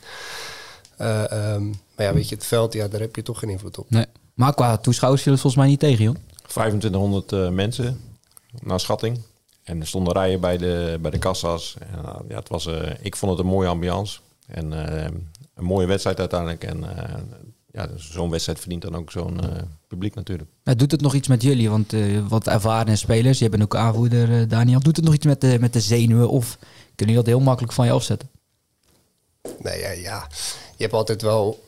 Eh, 0.98 1.32
ehm, 1.32 1.66
maar 1.96 2.06
ja, 2.06 2.14
weet 2.14 2.30
je, 2.30 2.36
het 2.36 2.46
veld, 2.46 2.74
ja, 2.74 2.88
daar 2.88 3.00
heb 3.02 3.16
je 3.16 3.24
toch 3.24 3.40
geen 3.40 3.50
invloed 3.50 3.78
op. 3.78 3.90
Nee. 3.90 4.06
Maar 4.34 4.54
qua 4.54 4.78
toeschouwers 4.78 5.22
viel 5.24 5.32
het 5.32 5.42
volgens 5.42 5.62
mij 5.62 5.72
niet 5.72 5.80
tegen, 5.80 6.04
joh. 6.04 6.16
2500 6.48 7.32
eh, 7.32 7.50
mensen, 7.50 8.00
naar 8.62 8.80
schatting. 8.80 9.20
En 9.68 9.80
er 9.80 9.88
stonden 9.88 10.14
rijen 10.14 10.40
bij 10.40 10.58
de, 10.58 10.98
bij 11.02 11.12
de 11.12 11.20
kassa's. 11.20 11.76
En, 11.80 12.06
eh, 12.06 12.20
ja, 12.28 12.36
het 12.36 12.50
was, 12.50 12.66
eh, 12.66 12.92
ik 13.02 13.16
vond 13.16 13.32
het 13.32 13.42
een 13.42 13.52
mooie 13.52 13.68
ambiance. 13.68 14.20
En 14.48 14.74
eh, 14.74 15.04
een 15.56 15.64
mooie 15.64 15.88
wedstrijd 15.88 16.20
uiteindelijk. 16.20 16.64
En 16.64 16.98
eh, 16.98 17.20
ja, 17.72 17.88
dus 17.88 18.12
zo'n 18.12 18.30
wedstrijd 18.30 18.60
verdient 18.60 18.82
dan 18.82 18.96
ook 18.96 19.12
zo'n 19.12 19.42
eh, 19.42 19.62
publiek 19.88 20.16
natuurlijk. 20.16 20.50
Maar 20.64 20.78
doet 20.78 20.92
het 20.92 21.02
nog 21.02 21.14
iets 21.14 21.28
met 21.28 21.42
jullie? 21.42 21.70
Want 21.70 21.94
uh, 21.94 22.28
wat 22.28 22.48
ervaren 22.48 22.98
spelers, 22.98 23.40
je 23.40 23.50
bent 23.50 23.64
ook 23.64 23.76
aanvoerder, 23.76 24.30
uh, 24.30 24.50
Daniel. 24.50 24.80
Doet 24.80 24.96
het 24.96 25.06
nog 25.06 25.14
iets 25.14 25.26
met 25.26 25.42
de, 25.42 25.58
met 25.60 25.74
de 25.74 25.82
zenuwen? 25.82 26.30
Of 26.30 26.58
kunnen 26.96 27.16
jullie 27.16 27.16
dat 27.16 27.26
heel 27.26 27.40
makkelijk 27.40 27.74
van 27.74 27.86
je 27.86 27.92
afzetten? 27.92 28.30
Nee, 29.60 29.80
ja, 29.80 29.92
ja. 29.92 30.28
je 30.76 30.84
hebt 30.84 30.94
altijd 30.94 31.22
wel 31.22 31.64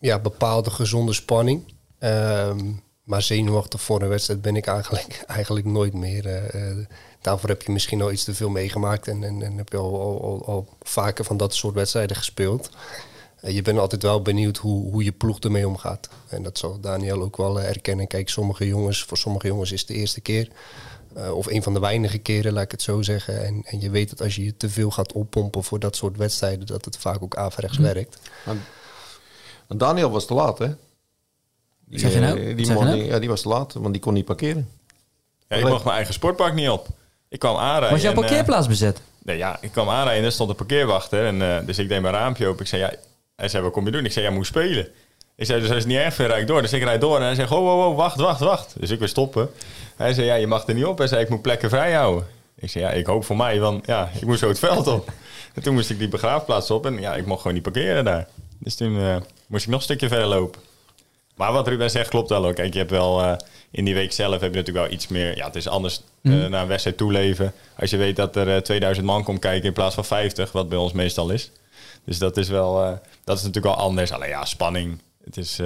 ja, 0.00 0.18
bepaalde 0.18 0.70
gezonde 0.70 1.12
spanning. 1.12 1.74
Um, 1.98 2.84
maar 3.02 3.22
zenuwachtig 3.22 3.80
voor 3.80 4.02
een 4.02 4.08
wedstrijd 4.08 4.42
ben 4.42 4.56
ik 4.56 4.66
eigenlijk, 4.66 5.24
eigenlijk 5.26 5.66
nooit 5.66 5.92
meer. 5.94 6.24
Daarvoor 7.26 7.48
heb 7.48 7.62
je 7.62 7.72
misschien 7.72 8.02
al 8.02 8.12
iets 8.12 8.24
te 8.24 8.34
veel 8.34 8.48
meegemaakt 8.48 9.08
en, 9.08 9.24
en, 9.24 9.42
en 9.42 9.56
heb 9.56 9.68
je 9.68 9.76
al, 9.76 10.00
al, 10.00 10.22
al, 10.22 10.46
al, 10.46 10.68
vaker 10.82 11.24
van 11.24 11.36
dat 11.36 11.54
soort 11.54 11.74
wedstrijden 11.74 12.16
gespeeld. 12.16 12.70
Uh, 13.44 13.50
je 13.50 13.62
bent 13.62 13.78
altijd 13.78 14.02
wel 14.02 14.22
benieuwd 14.22 14.56
hoe, 14.56 14.90
hoe 14.90 15.04
je 15.04 15.12
ploeg 15.12 15.38
ermee 15.38 15.68
omgaat. 15.68 16.08
En 16.28 16.42
dat 16.42 16.58
zal 16.58 16.80
Daniel 16.80 17.22
ook 17.22 17.36
wel 17.36 17.60
erkennen. 17.60 18.06
Kijk, 18.06 18.28
sommige 18.28 18.66
jongens, 18.66 19.02
voor 19.02 19.16
sommige 19.16 19.46
jongens 19.46 19.72
is 19.72 19.78
het 19.78 19.88
de 19.88 19.94
eerste 19.94 20.20
keer. 20.20 20.48
Uh, 21.16 21.36
of 21.36 21.46
een 21.46 21.62
van 21.62 21.74
de 21.74 21.80
weinige 21.80 22.18
keren, 22.18 22.52
laat 22.52 22.64
ik 22.64 22.70
het 22.70 22.82
zo 22.82 23.02
zeggen. 23.02 23.44
En, 23.44 23.62
en 23.64 23.80
je 23.80 23.90
weet 23.90 24.10
dat 24.10 24.22
als 24.22 24.36
je 24.36 24.44
je 24.44 24.56
te 24.56 24.68
veel 24.68 24.90
gaat 24.90 25.12
oppompen 25.12 25.64
voor 25.64 25.78
dat 25.78 25.96
soort 25.96 26.16
wedstrijden, 26.16 26.66
dat 26.66 26.84
het 26.84 26.96
vaak 26.96 27.22
ook 27.22 27.36
averechts 27.36 27.76
hm. 27.76 27.82
werkt. 27.82 28.18
Maar 29.68 29.78
Daniel 29.78 30.10
was 30.10 30.26
te 30.26 30.34
laat, 30.34 30.58
hè? 30.58 30.68
Die, 31.84 31.98
zeg 31.98 32.12
je 32.12 32.20
nou? 32.20 32.54
Die, 32.54 32.66
zeg 32.66 32.76
man, 32.76 32.84
nou? 32.84 33.02
ja, 33.02 33.18
die 33.18 33.28
was 33.28 33.42
te 33.42 33.48
laat, 33.48 33.72
want 33.72 33.92
die 33.92 34.02
kon 34.02 34.14
niet 34.14 34.24
parkeren. 34.24 34.68
Ja, 35.48 35.56
ik 35.56 35.68
mocht 35.68 35.84
mijn 35.84 35.96
eigen 35.96 36.14
sportpark 36.14 36.54
niet 36.54 36.68
op. 36.68 36.88
Ik 37.28 37.38
kwam 37.38 37.56
aanrijden. 37.56 37.90
Was 37.90 38.02
jouw 38.02 38.12
en, 38.12 38.20
parkeerplaats 38.20 38.66
bezet? 38.66 39.00
Nee, 39.22 39.36
ja, 39.36 39.58
ik 39.60 39.72
kwam 39.72 39.88
aanrijden 39.88 40.20
en 40.20 40.24
er 40.24 40.32
stond 40.32 40.50
een 40.50 40.56
parkeerwachter. 40.56 41.26
En, 41.26 41.40
uh, 41.40 41.56
dus 41.66 41.78
ik 41.78 41.88
deed 41.88 42.00
mijn 42.00 42.14
raampje 42.14 42.46
open. 42.46 42.60
Ik 42.60 42.66
zei, 42.66 42.82
ja, 42.82 42.92
hij 43.36 43.48
zei, 43.48 43.62
wat 43.62 43.72
kom 43.72 43.84
je 43.84 43.90
doen? 43.90 44.04
Ik 44.04 44.12
zei, 44.12 44.24
ja, 44.24 44.30
moet 44.30 44.46
spelen. 44.46 44.88
Ik 45.36 45.46
zei, 45.46 45.60
dus 45.60 45.68
hij 45.68 45.78
is 45.78 45.84
niet 45.84 45.96
erg 45.96 46.14
ver, 46.14 46.26
rijd 46.26 46.48
door. 46.48 46.62
Dus 46.62 46.72
ik 46.72 46.82
rijd 46.82 47.00
door 47.00 47.16
en 47.16 47.22
hij 47.22 47.34
zei, 47.34 47.48
oh, 47.50 47.66
oh, 47.66 47.86
oh, 47.86 47.96
wacht, 47.96 48.16
wacht, 48.16 48.40
wacht. 48.40 48.74
Dus 48.78 48.90
ik 48.90 48.98
weer 48.98 49.08
stoppen. 49.08 49.50
Hij 49.96 50.12
zei, 50.12 50.26
ja, 50.26 50.34
je 50.34 50.46
mag 50.46 50.66
er 50.66 50.74
niet 50.74 50.84
op. 50.84 50.98
Hij 50.98 51.06
zei, 51.06 51.22
ik 51.22 51.28
moet 51.28 51.42
plekken 51.42 51.70
vrij 51.70 51.92
houden. 51.92 52.26
Ik 52.58 52.70
zei, 52.70 52.84
ja, 52.84 52.90
ik 52.90 53.06
hoop 53.06 53.24
voor 53.24 53.36
mij, 53.36 53.60
want 53.60 53.86
ja, 53.86 54.10
ik 54.14 54.26
moest 54.26 54.38
zo 54.38 54.48
het 54.48 54.58
veld 54.58 54.86
op. 54.86 55.08
En 55.54 55.62
toen 55.62 55.74
moest 55.74 55.90
ik 55.90 55.98
die 55.98 56.08
begraafplaats 56.08 56.70
op 56.70 56.86
en 56.86 57.00
ja, 57.00 57.14
ik 57.14 57.26
mocht 57.26 57.38
gewoon 57.40 57.54
niet 57.54 57.62
parkeren 57.62 58.04
daar. 58.04 58.28
Dus 58.58 58.74
toen 58.74 58.92
uh, 58.92 59.16
moest 59.46 59.64
ik 59.64 59.70
nog 59.70 59.78
een 59.78 59.84
stukje 59.84 60.08
verder 60.08 60.26
lopen. 60.26 60.60
Maar 61.36 61.52
wat 61.52 61.68
Ruben 61.68 61.90
zegt 61.90 62.08
klopt 62.08 62.28
wel 62.28 62.46
ook. 62.46 62.54
Kijk, 62.54 62.72
je 62.72 62.78
hebt 62.78 62.90
wel 62.90 63.22
uh, 63.22 63.32
in 63.70 63.84
die 63.84 63.94
week 63.94 64.12
zelf 64.12 64.40
heb 64.40 64.50
je 64.50 64.56
natuurlijk 64.56 64.86
wel 64.86 64.94
iets 64.94 65.08
meer. 65.08 65.36
Ja, 65.36 65.46
het 65.46 65.56
is 65.56 65.68
anders 65.68 66.00
uh, 66.22 66.32
mm. 66.32 66.50
naar 66.50 66.62
een 66.62 66.68
wedstrijd 66.68 66.96
toeleven. 66.96 67.52
Als 67.78 67.90
je 67.90 67.96
weet 67.96 68.16
dat 68.16 68.36
er 68.36 68.48
uh, 68.48 68.56
2000 68.56 69.06
man 69.06 69.24
komt 69.24 69.38
kijken 69.38 69.66
in 69.66 69.72
plaats 69.72 69.94
van 69.94 70.04
50, 70.04 70.52
wat 70.52 70.68
bij 70.68 70.78
ons 70.78 70.92
meestal 70.92 71.30
is. 71.30 71.50
Dus 72.04 72.18
dat 72.18 72.36
is 72.36 72.48
wel, 72.48 73.00
dat 73.24 73.36
is 73.36 73.42
natuurlijk 73.42 73.74
wel 73.74 73.84
anders. 73.84 74.12
Alleen 74.12 74.28
ja, 74.28 74.44
spanning. 74.44 75.00
Het 75.24 75.36
is, 75.36 75.60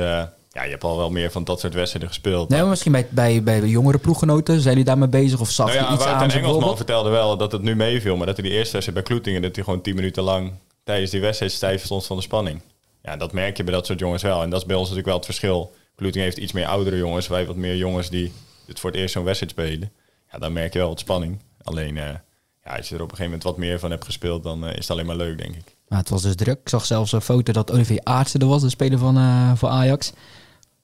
ja, 0.53 0.63
je 0.65 0.71
hebt 0.71 0.85
al 0.85 0.97
wel 0.97 1.11
meer 1.11 1.31
van 1.31 1.45
dat 1.45 1.61
soort 1.61 1.75
wedstrijden 1.75 2.11
gespeeld. 2.11 2.49
Nee, 2.49 2.61
maar 2.61 2.69
misschien 2.69 2.93
bij, 2.93 3.07
bij, 3.11 3.43
bij 3.43 3.61
jongere 3.61 3.99
ploeggenoten. 3.99 4.55
Zijn 4.55 4.69
jullie 4.69 4.85
daarmee 4.85 5.09
bezig 5.09 5.41
of 5.41 5.51
zag 5.51 5.67
nou 5.67 5.79
ja, 5.79 5.89
je 5.89 5.95
iets 5.95 6.05
aan? 6.05 6.23
en 6.23 6.31
ze 6.31 6.39
Engelsman 6.39 6.77
vertelde 6.77 7.11
wel 7.11 7.37
dat 7.37 7.53
het 7.53 7.63
nu 7.63 7.77
meeviel. 7.77 8.17
Maar 8.17 8.27
dat 8.27 8.37
hij 8.37 8.49
die 8.49 8.57
eerste 8.57 8.73
wedstrijd 8.73 8.99
bij 8.99 9.09
Kloetingen, 9.09 9.43
dat 9.43 9.55
hij 9.55 9.65
gewoon 9.65 9.81
10 9.81 9.95
minuten 9.95 10.23
lang 10.23 10.53
tijdens 10.85 11.11
die 11.11 11.21
wedstrijd 11.21 11.53
stijf 11.53 11.85
stond 11.85 12.07
van 12.07 12.17
de 12.17 12.23
spanning. 12.23 12.61
Ja, 13.03 13.17
dat 13.17 13.33
merk 13.33 13.57
je 13.57 13.65
bij 13.65 13.73
dat 13.73 13.87
soort 13.87 13.99
jongens 13.99 14.23
wel. 14.23 14.43
En 14.43 14.51
dat 14.51 14.61
is 14.61 14.67
bij 14.67 14.77
ons 14.77 14.89
natuurlijk 14.89 15.09
wel 15.09 15.17
het 15.17 15.27
verschil. 15.27 15.75
Kloeting 15.95 16.25
heeft 16.25 16.37
iets 16.37 16.53
meer 16.53 16.67
oudere 16.67 16.97
jongens. 16.97 17.29
Wij 17.29 17.47
wat 17.47 17.57
meer 17.57 17.77
jongens 17.77 18.11
die 18.11 18.33
het 18.67 18.81
voor 18.81 18.91
het 18.91 18.99
eerst 18.99 19.13
zo'n 19.13 19.25
wedstrijd 19.25 19.53
spelen. 19.53 19.93
Ja, 20.33 20.39
dan 20.39 20.53
merk 20.53 20.73
je 20.73 20.79
wel 20.79 20.89
wat 20.89 21.01
spanning. 21.01 21.39
Alleen, 21.63 21.97
uh, 21.97 22.05
ja, 22.65 22.77
als 22.77 22.89
je 22.89 22.95
er 22.95 23.03
op 23.03 23.11
een 23.11 23.17
gegeven 23.17 23.25
moment 23.25 23.43
wat 23.43 23.57
meer 23.57 23.79
van 23.79 23.91
hebt 23.91 24.05
gespeeld, 24.05 24.43
dan 24.43 24.65
uh, 24.65 24.71
is 24.71 24.77
het 24.77 24.91
alleen 24.91 25.07
maar 25.07 25.17
leuk, 25.17 25.39
denk 25.39 25.55
ik. 25.55 25.77
Maar 25.89 25.99
het 25.99 26.09
was 26.09 26.23
dus 26.23 26.35
druk. 26.35 26.61
Ik 26.61 26.69
zag 26.69 26.87
zelfs 26.87 27.13
een 27.13 27.21
foto 27.21 27.53
dat 27.53 27.73
Olivier 27.73 28.01
Aartsen 28.03 28.41
er 28.41 28.47
was, 28.47 28.63
de 28.63 28.69
speler 28.69 28.99
van, 28.99 29.19
uh, 29.19 29.53
van 29.55 29.71
Ajax. 29.71 30.13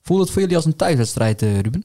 Voelde 0.03 0.23
het 0.23 0.33
voor 0.33 0.41
jullie 0.41 0.57
als 0.57 0.65
een 0.65 0.77
thuiswedstrijd, 0.77 1.43
Ruben? 1.43 1.85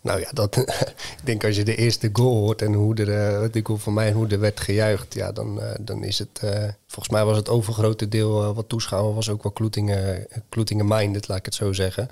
Nou 0.00 0.20
ja, 0.20 0.28
dat, 0.32 0.56
ik 1.18 1.20
denk 1.24 1.44
als 1.44 1.56
je 1.56 1.64
de 1.64 1.76
eerste 1.76 2.10
goal 2.12 2.36
hoort 2.36 2.62
en 2.62 2.72
hoe 2.72 2.94
er, 2.94 3.52
de 3.52 3.60
goal 3.62 3.78
van 3.78 3.94
mij 3.94 4.12
hoe 4.12 4.26
er 4.26 4.40
werd 4.40 4.60
gejuicht, 4.60 5.14
ja, 5.14 5.32
dan, 5.32 5.58
uh, 5.58 5.70
dan 5.80 6.04
is 6.04 6.18
het, 6.18 6.40
uh, 6.44 6.50
volgens 6.86 7.08
mij 7.08 7.24
was 7.24 7.36
het 7.36 7.48
overgrote 7.48 8.08
deel 8.08 8.54
wat 8.54 8.68
toeschouwer 8.68 9.14
was 9.14 9.30
ook 9.30 9.42
wel 9.42 9.52
Kloetingen, 9.52 10.26
Kloetingen 10.48 10.86
minded, 10.86 11.28
laat 11.28 11.38
ik 11.38 11.44
het 11.44 11.54
zo 11.54 11.72
zeggen. 11.72 12.08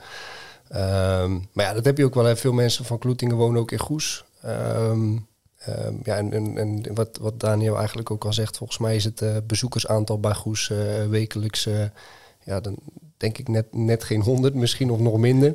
Um, 0.70 1.48
maar 1.52 1.64
ja, 1.64 1.72
dat 1.72 1.84
heb 1.84 1.98
je 1.98 2.04
ook 2.04 2.14
wel. 2.14 2.24
Hè. 2.24 2.36
Veel 2.36 2.52
mensen 2.52 2.84
van 2.84 2.98
Kloetingen 2.98 3.36
wonen 3.36 3.60
ook 3.60 3.70
in 3.70 3.78
Goes. 3.78 4.24
Um, 4.44 5.26
um, 5.68 6.00
ja, 6.02 6.16
en, 6.16 6.56
en, 6.56 6.94
wat, 6.94 7.18
wat 7.20 7.40
Daniel 7.40 7.76
eigenlijk 7.76 8.10
ook 8.10 8.24
al 8.24 8.32
zegt, 8.32 8.56
volgens 8.56 8.78
mij 8.78 8.96
is 8.96 9.04
het 9.04 9.46
bezoekersaantal 9.46 10.20
bij 10.20 10.34
Goes 10.34 10.72
wekelijks, 11.08 11.68
ja, 12.44 12.60
dan 12.60 12.76
denk 13.16 13.38
ik 13.38 13.48
net, 13.48 13.66
net 13.74 14.04
geen 14.04 14.20
100, 14.20 14.54
misschien 14.54 14.90
of 14.90 14.98
nog 14.98 15.16
minder. 15.16 15.54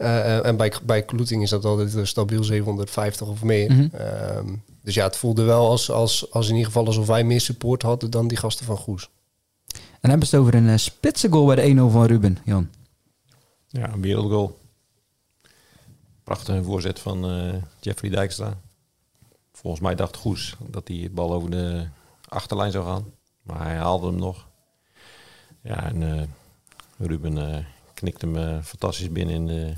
Uh, 0.00 0.46
en 0.46 0.56
bij, 0.56 0.72
bij 0.82 1.02
Kloeting 1.02 1.42
is 1.42 1.50
dat 1.50 1.64
altijd 1.64 2.08
stabiel 2.08 2.44
750 2.44 3.26
of 3.26 3.42
meer. 3.42 3.72
Mm 3.72 3.78
-hmm. 3.78 3.90
uh, 4.00 4.54
dus 4.82 4.94
ja, 4.94 5.04
het 5.04 5.16
voelde 5.16 5.42
wel 5.42 5.68
als, 5.68 5.90
als, 5.90 6.32
als 6.32 6.46
in 6.46 6.52
ieder 6.52 6.66
geval 6.66 6.86
alsof 6.86 7.06
wij 7.06 7.24
meer 7.24 7.40
support 7.40 7.82
hadden 7.82 8.10
dan 8.10 8.28
die 8.28 8.38
gasten 8.38 8.66
van 8.66 8.76
Goes. 8.76 9.10
En 10.00 10.10
hebben 10.10 10.28
ze 10.28 10.36
het 10.36 10.44
over 10.44 10.58
een 10.58 10.66
uh, 10.66 10.76
spitse 10.76 11.28
goal 11.28 11.46
bij 11.46 11.74
de 11.74 11.74
1-0 11.74 11.92
van 11.92 12.04
Ruben, 12.04 12.38
Jan. 12.44 12.70
Ja, 13.68 13.92
een 13.92 14.00
wereldgoal. 14.00 14.58
Prachtige 16.24 16.62
voorzet 16.62 16.98
van 16.98 17.30
uh, 17.30 17.54
Jeffrey 17.80 18.10
Dijkstra. 18.10 18.60
Volgens 19.52 19.82
mij 19.82 19.94
dacht 19.94 20.16
Goes 20.16 20.56
dat 20.66 20.88
hij 20.88 20.96
het 20.96 21.14
bal 21.14 21.32
over 21.32 21.50
de 21.50 21.86
achterlijn 22.28 22.72
zou 22.72 22.84
gaan. 22.84 23.04
Maar 23.42 23.62
hij 23.62 23.76
haalde 23.76 24.06
hem 24.06 24.18
nog. 24.18 24.46
Ja, 25.62 25.84
en 25.84 26.02
uh, 26.02 26.22
Ruben 26.98 27.66
knikte 27.94 28.26
hem 28.26 28.36
uh, 28.36 28.62
fantastisch 28.62 29.12
binnen 29.12 29.34
in 29.34 29.46
de, 29.46 29.74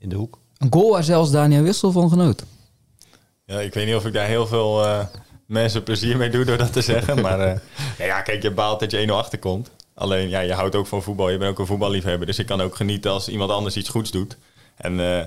in 0.00 0.08
de 0.08 0.16
hoek. 0.16 0.38
Een 0.58 0.72
goal 0.72 0.90
waar 0.90 1.04
zelfs 1.04 1.30
Daniel 1.30 1.62
Wissel 1.62 1.92
van 1.92 2.08
genoot. 2.08 2.44
Ja, 3.44 3.60
ik 3.60 3.74
weet 3.74 3.86
niet 3.86 3.94
of 3.94 4.06
ik 4.06 4.12
daar 4.12 4.26
heel 4.26 4.46
veel 4.46 4.84
uh, 4.84 5.04
mensen 5.46 5.82
plezier 5.82 6.16
mee 6.16 6.30
doe 6.30 6.44
door 6.44 6.56
dat 6.56 6.72
te 6.72 6.80
zeggen. 6.80 7.20
maar 7.22 7.40
uh, 7.40 7.58
nee, 7.98 8.08
ja, 8.08 8.20
kijk, 8.20 8.42
je 8.42 8.50
baalt 8.50 8.80
dat 8.80 8.90
je 8.90 9.06
1-0 9.08 9.10
achterkomt. 9.10 9.70
Alleen, 9.94 10.28
ja, 10.28 10.40
je 10.40 10.52
houdt 10.52 10.74
ook 10.74 10.86
van 10.86 11.02
voetbal. 11.02 11.30
Je 11.30 11.38
bent 11.38 11.50
ook 11.50 11.58
een 11.58 11.66
voetballiefhebber. 11.66 12.26
Dus 12.26 12.38
ik 12.38 12.46
kan 12.46 12.60
ook 12.60 12.76
genieten 12.76 13.10
als 13.10 13.28
iemand 13.28 13.50
anders 13.50 13.76
iets 13.76 13.88
goeds 13.88 14.10
doet. 14.10 14.36
En 14.76 14.98
uh, 14.98 15.22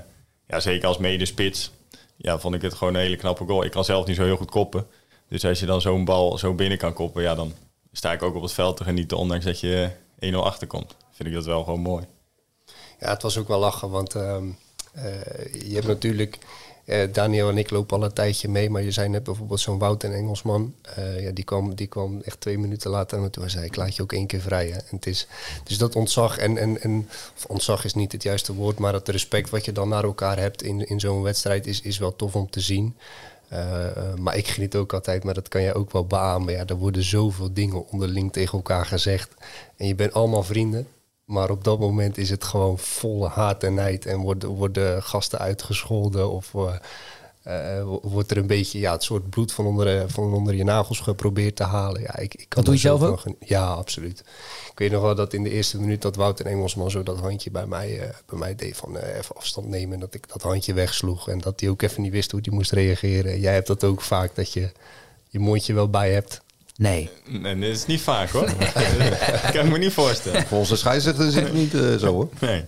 ja, 0.48 0.60
zeker 0.60 0.88
als 0.88 0.98
medespits, 0.98 1.72
ja, 2.16 2.40
vond 2.40 2.56
ik 2.56 2.62
het 2.62 2.74
gewoon 2.74 2.94
een 2.94 3.02
hele 3.02 3.16
knappe 3.16 3.46
goal. 3.46 3.64
Ik 3.64 3.72
kan 3.72 3.86
zelf 3.86 4.06
niet 4.06 4.16
zo 4.16 4.24
heel 4.24 4.38
goed 4.38 4.52
koppen. 4.52 4.88
Dus 5.28 5.46
als 5.46 5.60
je 5.60 5.66
dan 5.66 5.82
zo'n 5.82 6.06
bal 6.06 6.38
zo 6.38 6.54
binnen 6.54 6.78
kan 6.78 6.94
koppen, 6.94 7.24
ja, 7.24 7.36
dan 7.36 7.54
sta 7.92 8.12
ik 8.12 8.22
ook 8.22 8.36
op 8.36 8.42
het 8.42 8.54
veld 8.54 8.78
te 8.78 8.84
genieten. 8.84 9.18
Ondanks 9.18 9.46
dat 9.46 9.60
je 9.60 9.90
1-0 10.32 10.36
achterkomt. 10.36 10.96
Vind 11.12 11.30
ik 11.30 11.36
dat 11.36 11.46
wel 11.46 11.64
gewoon 11.64 11.80
mooi. 11.80 12.06
Ja, 13.00 13.10
het 13.10 13.22
was 13.22 13.38
ook 13.38 13.48
wel 13.48 13.60
lachen, 13.60 13.90
want 13.90 14.16
uh, 14.16 14.38
je 15.68 15.74
hebt 15.74 15.88
natuurlijk... 15.88 16.38
Uh, 16.86 17.14
Daniel 17.14 17.50
en 17.50 17.58
ik 17.58 17.70
lopen 17.70 17.98
al 17.98 18.04
een 18.04 18.14
tijdje 18.14 18.50
mee, 18.50 18.70
maar 18.70 18.82
je 18.82 18.92
zei 18.92 19.10
net 19.10 19.24
bijvoorbeeld 19.24 19.60
zo'n 19.60 19.80
Wout 19.80 20.04
en 20.04 20.14
Engelsman. 20.14 20.76
ja, 21.20 21.32
die, 21.32 21.44
kwam, 21.44 21.76
die 21.76 21.88
kwam 21.88 22.22
echt 22.22 22.40
twee 22.40 22.58
minuten 22.58 22.92
later 22.92 23.24
en 23.24 23.32
toen 23.32 23.50
zei 23.50 23.66
ik, 23.66 23.76
laat 23.76 23.96
je 23.96 24.02
ook 24.02 24.14
één 24.14 24.28
keer 24.28 24.42
vrij. 24.42 24.68
Hè. 24.68 24.78
En 24.78 24.96
het 24.96 25.06
is, 25.06 25.28
dus 25.64 25.78
dat 25.78 25.96
ontzag, 25.96 26.38
en, 26.38 26.58
en, 26.58 26.82
en 26.82 27.10
ontzag 27.48 27.86
is 27.86 27.94
niet 27.94 28.12
het 28.12 28.24
juiste 28.24 28.54
woord, 28.54 28.80
maar 28.80 28.94
het 28.94 29.10
respect 29.10 29.50
wat 29.50 29.66
je 29.66 29.72
dan 29.72 29.90
naar 29.90 30.04
elkaar 30.04 30.40
hebt 30.40 30.64
in, 30.64 30.88
in 30.88 31.00
zo'n 31.00 31.22
wedstrijd 31.22 31.68
is, 31.68 31.82
is 31.82 31.98
wel 31.98 32.16
tof 32.16 32.36
om 32.36 32.50
te 32.50 32.60
zien. 32.60 32.96
Maar 34.20 34.38
ik 34.38 34.48
geniet 34.48 34.76
ook 34.76 34.94
altijd, 34.94 35.24
maar 35.24 35.34
dat 35.34 35.48
kan 35.48 35.62
jij 35.62 35.74
ook 35.74 35.92
wel 35.92 36.06
beamen. 36.06 36.54
Ja, 36.54 36.66
er 36.66 36.76
worden 36.76 37.04
zoveel 37.04 37.54
dingen 37.54 37.88
onderling 37.90 38.32
tegen 38.32 38.58
elkaar 38.58 38.86
gezegd. 38.86 39.34
En 39.78 39.88
je 39.88 39.96
bent 39.96 40.14
allemaal 40.14 40.44
vrienden. 40.44 40.88
Maar 41.26 41.50
op 41.50 41.64
dat 41.64 41.80
moment 41.80 42.18
is 42.18 42.30
het 42.30 42.44
gewoon 42.44 42.80
volle 42.80 43.28
haat 43.28 43.64
en 43.64 43.74
nijd. 43.74 44.06
En 44.06 44.18
worden, 44.18 44.50
worden 44.50 45.04
gasten 45.04 45.40
uitgescholden 45.40 46.30
of 46.30 46.54
uh, 46.54 46.74
uh, 47.48 47.84
wordt 48.02 48.32
er 48.32 48.38
een 48.38 48.48
beetje 48.48 48.80
ja, 48.80 48.92
het 48.92 49.04
soort 49.04 49.30
bloed 49.30 49.52
van 49.52 49.66
onder, 49.66 50.10
van 50.10 50.34
onder 50.34 50.56
je 50.56 50.64
nagels 50.64 51.00
geprobeerd 51.00 51.56
te 51.56 51.64
halen. 51.64 52.02
Ja, 52.02 52.18
ik, 52.18 52.34
ik 52.34 52.46
kan 52.50 52.64
dat 52.64 52.66
doe 52.66 52.74
je 52.74 52.80
zelf 52.80 53.02
ook? 53.02 53.26
Nog, 53.26 53.36
ja, 53.40 53.66
absoluut. 53.66 54.20
Ik 54.72 54.80
weet 54.80 54.92
nog 54.92 55.02
wel 55.02 55.16
dat 55.16 55.34
in 55.34 55.44
de 55.44 55.50
eerste 55.50 55.80
minuut 55.80 56.02
dat 56.02 56.16
Wout 56.16 56.40
en 56.40 56.46
Engelsman 56.46 56.92
zo 56.92 57.04
dat 57.04 57.20
handje 57.20 57.52
bij 57.52 57.66
mij, 57.66 58.00
uh, 58.00 58.04
bij 58.26 58.40
mij 58.40 58.56
deed 58.56 58.78
van 58.78 58.98
even 58.98 59.36
afstand 59.36 59.68
nemen. 59.68 59.94
En 59.94 60.00
dat 60.00 60.14
ik 60.14 60.28
dat 60.28 60.42
handje 60.42 60.74
wegsloeg. 60.74 61.30
En 61.30 61.40
dat 61.40 61.60
hij 61.60 61.70
ook 61.70 61.82
even 61.82 62.02
niet 62.02 62.12
wist 62.12 62.32
hoe 62.32 62.40
hij 62.44 62.54
moest 62.54 62.72
reageren. 62.72 63.40
Jij 63.40 63.54
hebt 63.54 63.68
dat 63.68 63.84
ook 63.84 64.02
vaak, 64.02 64.36
dat 64.36 64.54
je 64.54 64.72
je 65.30 65.40
mondje 65.40 65.74
wel 65.74 65.90
bij 65.90 66.12
hebt. 66.14 66.42
Nee. 66.76 67.10
nee. 67.28 67.60
Dat 67.60 67.70
is 67.70 67.86
niet 67.86 68.02
vaak 68.02 68.30
hoor. 68.30 68.46
dat 69.32 69.52
kan 69.52 69.66
ik 69.66 69.72
me 69.72 69.78
niet 69.78 69.94
voorstellen. 69.94 70.48
Volgens 70.48 70.70
de 70.70 70.76
scheidsrechter 70.76 71.32
zit 71.32 71.44
het 71.44 71.54
niet 71.54 71.74
uh, 71.74 71.96
zo 71.96 72.14
hoor. 72.14 72.30
Nee. 72.40 72.66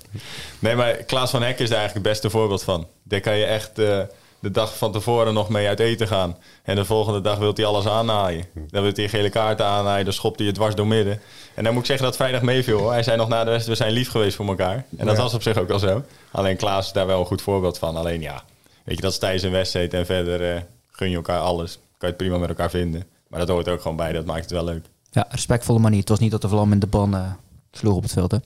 nee, 0.60 0.76
maar 0.76 0.94
Klaas 0.94 1.32
van 1.32 1.42
Hek 1.42 1.60
is 1.60 1.70
daar 1.70 1.80
eigenlijk 1.80 2.08
het 2.08 2.14
beste 2.14 2.30
voorbeeld 2.30 2.64
van. 2.64 2.88
Daar 3.04 3.20
kan 3.20 3.38
je 3.38 3.46
echt 3.46 3.80
uh, 3.80 4.02
de 4.40 4.52
dag 4.52 4.78
van 4.78 4.92
tevoren 4.92 5.34
nog 5.34 5.50
mee 5.50 5.68
uit 5.68 5.80
eten 5.80 6.08
gaan. 6.08 6.38
En 6.64 6.76
de 6.76 6.86
volgende 6.86 7.22
dag 7.22 7.38
wil 7.38 7.52
hij 7.54 7.66
alles 7.66 7.88
aannaaien. 7.88 8.46
Dan 8.54 8.84
wil 8.84 8.92
hij 8.94 9.10
gele 9.10 9.30
kaarten 9.30 9.66
aannaaien, 9.66 10.06
dan 10.06 10.14
schopt 10.14 10.38
hij 10.38 10.48
het 10.48 10.56
dwars 10.56 10.76
door 10.76 10.88
midden. 10.88 11.22
En 11.54 11.64
dan 11.64 11.74
moet 11.74 11.82
ik 11.82 11.88
zeggen 11.88 12.06
dat 12.06 12.16
vrijdag 12.16 12.42
meeviel 12.42 12.80
hoor. 12.80 12.92
Hij 12.92 13.04
zei 13.04 13.18
nog 13.18 13.28
na 13.28 13.44
de 13.44 13.50
wedstrijd, 13.50 13.78
we 13.78 13.84
zijn 13.84 13.96
lief 13.96 14.10
geweest 14.10 14.36
voor 14.36 14.48
elkaar. 14.48 14.86
En 14.98 15.06
dat 15.06 15.16
ja. 15.16 15.22
was 15.22 15.34
op 15.34 15.42
zich 15.42 15.58
ook 15.58 15.70
al 15.70 15.80
zo. 15.80 16.04
Alleen 16.32 16.58
Klaas 16.58 16.86
is 16.86 16.92
daar 16.92 17.08
wel 17.08 17.20
een 17.20 17.26
goed 17.26 17.42
voorbeeld 17.42 17.78
van. 17.78 17.96
Alleen 17.96 18.22
ja, 18.22 18.44
weet 18.84 18.96
je, 18.96 19.02
dat 19.02 19.12
is 19.12 19.18
tijdens 19.18 19.44
een 19.44 19.52
wedstrijd 19.52 19.94
en 19.94 20.06
verder 20.06 20.56
uh, 20.56 20.62
gun 20.92 21.10
je 21.10 21.16
elkaar 21.16 21.40
alles. 21.40 21.74
Kan 21.74 21.80
je 21.98 22.06
het 22.08 22.18
prima 22.18 22.38
met 22.38 22.50
elkaar 22.50 22.70
vinden. 22.70 23.15
Maar 23.36 23.46
dat 23.46 23.56
hoort 23.56 23.70
ook 23.70 23.82
gewoon 23.82 23.98
bij, 23.98 24.12
dat 24.12 24.26
maakt 24.26 24.42
het 24.42 24.52
wel 24.52 24.64
leuk. 24.64 24.86
Ja, 25.12 25.26
respectvolle 25.30 25.80
manier. 25.80 26.00
Het 26.00 26.10
was 26.10 26.20
niet 26.20 26.32
dat 26.32 26.42
de 26.42 26.48
vlam 26.50 26.72
in 26.72 26.80
de 26.80 26.88
ban 26.88 27.16
eh 27.16 27.32
sloeg 27.72 27.96
op 27.96 28.04
het 28.04 28.12
veld, 28.12 28.32
hè? 28.32 28.38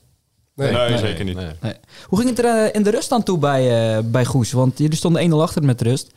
Nee, 0.54 0.72
Nee, 0.72 0.98
zeker 0.98 1.24
niet. 1.24 1.34
nee. 1.36 1.50
Nee. 1.60 1.74
Hoe 2.06 2.18
ging 2.18 2.30
het 2.36 2.38
er 2.44 2.66
eh, 2.66 2.74
in 2.74 2.82
de 2.82 2.90
rust 2.90 3.12
aan 3.12 3.22
toe 3.22 3.38
bij, 3.38 3.96
eh, 3.96 4.02
bij 4.04 4.24
Goes? 4.24 4.52
Want 4.52 4.78
jullie 4.78 4.96
stonden 4.96 5.22
1-0 5.22 5.42
achter 5.42 5.64
met 5.64 5.80
rust. 5.82 6.10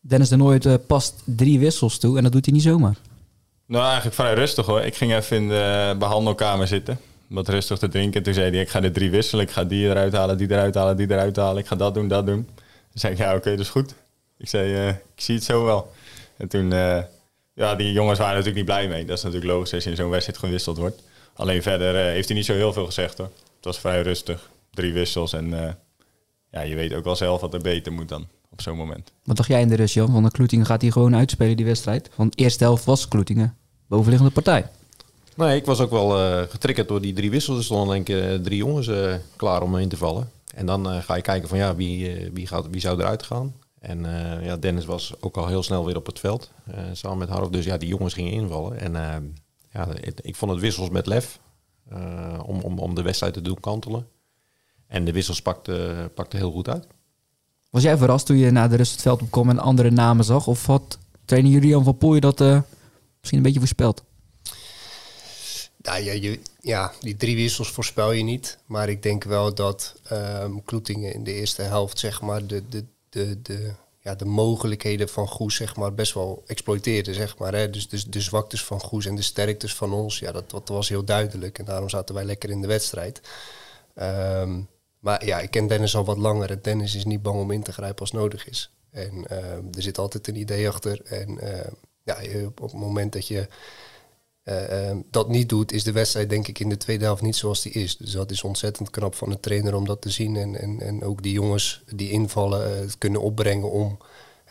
Dennis 0.00 0.28
de 0.28 0.36
Nooit 0.36 0.66
eh, 0.66 0.74
past 0.86 1.22
drie 1.24 1.58
wissels 1.58 1.98
toe 1.98 2.16
en 2.16 2.22
dat 2.22 2.32
doet 2.32 2.44
hij 2.44 2.54
niet 2.54 2.62
zomaar. 2.62 2.94
Nou, 3.66 3.84
eigenlijk 3.84 4.14
vrij 4.14 4.34
rustig 4.34 4.66
hoor. 4.66 4.80
Ik 4.80 4.94
ging 4.96 5.14
even 5.14 5.36
in 5.36 5.48
de 5.48 5.94
behandelkamer 5.98 6.66
zitten. 6.66 6.98
Wat 7.26 7.48
rustig 7.48 7.78
te 7.78 7.88
drinken. 7.88 8.22
Toen 8.22 8.34
zei 8.34 8.50
hij, 8.50 8.60
ik 8.60 8.68
ga 8.68 8.80
de 8.80 8.90
drie 8.90 9.10
wisselen. 9.10 9.44
Ik 9.44 9.50
ga 9.50 9.64
die 9.64 9.88
eruit 9.88 10.12
halen, 10.12 10.36
die 10.36 10.50
eruit 10.50 10.74
halen, 10.74 10.96
die 10.96 11.10
eruit 11.10 11.36
halen. 11.36 11.58
Ik 11.58 11.66
ga 11.66 11.76
dat 11.76 11.94
doen, 11.94 12.08
dat 12.08 12.26
doen. 12.26 12.44
Toen 12.44 12.54
zei 13.00 13.12
ik, 13.12 13.18
ja 13.18 13.34
oké, 13.34 13.50
dat 13.50 13.60
is 13.60 13.68
goed. 13.68 13.94
Ik 14.38 14.48
zei, 14.48 14.74
eh, 14.74 14.88
ik 14.88 15.20
zie 15.22 15.34
het 15.34 15.44
zo 15.44 15.64
wel. 15.64 15.92
En 16.36 16.48
toen, 16.48 16.72
eh, 16.72 16.98
ja, 17.54 17.74
die 17.74 17.92
jongens 17.92 18.18
waren 18.18 18.36
natuurlijk 18.36 18.66
niet 18.66 18.74
blij 18.74 18.88
mee. 18.88 19.04
Dat 19.04 19.16
is 19.16 19.22
natuurlijk 19.22 19.52
logisch 19.52 19.74
als 19.74 19.84
je 19.84 19.90
in 19.90 19.96
zo'n 19.96 20.10
wedstrijd 20.10 20.38
gewisseld 20.38 20.76
wordt. 20.76 21.02
Alleen 21.34 21.62
verder 21.62 21.96
eh, 21.96 22.02
heeft 22.02 22.28
hij 22.28 22.36
niet 22.36 22.46
zo 22.46 22.52
heel 22.52 22.72
veel 22.72 22.86
gezegd 22.86 23.18
hoor. 23.18 23.30
Het 23.56 23.64
was 23.64 23.78
vrij 23.78 24.02
rustig. 24.02 24.50
Drie 24.70 24.92
wissels 24.92 25.32
en 25.32 25.64
eh, 25.64 25.72
ja, 26.50 26.60
je 26.60 26.74
weet 26.74 26.94
ook 26.94 27.04
wel 27.04 27.16
zelf 27.16 27.40
wat 27.40 27.54
er 27.54 27.60
beter 27.60 27.92
moet 27.92 28.08
dan 28.08 28.26
op 28.50 28.62
zo'n 28.62 28.76
moment. 28.76 29.12
Wat 29.24 29.36
dacht 29.36 29.48
jij 29.48 29.60
in 29.60 29.68
de 29.68 29.76
rust, 29.76 29.94
Jan? 29.94 30.12
Want 30.12 30.24
de 30.24 30.30
Kloetingen 30.30 30.66
gaat 30.66 30.82
hij 30.82 30.90
gewoon 30.90 31.16
uitspelen, 31.16 31.56
die 31.56 31.66
wedstrijd. 31.66 32.10
Want 32.16 32.36
de 32.36 32.42
eerste 32.42 32.64
helft 32.64 32.84
was 32.84 33.08
Kloetingen 33.08 33.56
bovenliggende 33.86 34.32
partij. 34.32 34.66
Nee, 35.36 35.56
ik 35.56 35.64
was 35.64 35.80
ook 35.80 35.90
wel 35.90 36.18
eh, 36.18 36.42
getriggerd 36.50 36.88
door 36.88 37.00
die 37.00 37.12
drie 37.12 37.30
wissels. 37.30 37.58
Er 37.58 37.64
stonden 37.64 38.04
denk 38.04 38.08
ik 38.08 38.44
drie 38.44 38.58
jongens 38.58 38.88
eh, 38.88 39.14
klaar 39.36 39.62
om 39.62 39.76
in 39.76 39.88
te 39.88 39.96
vallen. 39.96 40.30
En 40.54 40.66
dan 40.66 40.90
eh, 40.90 41.02
ga 41.02 41.14
je 41.14 41.22
kijken 41.22 41.48
van 41.48 41.58
ja, 41.58 41.74
wie, 41.74 42.30
wie, 42.32 42.46
gaat, 42.46 42.66
wie 42.70 42.80
zou 42.80 43.00
eruit 43.00 43.22
gaan. 43.22 43.54
En 43.84 44.04
eh, 44.38 44.44
ja, 44.44 44.56
Dennis 44.56 44.84
was 44.84 45.12
ook 45.20 45.36
al 45.36 45.46
heel 45.46 45.62
snel 45.62 45.84
weer 45.84 45.96
op 45.96 46.06
het 46.06 46.18
veld. 46.20 46.50
eh, 46.66 46.84
samen 46.92 47.18
met 47.18 47.28
Harf. 47.28 47.48
Dus 47.48 47.64
ja, 47.64 47.76
die 47.76 47.88
jongens 47.88 48.14
gingen 48.14 48.32
invallen. 48.32 48.80
En 48.80 48.96
eh, 48.96 49.16
ja, 49.72 49.88
het- 49.88 50.20
ik 50.22 50.36
vond 50.36 50.50
het 50.50 50.60
wissels 50.60 50.88
met 50.90 51.06
lef. 51.06 51.38
eh, 51.90 52.38
om, 52.46 52.60
om, 52.60 52.78
om 52.78 52.94
de 52.94 53.02
wedstrijd 53.02 53.34
te 53.34 53.40
doen 53.42 53.60
kantelen. 53.60 54.06
En 54.86 55.04
de 55.04 55.12
wissels 55.12 55.42
pakte, 55.42 56.10
pakte 56.14 56.36
heel 56.36 56.50
goed 56.50 56.68
uit. 56.68 56.86
Was 57.70 57.82
jij 57.82 57.96
verrast 57.96 58.26
toen 58.26 58.36
je 58.36 58.50
naar 58.50 58.68
de 58.68 58.76
rust 58.76 58.92
het 58.92 59.02
veld 59.02 59.22
opkwam 59.22 59.50
en 59.50 59.58
andere 59.58 59.90
namen 59.90 60.24
zag? 60.24 60.46
Of 60.46 60.66
had 60.66 60.98
trainer 61.24 61.50
Julian 61.52 61.84
van 61.84 61.96
Pooij 61.98 62.20
dat 62.20 62.40
eh, 62.40 62.60
misschien 63.18 63.38
een 63.38 63.44
beetje 63.44 63.58
voorspeld? 63.58 64.02
Ja, 65.82 65.96
ja, 65.96 66.12
je, 66.12 66.40
ja, 66.60 66.92
die 67.00 67.16
drie 67.16 67.36
wissels 67.36 67.70
voorspel 67.70 68.12
je 68.12 68.22
niet. 68.22 68.58
Maar 68.66 68.88
ik 68.88 69.02
denk 69.02 69.24
wel 69.24 69.54
dat 69.54 69.94
ehm 70.04 70.52
Kloetingen 70.64 71.14
in 71.14 71.24
de 71.24 71.32
eerste 71.32 71.62
helft 71.62 71.98
zeg 71.98 72.20
maar, 72.20 72.46
de, 72.46 72.62
de, 72.68 72.84
de, 73.14 73.42
de, 73.42 73.72
ja, 74.00 74.14
de 74.14 74.24
mogelijkheden 74.24 75.08
van 75.08 75.28
Goes 75.28 75.54
zeg 75.54 75.76
maar, 75.76 75.94
best 75.94 76.14
wel 76.14 76.42
exploiteerde. 76.46 77.14
Zeg 77.14 77.38
maar, 77.38 77.54
hè. 77.54 77.70
Dus, 77.70 77.88
dus 77.88 78.04
de 78.04 78.20
zwaktes 78.20 78.64
van 78.64 78.80
Goes 78.80 79.06
en 79.06 79.14
de 79.14 79.22
sterktes 79.22 79.74
van 79.74 79.92
ons, 79.92 80.18
ja, 80.18 80.32
dat, 80.32 80.50
dat 80.50 80.68
was 80.68 80.88
heel 80.88 81.04
duidelijk. 81.04 81.58
En 81.58 81.64
daarom 81.64 81.88
zaten 81.88 82.14
wij 82.14 82.24
lekker 82.24 82.50
in 82.50 82.60
de 82.60 82.66
wedstrijd. 82.66 83.20
Ehm, 83.94 84.60
maar 84.98 85.26
ja, 85.26 85.40
ik 85.40 85.50
ken 85.50 85.66
Dennis 85.66 85.96
al 85.96 86.04
wat 86.04 86.18
langer. 86.18 86.50
En 86.50 86.58
Dennis 86.62 86.94
is 86.94 87.04
niet 87.04 87.22
bang 87.22 87.40
om 87.40 87.50
in 87.50 87.62
te 87.62 87.72
grijpen 87.72 88.00
als 88.00 88.12
nodig 88.12 88.48
is. 88.48 88.70
En 88.90 89.26
ehm, 89.26 89.64
er 89.74 89.82
zit 89.82 89.98
altijd 89.98 90.28
een 90.28 90.36
idee 90.36 90.68
achter. 90.68 91.00
En 91.04 91.38
ehm, 91.38 91.72
ja, 92.02 92.16
op 92.46 92.60
het 92.60 92.72
moment 92.72 93.12
dat 93.12 93.26
je 93.26 93.48
eh, 94.44 94.88
ehm, 94.88 94.98
dat 95.10 95.28
niet 95.28 95.48
doet, 95.48 95.72
is 95.72 95.84
de 95.84 95.92
wedstrijd 95.92 96.30
denk 96.30 96.48
ik 96.48 96.58
in 96.58 96.68
de 96.68 96.76
tweede 96.76 97.04
helft 97.04 97.22
niet 97.22 97.36
zoals 97.36 97.62
die 97.62 97.72
is. 97.72 97.96
Dus 97.96 98.12
dat 98.12 98.30
is 98.30 98.42
ontzettend 98.42 98.90
knap 98.90 99.14
van 99.14 99.30
de 99.30 99.40
trainer 99.40 99.74
om 99.74 99.86
dat 99.86 100.00
te 100.00 100.10
zien. 100.10 100.36
En, 100.36 100.60
en, 100.60 100.80
en 100.80 101.04
ook 101.04 101.22
die 101.22 101.32
jongens 101.32 101.82
die 101.94 102.10
invallen 102.10 102.64
eh, 102.64 102.80
het 102.80 102.98
kunnen 102.98 103.20
opbrengen 103.20 103.70
om 103.70 103.98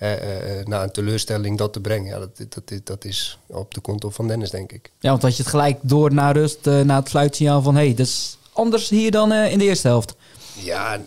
eh, 0.03 0.59
eh, 0.59 0.65
na 0.65 0.83
een 0.83 0.91
teleurstelling 0.91 1.57
dat 1.57 1.73
te 1.73 1.79
brengen. 1.79 2.07
Ja, 2.07 2.19
dat, 2.19 2.37
dat, 2.37 2.69
dat, 2.69 2.85
dat 2.85 3.05
is 3.05 3.39
op 3.47 3.73
de 3.73 3.81
konto 3.81 4.09
van 4.09 4.27
Dennis, 4.27 4.49
denk 4.49 4.71
ik. 4.71 4.91
Ja, 4.99 5.09
want 5.09 5.21
had 5.21 5.35
je 5.37 5.41
het 5.41 5.51
gelijk 5.51 5.79
door 5.81 6.13
naar 6.13 6.33
rust, 6.33 6.67
eh, 6.67 6.79
na 6.79 6.99
het 6.99 7.09
fluitsignaal 7.09 7.61
van... 7.61 7.75
hé, 7.75 7.85
hey, 7.85 7.95
dat 7.95 8.05
is 8.05 8.37
anders 8.53 8.89
hier 8.89 9.11
dan 9.11 9.33
in 9.33 9.57
de 9.57 9.63
eerste 9.63 9.87
helft. 9.87 10.15
Ja, 10.53 11.01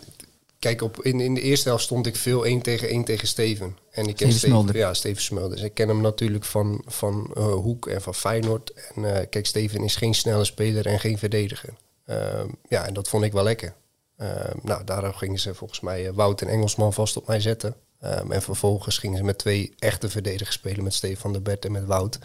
kijk, 0.67 0.81
op, 0.81 1.03
in, 1.03 1.19
in 1.19 1.33
de 1.33 1.41
eerste 1.41 1.67
helft 1.67 1.83
stond 1.83 2.05
ik 2.05 2.15
veel 2.15 2.45
1 2.45 2.61
tegen 2.61 2.87
1 2.87 3.03
tegen 3.03 3.27
Steven. 3.27 3.77
En 3.91 4.07
ik 4.07 4.15
ken 4.15 4.31
Steven 4.31 4.73
ja, 4.73 4.93
Steven 4.93 5.21
Smulders. 5.21 5.61
Ik 5.61 5.73
ken 5.73 5.87
hem 5.87 6.01
natuurlijk 6.01 6.43
van, 6.43 6.81
van 6.85 7.31
eh, 7.33 7.53
Hoek 7.53 7.87
en 7.87 8.01
van 8.01 8.15
Feyenoord. 8.15 8.73
En 8.95 9.15
eh, 9.15 9.25
kijk, 9.29 9.45
Steven 9.45 9.83
is 9.83 9.95
geen 9.95 10.15
snelle 10.15 10.45
speler 10.45 10.85
en 10.85 10.99
geen 10.99 11.17
verdediger. 11.17 11.73
Ehm, 12.05 12.47
ja, 12.69 12.85
en 12.85 12.93
dat 12.93 13.07
vond 13.07 13.23
ik 13.23 13.31
wel 13.31 13.43
lekker. 13.43 13.73
Ehm, 14.17 14.57
nou, 14.61 14.83
daarom 14.83 15.13
gingen 15.13 15.39
ze 15.39 15.53
volgens 15.53 15.79
mij 15.79 16.07
eh, 16.07 16.13
Wout 16.13 16.41
en 16.41 16.47
Engelsman 16.47 16.93
vast 16.93 17.17
op 17.17 17.27
mij 17.27 17.39
zetten. 17.39 17.75
Ehm, 17.99 18.31
en 18.31 18.41
vervolgens 18.41 18.97
gingen 18.97 19.17
ze 19.17 19.23
met 19.23 19.37
twee 19.37 19.73
echte 19.79 20.09
verdedigers 20.09 20.55
spelen, 20.55 20.83
met 20.83 20.93
Stefan 20.93 21.33
de 21.33 21.41
Bert 21.41 21.65
en 21.65 21.71
met 21.71 21.85
Wout 21.85 22.19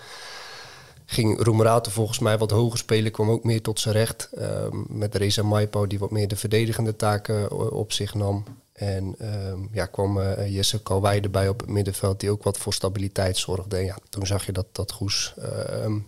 ging 1.12 1.42
Roemerato 1.42 1.90
volgens 1.90 2.18
mij 2.18 2.38
wat 2.38 2.51
hoger 2.51 2.79
spelen, 2.79 3.12
kwam 3.12 3.31
ook 3.31 3.44
meer 3.44 3.62
tot 3.62 3.81
zijn 3.81 3.94
recht. 3.94 4.29
Ehm, 4.33 4.77
met 4.88 5.14
Reza 5.14 5.42
Maipo, 5.42 5.87
die 5.87 5.98
wat 5.98 6.11
meer 6.11 6.29
de 6.29 6.37
verdedigende 6.37 6.96
taken 6.96 7.48
eh, 7.51 7.72
op 7.72 7.92
zich 7.92 8.14
nam. 8.14 8.44
En 8.72 9.14
ehm, 9.18 9.59
ja, 9.72 9.87
kwam 9.87 10.20
eh, 10.20 10.55
Jesse 10.55 10.83
Kalwij 10.83 11.20
erbij 11.20 11.48
op 11.48 11.61
het 11.61 11.68
middenveld, 11.68 12.20
die 12.20 12.31
ook 12.31 12.42
wat 12.42 12.59
voor 12.59 12.75
stabiliteit 12.75 13.37
zorgde. 13.37 13.77
En 13.77 13.85
ja, 13.85 13.96
toen 14.09 14.27
zag 14.27 14.46
je 14.46 14.53
dat, 14.53 14.66
dat 14.72 14.92
Goes 14.92 15.35
ehm, 15.38 15.98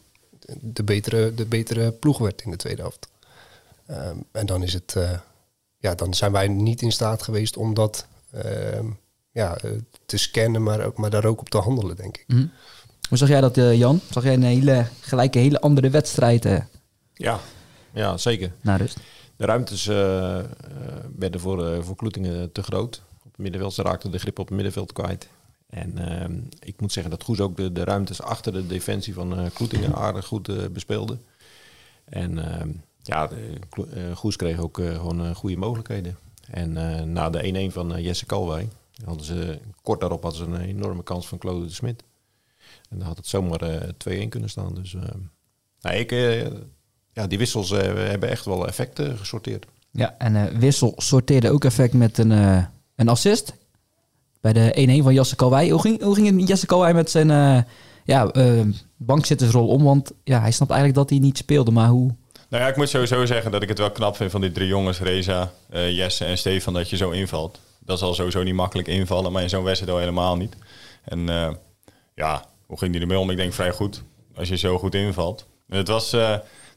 de, 0.61 0.83
betere, 0.83 1.35
de 1.35 1.47
betere 1.47 1.93
ploeg 1.93 2.19
werd 2.19 2.43
in 2.43 2.51
de 2.51 2.57
tweede 2.57 2.81
helft. 2.81 3.09
En 4.33 4.47
dan 4.47 4.63
is 4.63 4.73
het, 4.73 4.97
eh, 4.97 5.19
ja, 5.79 5.95
dan 5.95 6.15
zijn 6.15 6.33
wij 6.33 6.49
niet 6.49 6.83
in 6.83 6.93
staat 6.93 7.23
geweest 7.23 7.57
om 7.57 7.75
dat 7.75 8.07
ja, 9.31 9.57
te 10.07 10.17
scannen, 10.17 10.63
maar, 10.63 10.91
maar 10.95 11.11
daar 11.11 11.25
ook 11.25 11.41
op 11.41 11.49
te 11.49 11.59
handelen, 11.59 11.97
denk 11.97 12.17
ik. 12.17 12.25
Mhm. 12.27 12.47
Hoe 13.09 13.19
zag 13.19 13.29
jij 13.29 13.41
dat, 13.41 13.57
eh, 13.57 13.79
Jan? 13.79 14.01
Zag 14.11 14.23
jij 14.25 14.35
een 14.35 14.43
hele, 14.43 14.87
gelijk 15.01 15.35
een 15.35 15.41
hele 15.41 15.61
andere 15.61 15.91
wedstrijd 15.91 16.45
eh, 16.45 16.61
Ja, 17.15 17.41
ja 17.93 18.17
zeker. 18.17 18.53
naar 18.61 18.81
rust? 18.81 18.99
De 19.37 19.47
ruimtes 19.47 19.87
eh, 19.87 20.39
werden 21.17 21.41
voor, 21.41 21.85
voor 21.85 21.97
Kloetingen 21.97 22.53
te 22.53 22.63
groot. 22.63 23.03
Op 23.25 23.31
het 23.31 23.39
middenveld, 23.39 23.75
ze 23.75 23.83
raakten 23.83 24.11
de 24.11 24.19
grip 24.19 24.39
op 24.39 24.47
het 24.47 24.55
middenveld 24.55 24.93
kwijt. 24.93 25.29
En 25.67 25.99
ik 26.61 26.81
moet 26.81 26.93
zeggen 26.93 27.11
dat 27.11 27.23
Goes 27.23 27.41
ook 27.41 27.57
de, 27.57 27.73
de 27.73 27.85
ruimtes 27.85 28.23
achter 28.23 28.53
de 28.53 28.67
defensie 28.67 29.15
van 29.15 29.39
eh 29.39 29.51
Kloetingen 29.55 29.95
aardig 29.95 30.27
goed 30.27 30.49
eh, 30.49 30.57
bespeelde. 30.73 31.19
En 32.05 32.53
ehm, 32.53 32.69
ja, 33.03 33.27
de, 33.27 33.59
Goes 34.15 34.37
kreeg 34.37 34.59
ook 34.59 34.77
gewoon 34.77 35.35
goede 35.35 35.57
mogelijkheden. 35.57 36.17
En 36.51 36.73
na 37.13 37.31
de 37.31 37.69
1-1 37.71 37.73
van 37.73 38.03
Jesse 38.03 38.27
Kalwij, 38.27 38.69
hadden 39.05 39.25
ze, 39.25 39.59
kort 39.83 40.01
daarop 40.01 40.23
hadden 40.23 40.41
ze 40.41 40.51
een 40.51 40.69
enorme 40.69 41.03
kans 41.03 41.29
van 41.29 41.39
Claude 41.39 41.67
de 41.67 41.73
Smit. 41.73 42.03
En 42.95 43.01
dan 43.01 43.09
had 43.09 43.17
het 43.17 43.27
zomaar 43.27 43.61
eh 43.61 44.25
2-1 44.25 44.29
kunnen 44.29 44.51
staan. 44.51 44.75
Dus 44.75 44.95
ehm, 44.95 45.19
nou, 45.81 45.97
ik, 45.97 46.13
eh, 46.13 46.41
ja, 47.13 47.27
die 47.27 47.39
wissels 47.39 47.71
eh, 47.71 47.81
hebben 47.83 48.29
echt 48.29 48.45
wel 48.45 48.67
effecten 48.67 49.19
gesorteerd. 49.19 49.67
Ja, 49.91 50.15
en 50.19 50.37
eh, 50.37 50.59
Wissel 50.59 50.93
sorteerde 50.97 51.51
ook 51.51 51.65
effect 51.65 51.93
met 51.93 52.19
een, 52.19 52.33
eh, 52.33 52.65
een 52.97 53.09
assist. 53.09 53.55
Bij 54.41 54.53
de 54.53 54.73
1-1 54.75 55.03
van 55.03 55.15
Jesse 55.15 55.37
Kalwij. 55.37 55.69
Hoe 55.69 55.81
ging, 55.81 56.03
hoe 56.03 56.15
ging 56.15 56.49
Jesse 56.49 56.67
Kalwij 56.67 56.95
met 56.95 57.11
zijn 57.11 57.31
eh, 57.31 57.63
ja, 58.05 58.31
eh, 58.31 58.61
bankzittersrol 58.97 59.69
om? 59.69 59.83
Want 59.83 60.13
ja, 60.25 60.41
hij 60.41 60.51
snapt 60.51 60.71
eigenlijk 60.71 61.01
dat 61.01 61.11
hij 61.11 61.19
niet 61.19 61.39
speelde. 61.39 61.71
Maar 61.71 61.89
hoe... 61.89 62.15
Nou 62.49 62.63
ja, 62.63 62.69
ik 62.69 62.77
moet 62.77 62.89
sowieso 62.89 63.27
zeggen 63.27 63.51
dat 63.51 63.63
ik 63.63 63.69
het 63.69 63.79
wel 63.79 63.91
knap 63.91 64.17
vind 64.17 64.31
van 64.31 64.41
die 64.41 64.53
drie 64.53 64.69
jongens, 64.69 65.01
Reza, 65.01 65.53
eh, 65.71 65.97
Jesse 65.97 66.25
en 66.25 66.39
Stefan, 66.39 66.73
dat 66.73 66.91
je 66.91 66.97
zo 66.97 67.11
invalt. 67.11 67.61
Dat 67.79 67.99
zal 67.99 68.15
sowieso 68.15 68.43
niet 68.43 68.55
makkelijk 68.55 68.89
invallen, 68.89 69.33
maar 69.33 69.43
in 69.43 69.49
zo'n 69.49 69.65
wedstrijd 69.65 69.93
al 69.93 69.99
helemaal 69.99 70.37
niet. 70.37 70.57
En 71.05 71.29
eh, 71.29 71.51
ja, 72.15 72.45
hoe 72.67 72.79
ging 72.79 72.93
die 72.93 73.01
ermee 73.01 73.19
om? 73.19 73.31
Ik 73.31 73.37
denk 73.37 73.53
vrij 73.53 73.71
goed, 73.71 74.03
als 74.37 74.49
je 74.49 74.57
zo 74.57 74.79
goed 74.79 74.95
invalt. 74.95 75.47
Het 75.69 75.89
was, 75.89 76.13
eh, 76.13 76.35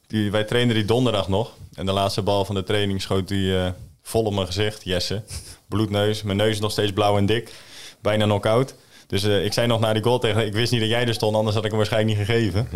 die, 0.07 0.31
wij 0.31 0.43
trainden 0.43 0.75
die 0.75 0.85
donderdag 0.85 1.27
nog. 1.27 1.53
En 1.73 1.85
de 1.85 1.91
laatste 1.91 2.21
bal 2.21 2.45
van 2.45 2.55
de 2.55 2.63
training 2.63 3.01
schoot 3.01 3.27
die 3.27 3.57
eh, 3.57 3.69
vol 4.01 4.23
op 4.23 4.33
mijn 4.33 4.45
gezicht, 4.45 4.83
Jesse. 4.83 5.23
Bloedneus, 5.69 6.23
mijn 6.23 6.37
neus 6.37 6.59
nog 6.59 6.71
steeds 6.71 6.93
blauw 6.93 7.17
en 7.17 7.25
dik. 7.25 7.53
Bijna 8.01 8.23
knock-out. 8.23 8.75
Dus 9.07 9.23
eh, 9.23 9.45
ik 9.45 9.53
zei 9.53 9.67
nog 9.67 9.79
na 9.79 9.93
die 9.93 10.03
goal 10.03 10.19
tegen 10.19 10.45
ik 10.45 10.53
wist 10.53 10.71
niet 10.71 10.81
dat 10.81 10.89
jij 10.89 11.07
er 11.07 11.13
stond, 11.13 11.35
anders 11.35 11.55
had 11.55 11.63
ik 11.63 11.69
hem 11.69 11.79
waarschijnlijk 11.79 12.17
niet 12.17 12.27
gegeven. 12.27 12.67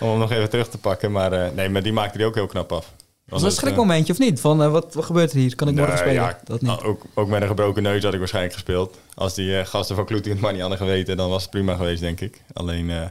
om 0.00 0.08
hem 0.08 0.18
nog 0.18 0.32
even 0.32 0.50
terug 0.50 0.68
te 0.68 0.78
pakken. 0.78 1.12
Maar 1.12 1.54
nee, 1.54 1.68
maar 1.68 1.82
die 1.82 1.92
maakte 1.92 2.18
hij 2.18 2.26
ook 2.26 2.34
heel 2.34 2.46
knap 2.46 2.72
af. 2.72 2.92
Was 3.30 3.40
dat 3.40 3.50
een 3.50 3.56
schrikmomentje 3.56 4.12
of 4.12 4.18
niet? 4.18 4.40
Van 4.40 4.62
eh, 4.62 4.70
wat, 4.70 4.94
wat 4.94 5.04
gebeurt 5.04 5.32
er 5.32 5.38
hier? 5.38 5.54
Kan 5.54 5.68
ik 5.68 5.74
morgen 5.74 5.94
Nee, 5.94 6.02
spelen? 6.02 6.22
ja, 6.22 6.40
dat 6.44 6.60
niet. 6.60 6.82
Ook, 6.82 7.02
ook 7.14 7.28
met 7.28 7.42
een 7.42 7.48
gebroken 7.48 7.82
neus 7.82 8.02
had 8.02 8.12
ik 8.12 8.18
waarschijnlijk 8.18 8.54
gespeeld. 8.54 8.98
Als 9.14 9.34
die 9.34 9.58
eh, 9.58 9.66
gasten 9.66 9.96
van 9.96 10.04
Kloeting 10.04 10.32
het 10.34 10.42
maar 10.42 10.52
niet 10.52 10.60
hadden 10.60 10.78
geweten, 10.78 11.16
dan 11.16 11.30
was 11.30 11.42
het 11.42 11.50
prima 11.50 11.74
geweest, 11.76 12.00
denk 12.00 12.20
ik. 12.20 12.42
Alleen, 12.52 12.90
eh 12.90 13.06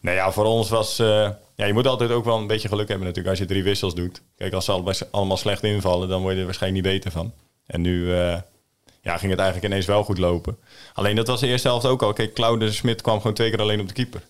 nou 0.00 0.16
ja, 0.16 0.32
voor 0.32 0.44
ons 0.44 0.68
was... 0.68 0.98
eh, 0.98 1.28
ja, 1.56 1.66
je 1.66 1.72
moet 1.72 1.86
altijd 1.86 2.10
ook 2.10 2.24
wel 2.24 2.38
een 2.38 2.46
beetje 2.46 2.68
geluk 2.68 2.88
hebben 2.88 3.06
natuurlijk 3.06 3.28
als 3.36 3.38
je 3.46 3.52
drie 3.52 3.62
wissels 3.62 3.94
doet. 3.94 4.22
Kijk, 4.36 4.52
als 4.52 4.64
ze 4.64 5.06
allemaal 5.10 5.36
slecht 5.36 5.62
invallen, 5.62 6.08
dan 6.08 6.20
word 6.22 6.34
je 6.34 6.38
er 6.40 6.44
waarschijnlijk 6.46 6.84
niet 6.84 6.92
beter 6.94 7.10
van. 7.10 7.32
En 7.66 7.80
nu 7.80 8.14
eh, 8.14 8.36
ja, 9.02 9.16
ging 9.16 9.30
het 9.30 9.40
eigenlijk 9.40 9.64
ineens 9.72 9.86
wel 9.86 10.04
goed 10.04 10.18
lopen. 10.18 10.56
Alleen 10.94 11.16
dat 11.16 11.26
was 11.26 11.40
de 11.40 11.46
eerste 11.46 11.68
helft 11.68 11.86
ook 11.86 12.02
al. 12.02 12.12
Kijk, 12.12 12.34
Claude 12.34 12.72
Smit 12.72 13.02
kwam 13.02 13.16
gewoon 13.16 13.34
twee 13.34 13.50
keer 13.50 13.60
alleen 13.60 13.80
op 13.80 13.88
de 13.88 13.94
keeper. 13.94 14.22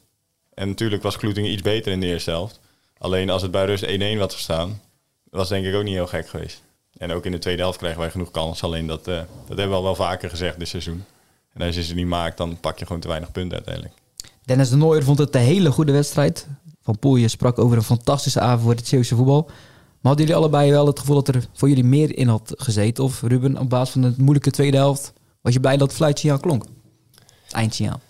En 0.55 0.69
natuurlijk 0.69 1.03
was 1.03 1.17
Kloeting 1.17 1.47
iets 1.47 1.63
beter 1.63 1.93
in 1.93 2.01
de 2.01 2.07
eerste 2.07 2.31
helft. 2.31 2.61
Alleen 2.99 3.31
als 3.31 3.43
het 3.43 3.51
bij 3.51 3.65
rust 3.65 3.87
1-1 3.87 4.19
had 4.19 4.33
gestaan, 4.35 4.81
was 5.31 5.49
denk 5.49 5.67
ik 5.67 5.75
ook 5.75 5.85
niet 5.85 5.95
heel 5.95 6.07
gek 6.07 6.29
geweest. 6.29 6.63
En 6.99 7.13
ook 7.13 7.25
in 7.25 7.33
de 7.33 7.39
tweede 7.39 7.63
helft 7.63 7.79
kregen 7.79 7.99
wij 7.99 8.11
genoeg 8.11 8.31
kans. 8.31 8.63
Alleen 8.63 8.87
dat, 8.87 9.09
eh, 9.09 9.15
dat 9.47 9.59
hebben 9.59 9.69
we 9.69 9.75
al 9.75 9.83
wel 9.83 9.95
vaker 9.95 10.31
gezegd 10.31 10.59
dit 10.59 10.69
seizoen. 10.69 11.05
En 11.53 11.67
als 11.67 11.75
je 11.75 11.83
ze 11.83 11.95
niet 11.95 12.07
maakt, 12.07 12.37
dan 12.37 12.61
pak 12.61 12.79
je 12.79 12.87
gewoon 12.87 13.01
te 13.01 13.09
weinig 13.09 13.33
punten 13.33 13.55
uiteindelijk. 13.55 13.95
Dennis 14.45 14.69
de 14.69 14.77
Nooijer 14.77 15.05
vond 15.05 15.19
het 15.19 15.35
een 15.35 15.41
hele 15.41 15.71
goede 15.71 15.93
wedstrijd. 15.93 16.47
van 16.83 16.99
Poelje 16.99 17.29
sprak 17.29 17.59
over 17.59 17.77
een 17.77 17.83
fantastische 17.83 18.41
avond 18.41 18.63
voor 18.63 18.75
het 18.75 18.87
Zeeuwse 18.87 19.17
voetbal. 19.17 19.43
Maar 19.45 20.13
hadden 20.13 20.27
jullie 20.27 20.41
allebei 20.41 20.71
wel 20.71 20.87
het 20.87 20.99
gevoel 20.99 21.23
dat 21.23 21.35
er 21.35 21.49
voor 21.53 21.69
jullie 21.69 21.85
meer 21.85 22.17
in 22.17 22.29
had 22.29 22.53
gezeten? 22.57 23.05
Of 23.05 23.23
Ruben, 23.23 23.59
op 23.59 23.71
basis 23.71 23.93
van 23.93 24.03
de 24.03 24.15
moeilijke 24.17 24.51
tweede 24.51 24.77
helft, 24.77 25.13
was 25.41 25.53
je 25.53 25.61
blij 25.61 25.77
dat 25.77 25.89
het 25.89 25.97
fluitsignaal 25.97 26.39
klonk? 26.39 26.65
Het 27.45 27.53
eindsignaal. 27.53 28.01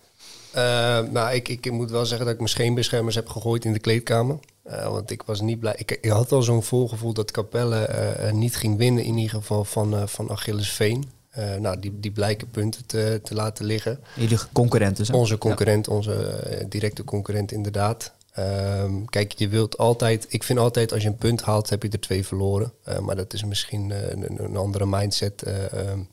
Uh, 0.57 0.99
nou, 1.13 1.35
ik, 1.35 1.49
ik 1.49 1.71
moet 1.71 1.91
wel 1.91 2.07
zeggen 2.07 2.25
dat 2.25 2.35
ik 2.35 2.41
mijn 2.41 2.51
scheenbeschermers 2.51 3.15
heb 3.15 3.29
gegooid 3.29 3.65
in 3.65 3.73
de 3.73 3.79
kleedkamer. 3.79 4.39
Uh, 4.71 4.89
want 4.89 5.11
ik 5.11 5.23
was 5.23 5.41
niet 5.41 5.61
blij. 5.61 5.75
Ik, 5.77 5.99
ik 6.01 6.11
had 6.11 6.33
al 6.33 6.43
zo'n 6.43 6.63
voorgevoel 6.63 7.13
dat 7.13 7.31
Capelle 7.31 7.89
uh, 8.23 8.33
niet 8.33 8.57
ging 8.57 8.77
winnen, 8.77 9.05
in 9.05 9.17
ieder 9.17 9.39
geval 9.39 9.65
van, 9.65 10.09
van 10.09 10.31
Achilles 10.31 10.73
Veen. 10.73 11.11
nou, 11.59 11.81
die, 11.81 12.01
die 12.01 12.11
blijken 12.11 12.51
punten 12.51 12.87
te, 12.87 13.21
te 13.23 13.35
laten 13.35 13.65
liggen. 13.65 14.01
Jullie 14.15 14.39
concurrenten 14.53 15.07
zijn. 15.07 15.19
Onze 15.19 15.39
concurrent, 15.39 15.87
ja. 15.87 15.93
onze 15.93 16.45
directe 16.69 17.05
concurrent 17.05 17.53
inderdaad. 17.53 18.13
Um, 18.39 19.09
kijk, 19.09 19.33
je 19.33 19.49
wilt 19.49 19.79
altijd. 19.79 20.27
Ik 20.29 20.43
vind 20.43 20.59
altijd 20.59 20.93
als 20.93 21.03
je 21.03 21.09
een 21.09 21.17
punt 21.17 21.43
haalt, 21.43 21.71
heb 21.71 21.83
je 21.83 21.89
er 21.89 22.01
twee 22.01 22.27
verloren. 22.27 22.73
Uh, 22.89 22.99
maar 22.99 23.17
dat 23.17 23.33
is 23.33 23.45
misschien 23.45 23.91
uh, 23.91 24.11
een, 24.11 24.45
een, 24.45 24.57
andere 24.57 24.87
mindset. 24.87 25.43
Uh, 25.47 25.89
um, 25.91 26.09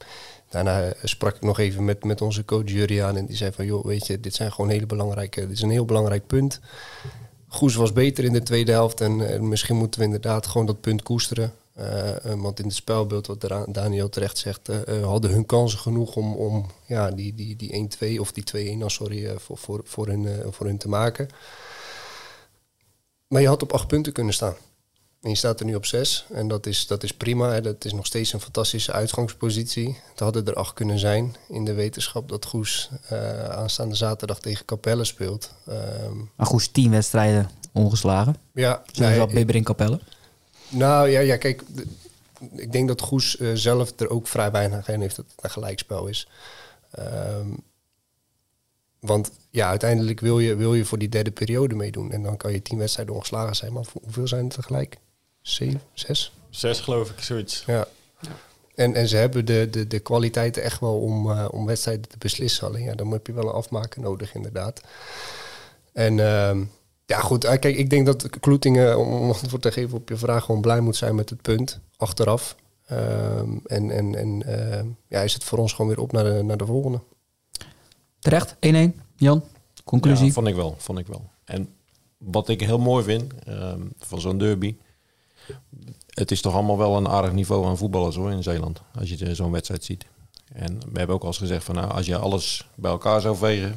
daarna 0.49 0.93
sprak 1.03 1.35
ik 1.35 1.41
nog 1.41 1.59
even 1.59 1.85
met, 1.85 2.03
met 2.03 2.21
onze 2.21 2.45
coach 2.45 2.69
Juriaan. 2.69 3.17
En 3.17 3.25
die 3.25 3.35
zei 3.35 3.51
van 3.51 3.65
joh, 3.65 3.85
weet 3.85 4.07
je, 4.07 4.19
dit 4.19 4.35
zijn 4.35 4.51
gewoon 4.51 4.69
hele 4.69 4.85
belangrijke. 4.85 5.41
Dit 5.41 5.51
is 5.51 5.61
een 5.61 5.69
heel 5.69 5.85
belangrijk 5.85 6.27
punt. 6.27 6.59
Goes 7.57 7.75
was 7.75 7.93
beter 7.93 8.23
in 8.23 8.33
de 8.33 8.43
tweede 8.43 8.71
helft. 8.71 9.01
En 9.01 9.47
misschien 9.47 9.75
moeten 9.75 9.99
we 9.99 10.05
inderdaad 10.05 10.47
gewoon 10.47 10.67
dat 10.67 10.81
punt 10.81 11.03
koesteren. 11.03 11.53
want 12.37 12.59
in 12.59 12.65
het 12.65 12.75
spelbeeld, 12.75 13.27
wat 13.27 13.49
Daniel 13.67 14.09
terecht 14.09 14.37
zegt, 14.37 14.69
hadden 15.01 15.31
hun 15.31 15.45
kansen 15.45 15.79
genoeg 15.79 16.15
om, 16.15 16.35
om 16.35 16.65
ja, 16.85 17.11
die, 17.11 17.33
die, 17.35 17.55
die 17.55 17.89
1-2 18.15 18.19
of 18.19 18.31
die 18.31 18.77
2-1, 18.77 18.81
oh, 18.81 18.87
sorry, 18.87 19.37
voor, 19.37 19.57
voor, 19.57 19.81
voor, 19.83 20.07
hun, 20.07 20.53
voor 20.53 20.65
hun 20.65 20.77
te 20.77 20.89
maken. 20.89 21.27
Maar 23.27 23.41
je 23.41 23.47
had 23.47 23.63
op 23.63 23.73
acht 23.73 23.87
punten 23.87 24.13
kunnen 24.13 24.33
staan. 24.33 24.55
En 25.21 25.29
je 25.29 25.35
staat 25.35 25.59
er 25.59 25.65
nu 25.65 25.75
op 25.75 25.85
zes. 25.85 26.25
En 26.33 26.47
dat 26.47 26.65
is, 26.65 26.87
dat 26.87 27.03
is 27.03 27.13
prima. 27.13 27.51
Hè. 27.51 27.61
Dat 27.61 27.85
is 27.85 27.93
nog 27.93 28.05
steeds 28.05 28.33
een 28.33 28.41
fantastische 28.41 28.91
uitgangspositie. 28.91 29.97
Het 30.09 30.19
hadden 30.19 30.45
er 30.45 30.53
acht 30.53 30.73
kunnen 30.73 30.99
zijn 30.99 31.35
in 31.49 31.65
de 31.65 31.73
wetenschap 31.73 32.29
dat 32.29 32.45
Goes 32.45 32.89
uh, 33.11 33.43
aanstaande 33.49 33.95
zaterdag 33.95 34.39
tegen 34.39 34.65
Capelle 34.65 35.03
speelt. 35.03 35.53
Um, 35.69 36.31
maar 36.35 36.45
Goes 36.45 36.67
tien 36.67 36.91
wedstrijden 36.91 37.49
ongeslagen. 37.71 38.35
Ja. 38.51 38.83
Dus 38.85 38.97
nee, 38.97 39.17
dat 39.17 39.33
Bibber 39.33 39.55
in 39.55 39.63
Capelle. 39.63 39.99
Nou 40.69 41.09
ja, 41.09 41.19
ja 41.19 41.37
kijk. 41.37 41.63
Ik 42.51 42.71
denk 42.71 42.87
dat 42.87 43.01
Goes 43.01 43.39
uh, 43.39 43.51
zelf 43.53 43.99
er 43.99 44.09
ook 44.09 44.27
vrij 44.27 44.51
weinig 44.51 44.89
aan 44.89 45.01
heeft 45.01 45.15
dat 45.15 45.25
het 45.35 45.43
een 45.43 45.49
gelijkspel 45.49 46.07
is. 46.07 46.27
Um, 46.99 47.57
want 48.99 49.31
ja, 49.49 49.69
uiteindelijk 49.69 50.19
wil 50.19 50.39
je, 50.39 50.55
wil 50.55 50.73
je 50.73 50.85
voor 50.85 50.97
die 50.97 51.09
derde 51.09 51.31
periode 51.31 51.75
meedoen. 51.75 52.11
En 52.11 52.23
dan 52.23 52.37
kan 52.37 52.51
je 52.51 52.61
tien 52.61 52.77
wedstrijden 52.77 53.15
ongeslagen 53.15 53.55
zijn. 53.55 53.73
Maar 53.73 53.85
hoeveel 54.03 54.27
zijn 54.27 54.43
het 54.43 54.53
tegelijk? 54.53 54.97
Zeven? 55.47 55.81
Zes? 55.93 56.31
Zes 56.49 56.79
geloof 56.79 57.09
ik, 57.09 57.19
zoiets. 57.19 57.63
Ja. 57.65 57.87
ja. 58.19 58.29
En, 58.75 58.95
en 58.95 59.07
ze 59.07 59.15
hebben 59.15 59.45
de, 59.45 59.67
de, 59.71 59.87
de 59.87 59.99
kwaliteiten 59.99 60.63
echt 60.63 60.79
wel 60.79 60.99
om, 60.99 61.29
uh, 61.29 61.47
om 61.51 61.65
wedstrijden 61.65 62.09
te 62.09 62.17
beslissen. 62.17 62.67
Alleen 62.67 62.83
ja, 62.83 62.95
dan 62.95 63.11
heb 63.11 63.27
je 63.27 63.33
wel 63.33 63.43
een 63.43 63.53
afmaken 63.53 64.01
nodig 64.01 64.35
inderdaad. 64.35 64.81
En 65.93 66.17
uh, 66.17 66.57
ja 67.05 67.19
goed, 67.19 67.45
kijk, 67.45 67.65
ik 67.77 67.89
denk 67.89 68.05
dat 68.05 68.29
Kloetingen, 68.39 68.97
om 68.97 69.31
antwoord 69.31 69.61
te 69.61 69.71
geven 69.71 69.97
op 69.97 70.09
je 70.09 70.17
vraag, 70.17 70.43
gewoon 70.43 70.61
blij 70.61 70.79
moet 70.79 70.95
zijn 70.95 71.15
met 71.15 71.29
het 71.29 71.41
punt 71.41 71.79
achteraf. 71.97 72.55
Um, 72.91 73.61
en 73.65 73.91
en, 73.91 74.15
en 74.15 74.43
uh, 74.47 74.91
ja, 75.07 75.21
is 75.21 75.33
het 75.33 75.43
voor 75.43 75.57
ons 75.57 75.73
gewoon 75.73 75.87
weer 75.87 75.99
op 75.99 76.11
naar 76.11 76.23
de, 76.23 76.43
naar 76.43 76.57
de 76.57 76.65
volgende. 76.65 76.99
Terecht, 78.19 78.55
1-1. 78.55 78.57
Jan, 79.15 79.43
conclusie? 79.83 80.25
Ja, 80.25 80.31
vond 80.31 80.47
ik 80.47 80.55
wel, 80.55 80.75
vond 80.77 80.99
ik 80.99 81.07
wel. 81.07 81.29
En 81.43 81.69
wat 82.17 82.49
ik 82.49 82.61
heel 82.61 82.79
mooi 82.79 83.03
vind 83.03 83.33
um, 83.47 83.91
van 83.97 84.21
zo'n 84.21 84.37
derby... 84.37 84.75
Het 86.07 86.31
is 86.31 86.41
toch 86.41 86.53
allemaal 86.53 86.77
wel 86.77 86.97
een 86.97 87.07
aardig 87.07 87.31
niveau 87.31 87.65
aan 87.65 87.77
voetballers 87.77 88.15
hoor 88.15 88.31
in 88.31 88.43
Zeeland. 88.43 88.81
Als 88.99 89.09
je 89.09 89.35
zo'n 89.35 89.51
wedstrijd 89.51 89.83
ziet. 89.83 90.05
En 90.53 90.79
we 90.91 90.97
hebben 90.97 91.15
ook 91.15 91.21
al 91.21 91.27
eens 91.27 91.37
gezegd 91.37 91.63
van 91.63 91.75
nou, 91.75 91.91
als 91.91 92.05
je 92.05 92.17
alles 92.17 92.67
bij 92.75 92.91
elkaar 92.91 93.21
zou 93.21 93.35
vegen... 93.35 93.75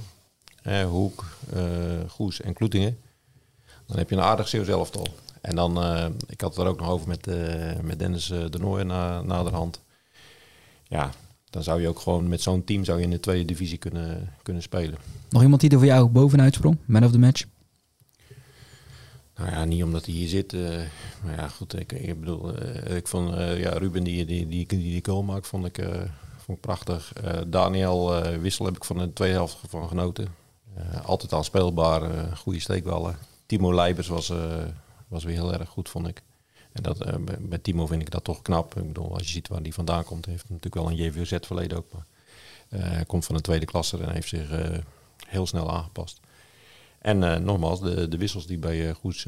Eh, 0.62 0.85
Hoek, 0.85 1.25
uh, 1.55 1.62
Goes 2.09 2.41
en 2.41 2.53
Kloetingen... 2.53 2.99
dan 3.87 3.99
heb 3.99 4.11
je 4.11 4.16
een 4.16 4.23
aardig 4.23 4.49
Zeeuws 4.49 4.68
elftal. 4.68 5.07
En 5.41 5.57
dan, 5.57 5.85
uh, 5.85 6.07
ik 6.27 6.41
had 6.41 6.57
het 6.57 6.64
er 6.64 6.71
ook 6.71 6.81
nog 6.81 6.89
over 6.89 7.09
met, 7.09 7.27
uh, 7.27 7.35
met 7.83 7.99
Dennis 7.99 8.27
de 8.27 8.59
Nooijen 8.59 8.87
na, 8.87 9.23
naderhand. 9.23 9.81
Ja, 10.85 11.11
dan 11.51 11.62
zou 11.62 11.81
je 11.81 11.89
ook 11.89 12.01
gewoon 12.01 12.29
met 12.29 12.43
zo'n 12.43 12.64
team 12.64 12.85
zou 12.85 12.99
je 12.99 13.05
in 13.05 13.11
de 13.11 13.21
tweede 13.21 13.45
divisie 13.45 13.79
kunnen, 13.79 14.33
kunnen 14.43 14.62
spelen. 14.62 14.99
Nog 15.29 15.43
iemand 15.43 15.61
die 15.61 15.71
er 15.71 15.77
voor 15.77 15.87
jou 15.87 16.09
bovenuit 16.09 16.55
sprong? 16.55 16.77
Man 16.85 17.05
of 17.05 17.11
the 17.11 17.18
match? 17.18 17.45
Nou 19.41 19.53
ja, 19.53 19.64
niet 19.64 19.82
omdat 19.82 20.05
hij 20.05 20.14
hier 20.14 20.28
zit. 20.28 20.53
Uh, 20.53 20.80
maar 21.22 21.36
ja, 21.36 21.49
goed, 21.49 21.78
ik, 21.78 21.93
ik 21.93 22.20
bedoel, 22.20 22.62
uh, 22.62 22.97
ik 22.97 23.09
vond 23.09 23.34
uh, 23.34 23.61
ja, 23.61 23.70
Ruben 23.70 24.05
die 24.05 24.24
die, 24.24 24.47
die, 24.47 24.66
die, 24.66 24.78
die 24.78 25.05
goal 25.05 25.22
maakt, 25.22 25.47
vond 25.47 25.66
ik, 25.66 25.84
vond 26.36 26.59
ik 26.59 26.61
prachtig. 26.61 27.12
Daniel 27.47 28.22
Wissel 28.41 28.64
heb 28.64 28.76
ik 28.76 28.84
van 28.84 28.99
de 28.99 29.12
tweede 29.12 29.34
helft 29.34 29.59
van 29.68 29.88
genoten. 29.88 30.34
altijd 31.05 31.32
al 31.32 31.45
speelbaar, 31.45 32.36
goede 32.36 32.61
steekballen. 32.61 33.16
Timo 33.47 33.74
Leibers 33.74 34.09
was, 34.09 34.32
was 35.09 35.24
weer 35.24 35.34
heel 35.34 35.53
erg 35.53 35.68
goed, 35.68 35.88
vond 35.88 36.09
ik. 36.09 36.22
En 36.72 36.82
dat, 36.82 36.99
bij 37.41 37.59
Timo 37.59 37.86
vind 37.86 38.03
ik 38.03 38.11
dat 38.11 38.24
toch 38.24 38.43
knap. 38.43 38.76
Ik 38.76 38.86
bedoel, 38.86 39.12
als 39.12 39.22
je 39.22 39.32
ziet 39.32 39.49
waar 39.49 39.62
die 39.62 39.74
vandaan 39.74 40.05
komt, 40.05 40.26
heeft 40.26 40.49
natuurlijk 40.49 40.74
wel 40.74 40.86
een 40.86 40.97
JVZ-verleden 40.97 41.78
ook. 41.78 41.93
Maar 41.93 43.07
komt 43.07 43.24
van 43.24 43.34
een 43.34 43.43
tweede 43.43 43.66
klasse 43.66 43.99
en 43.99 44.12
heeft 44.12 44.28
zich 44.28 44.49
heel 45.28 45.47
snel 45.47 45.70
aangepast. 45.70 46.20
En 47.01 47.45
nogmaals, 47.45 47.81
de, 47.81 48.09
de 48.09 48.17
wissels 48.17 48.47
die 48.47 48.59
bij 48.59 48.93
Goes 48.93 49.25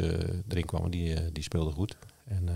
erin 0.48 0.64
kwamen, 0.64 0.90
die, 0.90 1.32
die 1.32 1.42
speelden 1.42 1.72
goed. 1.72 1.96
En 2.24 2.48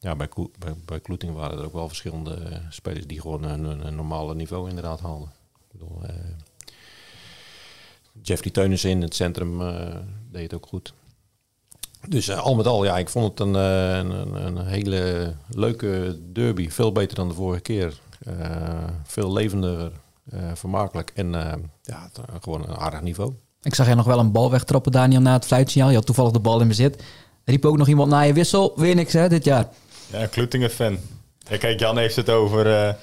ja, 0.00 0.16
bij, 0.16 0.28
bij, 0.58 0.74
bij 0.84 1.32
waren 1.32 1.58
er 1.58 1.64
ook 1.64 1.72
wel 1.72 1.88
verschillende 1.88 2.60
spelers 2.70 3.06
die 3.06 3.20
gewoon 3.20 3.42
een, 3.42 3.86
een 3.86 3.94
normale 3.94 4.34
niveau 4.34 4.68
inderdaad 4.68 5.00
haalden. 5.00 5.28
Ik 5.54 5.72
bedoel, 5.72 6.00
Jeffrey 8.22 8.52
Teunissen 8.52 8.90
in 8.90 9.02
het 9.02 9.14
centrum 9.14 9.58
deed 10.30 10.42
het 10.42 10.54
ook 10.54 10.66
goed. 10.66 10.94
Dus 12.08 12.30
al 12.30 12.54
met 12.54 12.66
al, 12.66 12.84
ja, 12.84 12.98
ik 12.98 13.08
vond 13.08 13.38
het 13.38 13.48
een, 13.48 13.54
een, 13.54 14.46
een, 14.46 14.66
hele 14.66 15.34
leuke 15.48 16.18
derby. 16.32 16.70
Veel 16.70 16.92
beter 16.92 17.16
dan 17.16 17.28
de 17.28 17.34
vorige 17.34 17.62
keer. 17.62 18.00
Veel 19.04 19.32
levendiger, 19.32 19.92
vermakelijk 20.54 21.12
en 21.14 21.30
ja, 21.82 22.10
gewoon 22.40 22.62
een 22.62 22.76
aardig 22.76 23.02
niveau. 23.02 23.34
Ik 23.62 23.74
zag 23.74 23.86
jij 23.86 23.94
nog 23.94 24.06
wel 24.06 24.18
een 24.18 24.32
bal 24.32 24.50
wegtrappen, 24.50 24.92
Daniel, 24.92 25.20
na 25.20 25.32
het 25.32 25.46
fluitsignaal. 25.46 25.88
Je 25.90 25.96
had 25.96 26.06
toevallig 26.06 26.32
de 26.32 26.40
bal 26.40 26.60
in 26.60 26.68
bezit. 26.68 27.02
Riep 27.44 27.64
ook 27.64 27.76
nog 27.76 27.88
iemand 27.88 28.10
na 28.10 28.20
je 28.20 28.32
wissel. 28.32 28.72
Weer 28.76 28.94
niks, 28.94 29.12
hè, 29.12 29.28
dit 29.28 29.44
jaar? 29.44 29.68
Ja, 30.12 30.26
Kloetingen-fan. 30.26 30.98
Ja, 31.38 31.56
kijk, 31.56 31.80
Jan 31.80 31.98
heeft 31.98 32.16
het 32.16 32.30
over... 32.30 32.96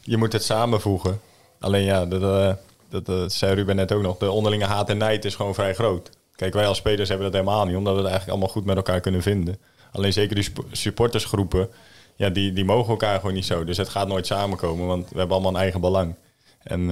je 0.00 0.16
moet 0.16 0.32
het 0.32 0.42
samenvoegen. 0.44 1.20
Alleen 1.60 1.84
ja, 1.84 2.06
dat, 2.06 2.56
dat, 2.90 3.06
dat 3.06 3.32
zei 3.32 3.54
Ruben 3.54 3.76
net 3.76 3.92
ook 3.92 4.02
nog. 4.02 4.18
De 4.18 4.30
onderlinge 4.30 4.64
haat 4.64 4.88
en 4.88 4.98
nijd 4.98 5.24
is 5.24 5.34
gewoon 5.34 5.54
vrij 5.54 5.74
groot. 5.74 6.10
Kijk, 6.36 6.54
wij 6.54 6.66
als 6.66 6.78
spelers 6.78 7.08
hebben 7.08 7.26
dat 7.26 7.40
helemaal 7.40 7.66
niet, 7.66 7.76
omdat 7.76 7.92
we 7.92 7.98
het 7.98 8.08
eigenlijk 8.08 8.38
allemaal 8.38 8.54
goed 8.54 8.64
met 8.64 8.76
elkaar 8.76 9.00
kunnen 9.00 9.22
vinden. 9.22 9.58
Alleen 9.92 10.12
zeker 10.12 10.34
die 10.34 10.52
supportersgroepen, 10.72 11.68
ja, 12.16 12.28
die, 12.28 12.52
die 12.52 12.64
mogen 12.64 12.90
elkaar 12.90 13.20
gewoon 13.20 13.34
niet 13.34 13.46
zo. 13.46 13.64
Dus 13.64 13.76
het 13.76 13.88
gaat 13.88 14.08
nooit 14.08 14.26
samenkomen, 14.26 14.86
want 14.86 15.08
we 15.10 15.18
hebben 15.18 15.36
allemaal 15.36 15.54
een 15.54 15.60
eigen 15.60 15.80
belang. 15.80 16.14
En 16.62 16.90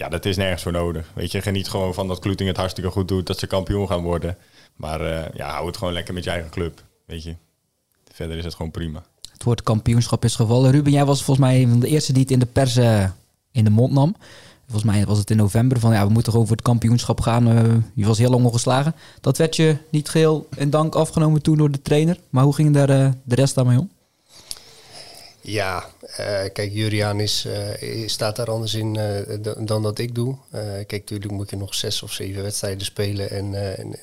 ja, 0.00 0.08
dat 0.08 0.24
is 0.24 0.36
nergens 0.36 0.62
voor 0.62 0.72
nodig. 0.72 1.10
Weet 1.14 1.32
je, 1.32 1.42
geniet 1.42 1.68
gewoon 1.68 1.94
van 1.94 2.08
dat 2.08 2.18
Kloeting 2.18 2.48
het 2.48 2.58
hartstikke 2.58 2.90
goed 2.90 3.08
doet, 3.08 3.26
dat 3.26 3.38
ze 3.38 3.46
kampioen 3.46 3.86
gaan 3.86 4.02
worden. 4.02 4.36
Maar 4.76 5.00
uh, 5.00 5.22
ja, 5.34 5.50
hou 5.50 5.66
het 5.66 5.76
gewoon 5.76 5.92
lekker 5.92 6.14
met 6.14 6.24
je 6.24 6.30
eigen 6.30 6.50
club, 6.50 6.82
weet 7.06 7.22
je. 7.22 7.34
Verder 8.12 8.36
is 8.36 8.44
het 8.44 8.54
gewoon 8.54 8.70
prima. 8.70 9.02
Het 9.32 9.44
woord 9.44 9.62
kampioenschap 9.62 10.24
is 10.24 10.36
gevallen. 10.36 10.70
Ruben, 10.70 10.92
jij 10.92 11.04
was 11.04 11.22
volgens 11.22 11.46
mij 11.46 11.62
een 11.62 11.68
van 11.68 11.80
de 11.80 11.88
eerste 11.88 12.12
die 12.12 12.22
het 12.22 12.30
in 12.30 12.38
de 12.38 12.46
pers 12.46 12.76
uh, 12.76 13.04
in 13.52 13.64
de 13.64 13.70
mond 13.70 13.92
nam. 13.92 14.16
Volgens 14.66 14.92
mij 14.92 15.06
was 15.06 15.18
het 15.18 15.30
in 15.30 15.36
november 15.36 15.80
van 15.80 15.92
ja, 15.92 16.06
we 16.06 16.12
moeten 16.12 16.32
gewoon 16.32 16.46
voor 16.46 16.56
het 16.56 16.64
kampioenschap 16.64 17.20
gaan. 17.20 17.48
Uh, 17.48 17.74
je 17.94 18.06
was 18.06 18.18
heel 18.18 18.30
lang 18.30 18.44
ongeslagen. 18.44 18.94
Dat 19.20 19.38
werd 19.38 19.56
je 19.56 19.76
niet 19.90 20.08
geheel 20.08 20.48
in 20.56 20.70
dank 20.70 20.94
afgenomen 20.94 21.42
toen 21.42 21.56
door 21.56 21.70
de 21.70 21.82
trainer. 21.82 22.18
Maar 22.30 22.44
hoe 22.44 22.54
ging 22.54 22.74
daar 22.74 22.86
de 23.24 23.34
rest 23.34 23.54
daarmee 23.54 23.78
om? 23.78 23.90
Ja, 25.40 25.90
uh, 26.02 26.16
kijk, 26.52 26.72
Juriaan 26.72 27.20
is, 27.20 27.46
staat 28.06 28.36
daar 28.36 28.50
anders 28.50 28.74
in 28.74 28.92
dan 29.58 29.82
dat 29.82 29.98
ik 29.98 30.14
doe. 30.14 30.36
kijk, 30.86 30.90
natuurlijk 30.90 31.32
moet 31.32 31.50
je 31.50 31.56
nog 31.56 31.74
zes 31.74 32.02
of 32.02 32.12
zeven 32.12 32.42
wedstrijden 32.42 32.84
spelen. 32.84 33.30
En, 33.30 33.76
en, 33.76 33.96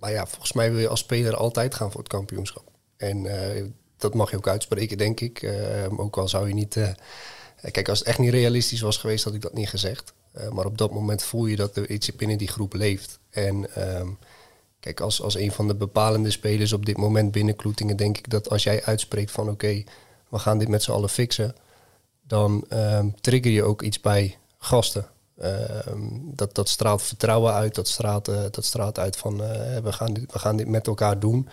maar 0.00 0.12
ja, 0.12 0.26
volgens 0.26 0.52
mij 0.52 0.70
wil 0.70 0.80
je 0.80 0.88
als 0.88 1.00
speler 1.00 1.36
altijd 1.36 1.74
gaan 1.74 1.90
voor 1.90 2.00
het 2.00 2.08
kampioenschap. 2.08 2.64
En 2.96 3.26
dat 3.96 4.14
mag 4.14 4.30
je 4.30 4.36
ook 4.36 4.48
uitspreken, 4.48 4.98
denk 4.98 5.20
ik. 5.20 5.52
ook 5.96 6.16
al 6.16 6.28
zou 6.28 6.48
je 6.48 6.54
niet 6.54 6.76
eh, 7.60 7.72
kijk, 7.72 7.88
als 7.88 7.98
het 7.98 8.08
echt 8.08 8.18
niet 8.18 8.30
realistisch 8.30 8.80
was 8.80 8.96
geweest, 8.96 9.24
had 9.24 9.34
ik 9.34 9.40
dat 9.40 9.54
niet 9.54 9.68
gezegd. 9.68 10.12
Maar 10.52 10.64
op 10.64 10.78
dat 10.78 10.92
moment 10.92 11.22
voel 11.22 11.46
je 11.46 11.56
dat 11.56 11.76
er 11.76 11.90
iets 11.90 12.16
binnen 12.16 12.38
die 12.38 12.48
groep 12.48 12.74
leeft. 12.74 13.18
En 13.30 13.66
um, 14.00 14.18
kijk, 14.80 15.00
als, 15.00 15.22
als 15.22 15.34
een 15.34 15.52
van 15.52 15.68
de 15.68 15.74
bepalende 15.74 16.30
spelers 16.30 16.72
op 16.72 16.86
dit 16.86 16.96
moment 16.96 17.32
binnen 17.32 17.56
Kloetingen, 17.56 17.96
denk 17.96 18.18
ik 18.18 18.30
dat 18.30 18.50
als 18.50 18.62
jij 18.62 18.84
uitspreekt 18.84 19.30
van 19.30 19.48
oké, 19.48 19.84
we 20.28 20.38
gaan 20.38 20.58
dit 20.58 20.68
met 20.68 20.82
z'n 20.82 20.90
allen 20.90 21.08
fixen, 21.08 21.54
dan 22.26 22.64
um, 22.72 23.14
trigger 23.20 23.50
je 23.50 23.62
ook 23.62 23.82
iets 23.82 24.00
bij 24.00 24.38
gasten. 24.58 25.06
Ehm, 25.38 26.08
dat, 26.22 26.54
dat 26.54 26.68
straalt 26.68 27.02
vertrouwen 27.02 27.52
uit. 27.52 27.74
Dat 27.74 27.88
straalt, 27.88 28.28
eh, 28.28 28.42
dat 28.50 28.64
straalt 28.64 28.98
uit 28.98 29.16
van 29.16 29.42
eh, 29.42 29.78
we, 29.78 29.92
gaan 29.92 30.12
dit, 30.12 30.32
we 30.32 30.38
gaan 30.38 30.56
dit 30.56 30.68
met 30.68 30.86
elkaar 30.86 31.18
doen. 31.18 31.48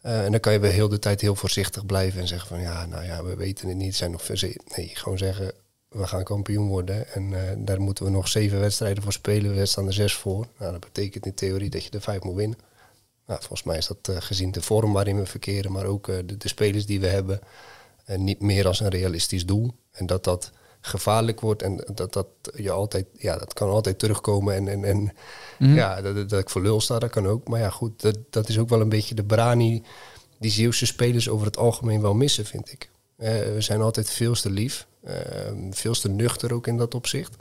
Eh, 0.00 0.24
en 0.24 0.30
dan 0.30 0.40
kan 0.40 0.52
je 0.52 0.58
wel 0.58 0.70
heel 0.70 0.88
de 0.88 0.98
tijd 0.98 1.20
heel 1.20 1.34
voorzichtig 1.34 1.86
blijven 1.86 2.20
en 2.20 2.28
zeggen 2.28 2.48
van 2.48 2.60
ja, 2.60 2.86
nou 2.86 3.04
ja, 3.04 3.24
we 3.24 3.36
weten 3.36 3.68
het 3.68 3.76
niet. 3.76 3.96
Zijn 3.96 4.10
nog 4.10 4.28
nee, 4.76 4.90
gewoon 4.92 5.18
zeggen 5.18 5.52
we 5.88 6.06
gaan 6.06 6.24
kampioen 6.24 6.68
worden. 6.68 7.12
En 7.12 7.64
daar 7.64 7.80
moeten 7.80 8.04
we 8.04 8.10
nog 8.10 8.28
zeven 8.28 8.60
wedstrijden 8.60 9.02
voor 9.02 9.12
spelen. 9.12 9.54
We 9.54 9.66
staan 9.66 9.86
er 9.86 9.92
zes 9.92 10.14
voor. 10.14 10.46
Nou, 10.58 10.72
dat 10.72 10.80
betekent 10.80 11.26
in 11.26 11.34
theorie 11.34 11.70
dat 11.70 11.84
je 11.84 11.90
er 11.90 12.00
vijf 12.00 12.22
moet 12.22 12.34
winnen. 12.36 12.58
Nou, 13.26 13.40
volgens 13.40 13.62
mij 13.62 13.76
is 13.76 13.86
dat 13.86 14.22
gezien 14.22 14.52
de 14.52 14.62
vorm 14.62 14.92
waarin 14.92 15.18
we 15.18 15.26
verkeren, 15.26 15.72
maar 15.72 15.84
ook 15.84 16.06
de, 16.06 16.36
de 16.36 16.48
spelers 16.48 16.86
die 16.86 17.00
we 17.00 17.06
hebben, 17.06 17.40
eh, 18.08 18.18
niet 18.18 18.40
meer 18.40 18.66
als 18.66 18.80
een 18.80 18.88
realistisch 18.88 19.46
doel. 19.46 19.70
En 19.92 20.06
dat 20.06 20.24
dat 20.24 20.50
gevaarlijk 20.80 21.40
wordt 21.40 21.62
en 21.62 21.84
dat 21.94 22.12
dat 22.12 22.26
je 22.56 22.70
altijd, 22.70 23.06
ja, 23.12 23.36
dat 23.38 23.54
kan 23.54 23.68
altijd 23.68 23.98
terugkomen. 23.98 24.54
En, 24.54 24.68
en, 24.68 24.84
en 24.84 25.12
ja, 25.74 26.02
dat, 26.02 26.28
dat- 26.28 26.40
ik 26.40 26.50
voor 26.50 26.62
lul 26.62 26.80
sta, 26.80 26.98
dat 26.98 27.10
kan 27.10 27.26
ook. 27.26 27.48
Maar 27.48 27.60
ja, 27.60 27.70
goed, 27.70 28.00
dat, 28.00 28.18
dat 28.30 28.48
is 28.48 28.58
ook 28.58 28.68
wel 28.68 28.80
een 28.80 28.88
beetje 28.88 29.14
de 29.14 29.24
brani 29.24 29.82
die 30.38 30.50
Zeeuwse 30.50 30.86
spelers 30.86 31.28
over 31.28 31.46
het 31.46 31.56
algemeen 31.56 32.00
wel 32.00 32.14
missen, 32.14 32.44
vind 32.44 32.72
ik. 32.72 32.90
Eh, 33.16 33.30
we 33.30 33.60
zijn 33.60 33.80
altijd 33.80 34.10
veel 34.10 34.34
te 34.34 34.50
lief, 34.50 34.86
eh, 35.00 35.14
veel 35.70 35.92
te 35.94 36.08
nuchter 36.08 36.52
ook 36.52 36.66
in 36.66 36.76
dat 36.76 36.94
opzicht. 36.94 37.36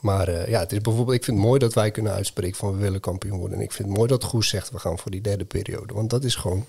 Maar 0.00 0.28
eh, 0.28 0.48
ja, 0.48 0.60
het 0.60 0.72
is 0.72 0.80
bijvoorbeeld, 0.80 1.16
ik 1.16 1.24
vind 1.24 1.36
het 1.36 1.46
mooi 1.46 1.58
dat 1.58 1.74
wij 1.74 1.90
kunnen 1.90 2.12
uitspreken 2.12 2.56
van 2.56 2.72
we 2.72 2.78
willen 2.78 3.00
kampioen 3.00 3.38
worden. 3.38 3.58
En 3.58 3.64
ik 3.64 3.72
vind 3.72 3.88
het 3.88 3.96
mooi 3.96 4.08
dat 4.08 4.24
Goes 4.24 4.48
zegt 4.48 4.70
we 4.70 4.78
gaan 4.78 4.98
voor 4.98 5.10
die 5.10 5.20
derde 5.20 5.44
periode. 5.44 5.94
Want 5.94 6.10
dat 6.10 6.24
is 6.24 6.34
gewoon 6.34 6.66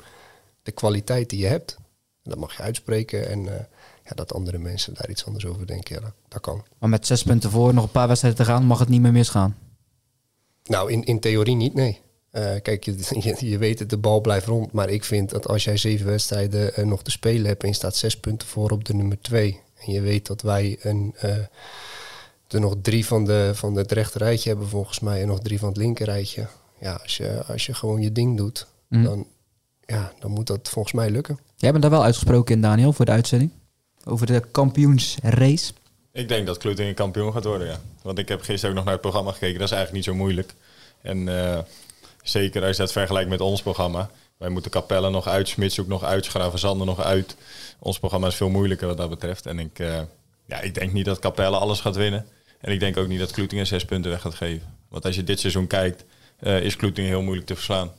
de 0.63 0.71
kwaliteit 0.71 1.29
die 1.29 1.39
je 1.39 1.45
hebt. 1.47 1.77
Dat 2.27 2.37
mag 2.37 2.57
je 2.57 2.63
uitspreken. 2.63 3.29
En 3.29 3.47
eh, 3.47 3.63
ja, 4.03 4.11
dat 4.15 4.33
andere 4.33 4.57
mensen 4.57 4.93
daar 4.93 5.09
iets 5.09 5.25
anders 5.25 5.45
over 5.45 5.67
denken, 5.67 5.95
ja, 5.95 6.01
dat, 6.01 6.13
dat 6.27 6.41
kan. 6.41 6.63
Maar 6.79 6.89
met 6.89 7.07
zes 7.07 7.23
punten 7.23 7.49
voor, 7.51 7.73
nog 7.73 7.83
een 7.83 7.91
paar 7.91 8.07
wedstrijden 8.07 8.45
te 8.45 8.51
gaan, 8.51 8.65
mag 8.65 8.79
het 8.79 8.89
niet 8.89 9.01
meer 9.01 9.11
misgaan. 9.11 9.57
Nou, 10.63 10.91
in, 10.91 11.03
in 11.03 11.19
theorie 11.19 11.55
niet, 11.55 11.73
nee. 11.73 12.01
Eh, 12.31 12.55
kijk, 12.61 12.83
je, 12.83 12.95
je, 13.19 13.49
je 13.49 13.57
weet 13.57 13.79
het, 13.79 13.89
de 13.89 13.97
bal 13.97 14.21
blijft 14.21 14.45
rond. 14.45 14.71
Maar 14.71 14.89
ik 14.89 15.03
vind 15.03 15.29
dat 15.29 15.47
als 15.47 15.63
jij 15.63 15.77
zeven 15.77 16.05
wedstrijden 16.05 16.75
eh, 16.75 16.85
nog 16.85 17.03
te 17.03 17.11
spelen 17.11 17.45
hebt... 17.45 17.61
en 17.63 17.69
je 17.69 17.75
staat 17.75 17.95
zes 17.95 18.19
punten 18.19 18.47
voor 18.47 18.69
op 18.71 18.85
de 18.85 18.93
nummer 18.93 19.21
twee... 19.21 19.61
en 19.75 19.91
je 19.91 20.01
weet 20.01 20.27
dat 20.27 20.41
wij 20.41 20.77
een, 20.81 21.15
er 22.47 22.59
nog 22.59 22.75
drie 22.81 23.05
van, 23.05 23.25
de, 23.25 23.51
van 23.53 23.75
het 23.75 23.91
rechter 23.91 24.21
rijtje 24.21 24.49
hebben 24.49 24.67
volgens 24.67 24.99
mij... 24.99 25.21
en 25.21 25.27
nog 25.27 25.39
drie 25.39 25.59
van 25.59 25.67
het 25.67 25.77
linker 25.77 26.05
rijtje. 26.05 26.47
Ja, 26.79 26.93
als 27.03 27.17
je, 27.17 27.43
als 27.47 27.65
je 27.65 27.73
gewoon 27.73 28.01
je 28.01 28.11
ding 28.11 28.37
doet, 28.37 28.67
Mhm. 28.87 29.03
dan, 29.03 29.27
ja, 29.85 30.13
dan 30.19 30.31
moet 30.31 30.47
dat 30.47 30.69
volgens 30.69 30.93
mij 30.93 31.09
lukken. 31.09 31.39
Jij 31.59 31.71
bent 31.71 31.81
daar 31.81 31.91
wel 31.91 32.03
uitgesproken 32.03 32.55
in, 32.55 32.61
Daniel, 32.61 32.93
voor 32.93 33.05
de 33.05 33.11
uitzending. 33.11 33.51
Over 34.03 34.25
de 34.27 34.43
kampioensrace. 34.51 35.73
Ik 36.11 36.27
denk 36.27 36.45
dat 36.47 36.57
Kloetingen 36.57 36.93
kampioen 36.93 37.33
gaat 37.33 37.43
worden, 37.43 37.67
ja. 37.67 37.79
Want 38.01 38.17
ik 38.17 38.27
heb 38.27 38.41
gisteren 38.41 38.69
ook 38.69 38.75
nog 38.75 38.83
naar 38.83 38.93
het 38.93 39.01
programma 39.01 39.31
gekeken. 39.31 39.59
Dat 39.59 39.67
is 39.67 39.75
eigenlijk 39.75 40.05
niet 40.05 40.15
zo 40.15 40.23
moeilijk. 40.23 40.53
En 41.01 41.27
eh, 41.27 41.59
zeker 42.23 42.63
als 42.63 42.75
je 42.75 42.81
dat 42.81 42.91
vergelijkt 42.91 43.29
met 43.29 43.41
ons 43.41 43.61
programma. 43.61 44.09
Wij 44.37 44.49
moeten 44.49 44.71
Capelle 44.71 45.09
nog 45.09 45.27
uit, 45.27 45.47
Smits 45.47 45.79
ook 45.79 45.87
nog 45.87 46.03
uit, 46.03 46.25
Schraven 46.25 46.77
nog 46.77 47.01
uit. 47.01 47.35
Ons 47.79 47.99
programma 47.99 48.27
is 48.27 48.35
veel 48.35 48.49
moeilijker 48.49 48.87
wat 48.87 48.97
dat 48.97 49.09
betreft. 49.09 49.45
En 49.45 49.59
ik, 49.59 49.79
eh, 49.79 50.01
ja, 50.45 50.59
ik 50.59 50.73
denk 50.73 50.93
niet 50.93 51.05
dat 51.05 51.19
Capelle 51.19 51.57
alles 51.57 51.79
gaat 51.79 51.95
winnen. 51.95 52.25
En 52.59 52.71
ik 52.71 52.79
denk 52.79 52.97
ook 52.97 53.07
niet 53.07 53.19
dat 53.19 53.31
Kloetingen 53.31 53.67
zes 53.67 53.85
punten 53.85 54.11
weg 54.11 54.21
gaat 54.21 54.35
geven. 54.35 54.73
Want 54.89 55.05
als 55.05 55.15
je 55.15 55.23
dit 55.23 55.39
seizoen 55.39 55.67
kijkt, 55.67 56.05
eh, 56.39 56.61
is 56.61 56.75
Kloetingen 56.75 57.09
heel 57.09 57.21
moeilijk 57.21 57.47
te 57.47 57.55
verslaan. 57.55 57.91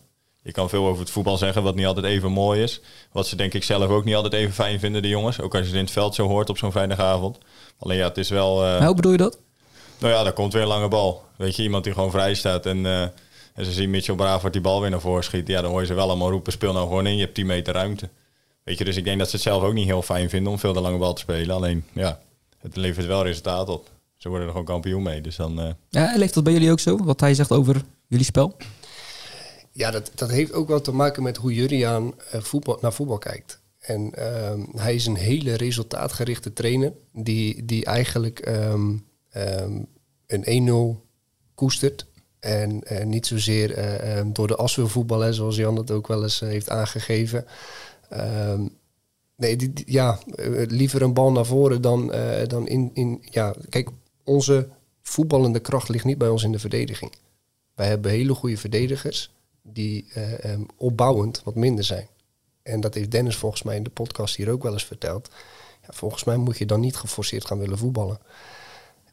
Je 0.43 0.53
kan 0.53 0.68
veel 0.68 0.86
over 0.86 1.01
het 1.01 1.11
voetbal 1.11 1.36
zeggen, 1.36 1.62
wat 1.62 1.74
niet 1.74 1.86
altijd 1.86 2.07
even 2.07 2.32
mooi 2.32 2.62
is. 2.62 2.80
Wat 3.12 3.26
ze 3.26 3.36
denk 3.36 3.55
ik 3.55 3.62
zelf 3.64 3.89
ook 3.91 4.05
niet 4.05 4.14
altijd 4.14 4.32
even 4.32 4.53
fijn 4.55 4.78
vinden, 4.80 5.03
de 5.03 5.09
jongens. 5.09 5.41
Ook 5.41 5.53
als 5.55 5.61
je 5.62 5.66
het 5.68 5.76
in 5.78 5.82
het 5.84 5.93
veld 5.93 6.14
zo 6.14 6.26
hoort 6.28 6.51
op 6.51 6.59
zo'n 6.59 6.72
vrijdagavond. 6.72 7.39
Alleen 7.78 7.97
ja, 7.97 8.09
het 8.09 8.18
is 8.18 8.28
wel... 8.30 8.64
eh, 8.64 8.84
hoe 8.86 8.95
bedoel 8.95 9.12
je 9.12 9.18
dat? 9.18 9.39
nou 9.99 10.12
ja, 10.12 10.22
daar 10.22 10.32
komt 10.32 10.53
weer 10.53 10.62
een 10.62 10.68
lange 10.68 10.89
bal. 10.89 11.24
Weet 11.36 11.57
je, 11.57 11.62
iemand 11.62 11.84
die 11.84 11.93
gewoon 11.93 12.11
vrij 12.11 12.34
staat 12.34 12.66
en, 12.66 12.86
eh, 12.86 13.03
en 13.55 13.64
ze 13.64 13.72
zien 13.72 13.91
Mitchell 13.91 14.14
Bravard 14.14 14.53
die 14.53 14.62
bal 14.62 14.80
weer 14.80 14.91
naar 14.91 15.01
voren 15.01 15.24
schieten. 15.24 15.55
Ja, 15.55 15.61
dan 15.62 15.70
hoor 15.70 15.80
je 15.80 15.86
ze 15.86 15.95
wel 15.95 16.09
allemaal 16.09 16.30
roepen, 16.30 16.53
speel 16.53 16.72
nou 16.72 16.86
gewoon 16.86 17.07
in, 17.07 17.14
je 17.16 17.22
hebt 17.22 17.34
10 17.34 17.47
meter 17.47 17.74
ruimte. 17.74 18.09
Weet 18.64 18.78
je, 18.78 18.84
dus 18.84 18.97
ik 18.97 19.05
denk 19.05 19.18
dat 19.18 19.28
ze 19.28 19.34
het 19.34 19.45
zelf 19.45 19.62
ook 19.62 19.72
niet 19.72 19.86
heel 19.86 20.03
fijn 20.03 20.28
vinden 20.30 20.53
om 20.53 20.59
veel 20.59 20.72
de 20.72 20.80
lange 20.80 20.99
bal 20.99 21.12
te 21.12 21.20
spelen. 21.20 21.55
Alleen, 21.57 21.84
ja, 21.93 22.20
het 22.59 22.76
levert 22.76 23.07
wel 23.07 23.22
resultaat 23.24 23.68
op. 23.68 23.91
Ze 24.16 24.28
worden 24.28 24.47
er 24.47 24.53
gewoon 24.53 24.66
kampioen 24.66 25.03
mee, 25.03 25.20
dus 25.20 25.36
dan... 25.36 25.61
eh, 25.61 25.66
Ja, 25.89 26.12
leeft 26.16 26.34
dat 26.34 26.45
bij 26.45 26.53
jullie 26.53 26.70
ook 26.70 26.80
zo? 26.80 26.97
Wat 27.05 27.20
hij 27.20 27.34
zegt 27.34 27.53
over 27.53 27.82
jullie 28.07 28.24
spel? 28.24 28.57
Ja, 29.78 29.90
dat, 29.90 30.10
dat 30.14 30.30
heeft 30.30 30.52
ook 30.52 30.68
wel 30.68 30.80
te 30.80 30.92
maken 30.92 31.22
met 31.22 31.36
hoe 31.36 31.54
Juriaan 31.54 32.14
eh, 32.30 32.40
voetbal, 32.40 32.78
naar 32.80 32.92
voetbal 32.92 33.18
kijkt. 33.18 33.60
En 33.78 34.14
ehm, 34.14 34.60
hij 34.76 34.94
is 34.94 35.06
een 35.06 35.16
hele 35.16 35.54
resultaatgerichte 35.54 36.52
trainer 36.52 36.92
die, 37.12 37.64
die 37.64 37.84
eigenlijk 37.84 38.38
ehm, 38.38 38.96
ehm, 39.30 39.82
een 40.26 40.98
1-0 40.98 41.06
koestert. 41.54 42.06
En 42.40 42.82
eh, 42.82 43.04
niet 43.04 43.26
zozeer 43.26 43.74
eh, 43.74 44.24
door 44.26 44.46
de 44.46 44.56
as 44.56 44.76
wil 44.76 44.88
voetballen, 44.88 45.34
zoals 45.34 45.56
Jan 45.56 45.74
dat 45.74 45.90
ook 45.90 46.06
wel 46.06 46.22
eens 46.22 46.40
heeft 46.40 46.70
aangegeven. 46.70 47.46
Nee, 49.36 49.56
die, 49.56 49.72
ja, 49.86 50.18
liever 50.66 51.02
een 51.02 51.14
bal 51.14 51.32
naar 51.32 51.46
voren 51.46 51.82
dan, 51.82 52.12
dan 52.46 52.68
in, 52.68 52.90
in... 52.94 53.22
Ja, 53.30 53.54
kijk, 53.68 53.88
onze 54.24 54.68
voetballende 55.02 55.60
kracht 55.60 55.88
ligt 55.88 56.04
niet 56.04 56.18
bij 56.18 56.28
ons 56.28 56.42
in 56.42 56.52
de 56.52 56.58
verdediging. 56.58 57.12
Wij 57.74 57.86
hebben 57.88 58.10
hele 58.10 58.34
goede 58.34 58.56
verdedigers 58.56 59.30
die 59.72 60.06
eh, 60.12 60.44
ehm, 60.44 60.62
opbouwend 60.76 61.40
wat 61.44 61.54
minder 61.54 61.84
zijn. 61.84 62.08
En 62.62 62.80
dat 62.80 62.94
heeft 62.94 63.10
Dennis 63.10 63.36
volgens 63.36 63.62
mij 63.62 63.76
in 63.76 63.82
de 63.82 63.90
podcast 63.90 64.36
hier 64.36 64.50
ook 64.50 64.62
wel 64.62 64.72
eens 64.72 64.84
verteld. 64.84 65.28
Ja, 65.82 65.88
volgens 65.92 66.24
mij 66.24 66.36
moet 66.36 66.58
je 66.58 66.66
dan 66.66 66.80
niet 66.80 66.96
geforceerd 66.96 67.44
gaan 67.44 67.58
willen 67.58 67.78
voetballen. 67.78 68.18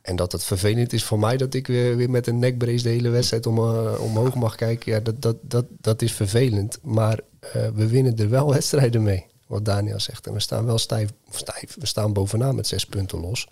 En 0.06 0.16
dat 0.16 0.32
het 0.32 0.44
vervelend 0.44 0.94
is 0.94 1.04
voor 1.04 1.20
mij 1.20 1.38
dat 1.38 1.54
ik 1.54 1.68
weer, 1.68 1.96
weer 1.96 2.10
met 2.10 2.28
een 2.28 2.40
nekbrace 2.40 2.84
de 2.84 2.90
hele 2.90 3.10
wedstrijd 3.10 3.46
om, 3.46 3.58
eh, 3.58 4.02
omhoog 4.02 4.36
mag 4.36 4.56
kijken. 4.56 4.92
Ja, 4.92 5.00
dat, 5.00 5.22
dat, 5.22 5.38
dat, 5.42 5.66
dat 5.82 6.02
is 6.02 6.12
vervelend. 6.12 6.80
Maar 6.82 7.20
eh, 7.40 7.68
we 7.74 7.88
winnen 7.88 8.18
er 8.18 8.30
wel 8.30 8.54
wedstrijden 8.54 9.04
mee, 9.04 9.26
wat 9.48 9.66
Daniel 9.66 10.00
zegt. 10.00 10.28
En 10.28 10.34
we 10.34 10.40
staan 10.40 10.66
wel 10.66 10.78
stijf, 10.78 11.10
stijf 11.30 11.76
we 11.80 11.86
staan 11.86 12.14
bovenaan 12.14 12.56
met 12.56 12.68
zes 12.68 12.86
punten 12.86 13.20
los. 13.20 13.48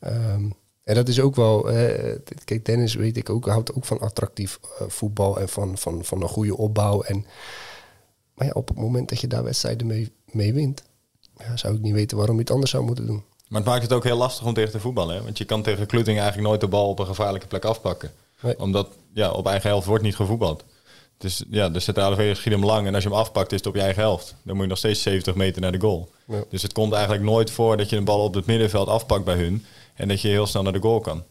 Ehm, 0.00 0.48
en 0.86 0.94
dat 0.94 1.08
is 1.08 1.20
ook 1.20 1.36
wel, 1.36 1.70
eh, 1.70 2.16
kijk, 2.44 2.64
Dennis 2.64 2.94
weet 2.94 3.16
ik 3.16 3.30
ook, 3.30 3.46
houdt 3.46 3.74
ook 3.74 3.84
van 3.84 4.00
attractief 4.00 4.58
eh, 4.62 4.86
voetbal 4.88 5.40
en 5.40 5.48
van, 5.48 5.78
van, 5.78 6.04
van 6.04 6.22
een 6.22 6.28
goede 6.28 6.56
opbouw. 6.56 7.02
En, 7.02 7.26
maar 8.34 8.46
ja, 8.46 8.52
op 8.52 8.68
het 8.68 8.76
moment 8.76 9.08
dat 9.08 9.20
je 9.20 9.26
daar 9.26 9.44
wedstrijden 9.44 9.86
mee, 9.86 10.12
mee 10.30 10.54
wint, 10.54 10.82
ja, 11.38 11.56
zou 11.56 11.74
ik 11.74 11.80
niet 11.80 11.92
weten 11.92 12.16
waarom 12.16 12.34
je 12.34 12.40
het 12.40 12.50
anders 12.50 12.70
zou 12.70 12.84
moeten 12.84 13.06
doen. 13.06 13.22
Maar 13.48 13.60
het 13.60 13.70
maakt 13.70 13.82
het 13.82 13.92
ook 13.92 14.04
heel 14.04 14.16
lastig 14.16 14.46
om 14.46 14.54
tegen 14.54 14.70
te 14.70 14.80
voetballen. 14.80 15.16
Hè? 15.16 15.22
Want 15.22 15.38
je 15.38 15.44
kan 15.44 15.62
tegen 15.62 15.86
Kloetingen 15.86 16.20
eigenlijk 16.20 16.48
nooit 16.48 16.60
de 16.60 16.68
bal 16.68 16.88
op 16.88 16.98
een 16.98 17.06
gevaarlijke 17.06 17.46
plek 17.46 17.64
afpakken. 17.64 18.10
Nee. 18.40 18.58
Omdat 18.58 18.88
ja, 19.12 19.30
op 19.30 19.46
eigen 19.46 19.68
helft 19.68 19.86
wordt 19.86 20.04
niet 20.04 20.16
gevoetbald. 20.16 20.64
Dus 21.18 21.44
ja, 21.50 21.68
de 21.68 21.80
centrale 21.80 22.14
verdediger 22.14 22.40
schiet 22.40 22.52
hem 22.52 22.64
lang. 22.64 22.86
En 22.86 22.94
als 22.94 23.02
je 23.02 23.08
hem 23.08 23.18
afpakt 23.18 23.52
is 23.52 23.58
het 23.58 23.66
op 23.66 23.74
je 23.74 23.80
eigen 23.80 24.02
helft. 24.02 24.34
Dan 24.42 24.54
moet 24.54 24.64
je 24.64 24.70
nog 24.70 24.78
steeds 24.78 25.02
70 25.02 25.34
meter 25.34 25.60
naar 25.60 25.72
de 25.72 25.80
goal. 25.80 26.08
Ja. 26.24 26.44
Dus 26.50 26.62
het 26.62 26.72
komt 26.72 26.92
eigenlijk 26.92 27.24
nooit 27.24 27.50
voor 27.50 27.76
dat 27.76 27.90
je 27.90 27.96
een 27.96 28.04
bal 28.04 28.24
op 28.24 28.34
het 28.34 28.46
middenveld 28.46 28.88
afpakt 28.88 29.24
bij 29.24 29.36
hun. 29.36 29.64
En 29.96 30.08
dat 30.08 30.20
je 30.20 30.28
heel 30.28 30.46
snel 30.46 30.62
naar 30.62 30.72
de 30.72 30.80
goal 30.80 31.00
kan. 31.00 31.22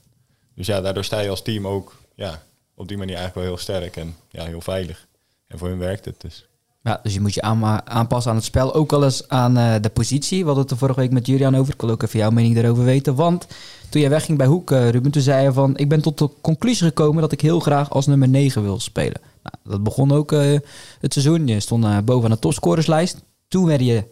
Dus 0.56 0.68
ja, 0.68 0.82
daardoor 0.82 1.04
sta 1.04 1.20
je 1.20 1.30
als 1.30 1.42
team 1.42 1.68
ook 1.68 1.96
ja, 2.16 2.44
op 2.76 2.88
die 2.88 2.98
manier 2.98 3.16
eigenlijk 3.16 3.48
wel 3.48 3.56
heel 3.56 3.64
sterk. 3.64 3.96
En 3.96 4.16
ja, 4.30 4.46
heel 4.46 4.62
veilig. 4.62 5.08
En 5.48 5.58
voor 5.58 5.68
hun 5.68 5.78
werkt 5.78 6.06
het 6.06 6.22
dus. 6.22 6.48
Ja, 6.86 7.00
dus 7.04 7.14
je 7.14 7.22
moet 7.22 7.34
je 7.34 7.42
aanpassen 7.42 8.32
aan 8.32 8.38
het 8.38 8.46
spel. 8.46 8.74
Ook 8.74 8.94
al 8.94 9.04
eens 9.04 9.28
aan 9.28 9.58
eh, 9.58 9.76
de 9.82 9.90
positie. 9.90 10.40
We 10.40 10.46
hadden 10.46 10.64
het 10.64 10.72
er 10.72 10.78
vorige 10.78 11.00
week 11.00 11.12
met 11.12 11.26
Julian 11.26 11.56
over. 11.56 11.74
Ik 11.74 11.82
wil 11.82 11.90
ook 11.90 12.04
even 12.04 12.20
jouw 12.20 12.30
mening 12.30 12.56
daarover 12.56 12.84
weten. 12.84 13.16
Want 13.16 13.48
toen 13.90 14.02
jij 14.02 14.10
wegging 14.10 14.38
bij 14.38 14.48
Hoek, 14.48 14.72
eh, 14.72 14.90
Ruben, 14.90 15.12
toen 15.12 15.22
zei 15.22 15.44
je 15.44 15.54
van... 15.54 15.78
Ik 15.78 15.90
ben 15.90 16.02
tot 16.02 16.18
de 16.18 16.30
conclusie 16.42 16.88
gekomen 16.88 17.22
dat 17.22 17.32
ik 17.32 17.42
heel 17.42 17.60
graag 17.60 17.90
als 17.90 18.06
nummer 18.08 18.28
9 18.28 18.64
wil 18.64 18.80
spelen. 18.80 19.22
Nou, 19.44 19.56
dat 19.64 19.84
begon 19.84 20.12
ook 20.12 20.32
eh, 20.32 20.60
het 21.00 21.14
seizoen. 21.14 21.48
Je 21.48 21.60
stond 21.60 22.06
bovenaan 22.06 22.32
de 22.32 22.40
topscorerslijst. 22.40 23.22
Toen 23.48 23.66
werd 23.66 23.82
je 23.82 24.08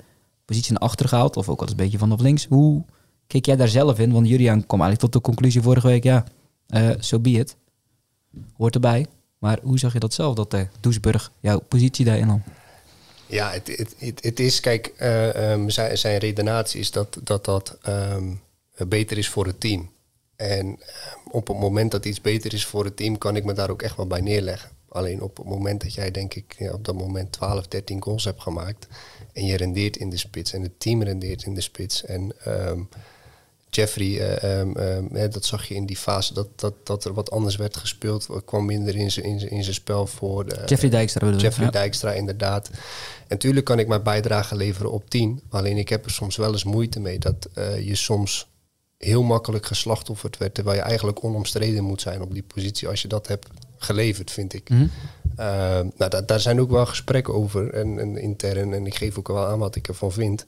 positie 0.45 0.71
naar 0.71 0.81
achter 0.81 1.07
gehaald. 1.07 1.37
Of 1.37 1.49
ook 1.49 1.57
al 1.57 1.63
eens 1.63 1.71
een 1.71 1.83
beetje 1.83 1.97
van 1.97 2.11
of 2.11 2.21
links. 2.21 2.45
Hoe 2.49 2.83
keek 3.27 3.45
jij 3.45 3.55
daar 3.55 3.67
zelf 3.67 3.99
in? 3.99 4.11
Want 4.11 4.27
Julian 4.27 4.65
kwam 4.65 4.81
eigenlijk 4.81 5.11
tot 5.11 5.23
de 5.23 5.29
conclusie 5.29 5.61
vorige 5.61 5.87
week... 5.87 6.03
Ja, 6.03 6.23
eh 6.67 6.89
so 6.99 7.19
be. 7.19 7.45
Hoort 8.57 8.75
erbij. 8.75 9.05
Maar 9.37 9.59
hoe 9.63 9.79
zag 9.79 9.93
je 9.93 9.99
dat 9.99 10.13
zelf, 10.13 10.35
dat 10.35 10.51
de 10.51 10.67
Doesburg 10.79 11.31
jouw 11.39 11.59
positie 11.59 12.05
daarin 12.05 12.27
nam? 12.27 12.43
Ja, 13.25 13.51
het, 14.23 14.39
is, 14.39 14.59
kijk, 14.59 14.93
eh, 14.97 15.51
ehm, 15.51 15.69
zijn, 15.69 15.97
zijn 15.97 16.17
redenatie 16.17 16.79
is 16.79 16.91
dat 16.91 17.19
dat, 17.23 17.45
dat 17.45 17.77
ehm, 17.81 18.33
beter 18.87 19.17
is 19.17 19.29
voor 19.29 19.45
het 19.45 19.59
team. 19.59 19.91
En 20.35 20.65
ehm, 20.65 21.29
op 21.29 21.47
het 21.47 21.59
moment 21.59 21.91
dat 21.91 22.05
iets 22.05 22.21
beter 22.21 22.53
is 22.53 22.65
voor 22.65 22.85
het 22.85 22.97
team, 22.97 23.17
kan 23.17 23.35
ik 23.35 23.43
me 23.43 23.53
daar 23.53 23.69
ook 23.69 23.81
echt 23.81 23.97
wel 23.97 24.07
bij 24.07 24.21
neerleggen. 24.21 24.69
Alleen 24.89 25.21
op 25.21 25.37
het 25.37 25.45
moment 25.45 25.81
dat 25.81 25.93
jij, 25.93 26.11
denk 26.11 26.33
ik, 26.33 26.69
op 26.73 26.85
dat 26.85 26.95
moment 26.95 27.31
12, 27.31 27.67
13 27.67 28.03
goals 28.03 28.23
hebt 28.23 28.41
gemaakt. 28.41 28.87
en 29.33 29.45
je 29.45 29.57
rendeert 29.57 29.97
in 29.97 30.09
de 30.09 30.17
spits 30.17 30.53
en 30.53 30.61
het 30.61 30.79
team 30.79 31.03
rendeert 31.03 31.43
in 31.43 31.53
de 31.53 31.61
spits. 31.61 32.05
En 32.05 32.33
Jeffrey, 33.75 34.19
eh, 34.19 34.59
ehm, 34.59 34.71
ehm, 34.77 35.15
hè, 35.15 35.27
dat 35.27 35.45
zag 35.45 35.67
je 35.67 35.75
in 35.75 35.85
die 35.85 35.97
fase 35.97 36.33
dat, 36.33 36.47
dat, 36.55 36.73
dat 36.83 37.05
er 37.05 37.13
wat 37.13 37.31
anders 37.31 37.55
werd 37.55 37.77
gespeeld. 37.77 38.27
Kwam 38.45 38.65
minder 38.65 38.95
in 38.95 39.11
zijn 39.11 39.49
in 39.49 39.63
spel 39.73 40.07
voor. 40.07 40.45
De, 40.45 40.61
Jeffrey 40.65 40.89
Dijkstra 40.89 41.19
bedoel 41.25 41.39
je? 41.39 41.45
Jeffrey 41.45 41.65
Ja. 41.65 41.71
Dijkstra, 41.71 42.11
inderdaad. 42.11 42.69
En 43.27 43.37
tuurlijk 43.37 43.65
kan 43.65 43.79
ik 43.79 43.87
mijn 43.87 44.03
bijdrage 44.03 44.55
leveren 44.55 44.91
op 44.91 45.09
10. 45.09 45.41
Alleen 45.49 45.77
ik 45.77 45.89
heb 45.89 46.05
er 46.05 46.11
soms 46.11 46.35
wel 46.35 46.51
eens 46.51 46.63
moeite 46.63 46.99
mee 46.99 47.19
dat 47.19 47.47
eh, 47.53 47.87
je 47.87 47.95
soms 47.95 48.47
heel 48.97 49.23
makkelijk 49.23 49.65
geslachtofferd 49.65 50.37
werd. 50.37 50.53
Terwijl 50.53 50.77
je 50.77 50.83
eigenlijk 50.83 51.23
onomstreden 51.23 51.83
moet 51.83 52.01
zijn 52.01 52.21
op 52.21 52.33
die 52.33 52.43
positie 52.43 52.87
als 52.87 53.01
je 53.01 53.07
dat 53.07 53.27
hebt 53.27 53.47
geleverd, 53.77 54.31
vind 54.31 54.53
ik. 54.53 54.69
Mhm. 54.69 54.87
Eh, 55.35 55.45
nou, 55.97 56.09
da- 56.09 56.21
daar 56.21 56.39
zijn 56.39 56.59
ook 56.61 56.71
wel 56.71 56.85
gesprekken 56.85 57.33
over 57.33 57.73
en, 57.73 57.99
en 57.99 58.17
intern. 58.17 58.73
En 58.73 58.85
ik 58.85 58.95
geef 58.95 59.17
ook 59.17 59.27
wel 59.27 59.45
aan 59.45 59.59
wat 59.59 59.75
ik 59.75 59.87
ervan 59.87 60.11
vind. 60.11 60.45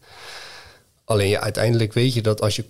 Alleen 1.06 1.30
ja, 1.30 1.40
uiteindelijk 1.40 1.94
weet 1.94 2.14
je 2.14 2.22
dat 2.22 2.42
als 2.42 2.56
je, 2.56 2.66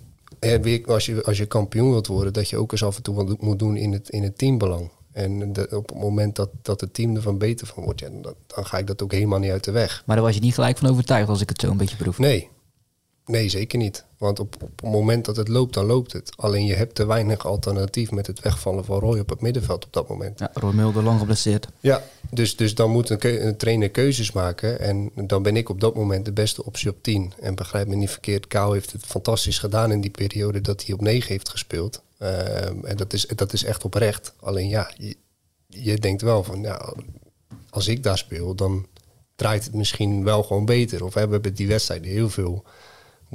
weer- 0.62 0.86
als 0.86 1.06
je, 1.06 1.24
als 1.24 1.38
je 1.38 1.46
kampioen 1.46 1.89
wilt 1.91 2.08
worden, 2.08 2.34
dat 2.34 2.50
je 2.50 2.58
ook 2.58 2.72
eens 2.72 2.84
af 2.84 2.96
en 2.96 3.04
toe 3.04 3.16
wat 3.16 3.41
moet 3.41 3.60
doen 3.60 3.78
in 3.78 3.91
het, 3.91 4.10
in 4.10 4.24
het 4.24 4.38
teambelang. 4.38 4.89
En 5.12 5.54
de- 5.54 5.68
op 5.72 5.89
het 5.89 5.98
moment 5.98 6.36
dat, 6.36 6.50
dat 6.62 6.82
het 6.82 6.93
team 6.93 7.16
ervan 7.16 7.38
beter 7.38 7.68
van 7.68 7.84
wordt, 7.84 8.00
ja, 8.00 8.10
dan, 8.22 8.34
dan 8.48 8.66
ga 8.66 8.78
ik 8.78 8.88
dat 8.88 9.02
ook 9.02 9.12
helemaal 9.12 9.39
niet 9.39 9.52
uit 9.52 9.64
de 9.64 9.72
weg. 9.72 10.04
Maar 10.06 10.16
daar 10.16 10.26
was 10.26 10.36
je 10.36 10.41
niet 10.41 10.54
gelijk 10.54 10.78
van 10.78 10.89
overtuigd 10.89 11.30
als 11.30 11.41
ik 11.41 11.50
het 11.50 11.62
zo 11.62 11.70
een 11.72 11.78
beetje 11.78 11.96
proef. 11.96 12.18
Nee, 12.20 12.50
nee 13.26 13.49
zeker 13.49 13.78
niet. 13.78 14.05
Want 14.17 14.39
op, 14.39 14.55
op 14.63 14.82
het 14.82 14.91
moment 14.91 15.26
dat 15.26 15.36
het 15.36 15.47
loopt, 15.47 15.73
dan 15.73 15.86
loopt 15.86 16.13
het. 16.13 16.32
Alleen 16.36 16.65
je 16.65 16.73
hebt 16.73 16.95
te 16.95 17.05
weinig 17.05 17.45
alternatief 17.45 18.11
met 18.11 18.28
het 18.28 18.39
wegvallen 18.39 18.86
van 18.86 18.99
Roy 18.99 19.19
op 19.19 19.30
het 19.30 19.41
middenveld 19.41 19.86
op 19.86 19.93
dat 19.93 20.09
moment. 20.09 20.39
Ja, 20.39 20.49
Roy 20.53 20.73
Mulder 20.73 21.03
lang 21.03 21.19
geblesseerd. 21.19 21.67
Ja, 21.80 22.03
dus, 22.30 22.55
dus 22.55 22.76
dan 22.76 22.89
moet 22.89 23.09
een, 23.09 23.57
trainer 23.57 23.89
keuzes 23.89 24.32
maken. 24.32 24.80
En 24.80 25.11
dan 25.15 25.43
ben 25.43 25.55
ik 25.55 25.69
op 25.69 25.80
dat 25.80 25.95
moment 25.95 26.26
de 26.26 26.32
beste 26.32 26.65
optie 26.65 26.89
op 26.89 26.97
10. 27.01 27.34
En 27.39 27.55
begrijp 27.55 27.88
me 27.88 27.95
niet 27.95 28.09
verkeerd, 28.09 28.47
Kou 28.47 28.73
heeft 28.73 28.91
het 28.91 29.05
fantastisch 29.05 29.59
gedaan 29.59 29.91
in 29.91 30.01
die 30.01 30.11
periode 30.11 30.61
dat 30.61 30.86
hij 30.86 30.93
op 30.93 31.01
9 31.01 31.32
heeft 31.32 31.49
gespeeld. 31.49 32.01
Ehm, 32.17 32.86
en 32.86 32.97
dat 32.97 33.13
is, 33.13 33.26
dat 33.26 33.53
is 33.53 33.63
echt 33.63 33.84
oprecht. 33.84 34.34
Alleen 34.39 34.69
ja, 34.69 34.91
je, 34.97 35.15
je 35.67 35.97
denkt 35.97 36.21
wel 36.21 36.43
van, 36.43 36.61
ja, 36.61 36.93
als 37.69 37.88
ik 37.88 38.03
daar 38.03 38.17
speel, 38.17 38.55
dan 38.55 38.86
draait 39.36 39.63
het 39.63 39.73
misschien 39.73 40.23
wel 40.23 40.43
gewoon 40.43 40.65
beter. 40.65 41.03
Of 41.03 41.13
hè, 41.13 41.26
we 41.26 41.32
hebben 41.32 41.53
die 41.53 41.67
wedstrijden 41.67 42.11
heel 42.11 42.30
veel 42.30 42.63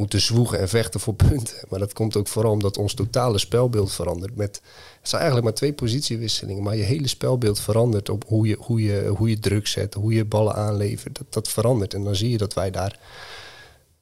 moeten 0.01 0.21
zwoegen 0.21 0.59
en 0.59 0.69
vechten 0.69 1.01
voor 1.01 1.15
punten. 1.15 1.57
Maar 1.69 1.79
dat 1.79 1.93
komt 1.93 2.17
ook 2.17 2.29
vooral 2.29 2.53
omdat 2.53 2.79
ons 2.79 2.95
totale 2.95 3.39
spelbeeld 3.39 3.93
verandert. 3.93 4.37
Met, 4.37 4.61
het 5.01 5.09
zijn 5.09 5.21
eigenlijk 5.23 5.51
maar 5.51 5.59
twee 5.59 5.73
positiewisselingen, 5.73 6.63
maar 6.63 6.77
je 6.77 6.83
hele 6.83 7.09
spelbeeld 7.09 7.61
verandert 7.61 8.09
op 8.09 8.25
hoe 8.27 8.47
je, 8.47 8.57
hoe 8.61 8.83
je, 8.83 9.13
hoe 9.17 9.29
je 9.29 9.39
druk 9.39 9.67
zet, 9.67 9.95
hoe 9.95 10.13
je 10.13 10.25
ballen 10.25 10.55
aanlevert. 10.55 11.19
Dat, 11.19 11.33
dat 11.33 11.49
verandert. 11.49 11.95
En 11.95 12.05
dan 12.05 12.17
zie 12.17 12.31
je 12.31 12.39
dat 12.39 12.55
wij 12.55 12.71
daar 12.71 12.99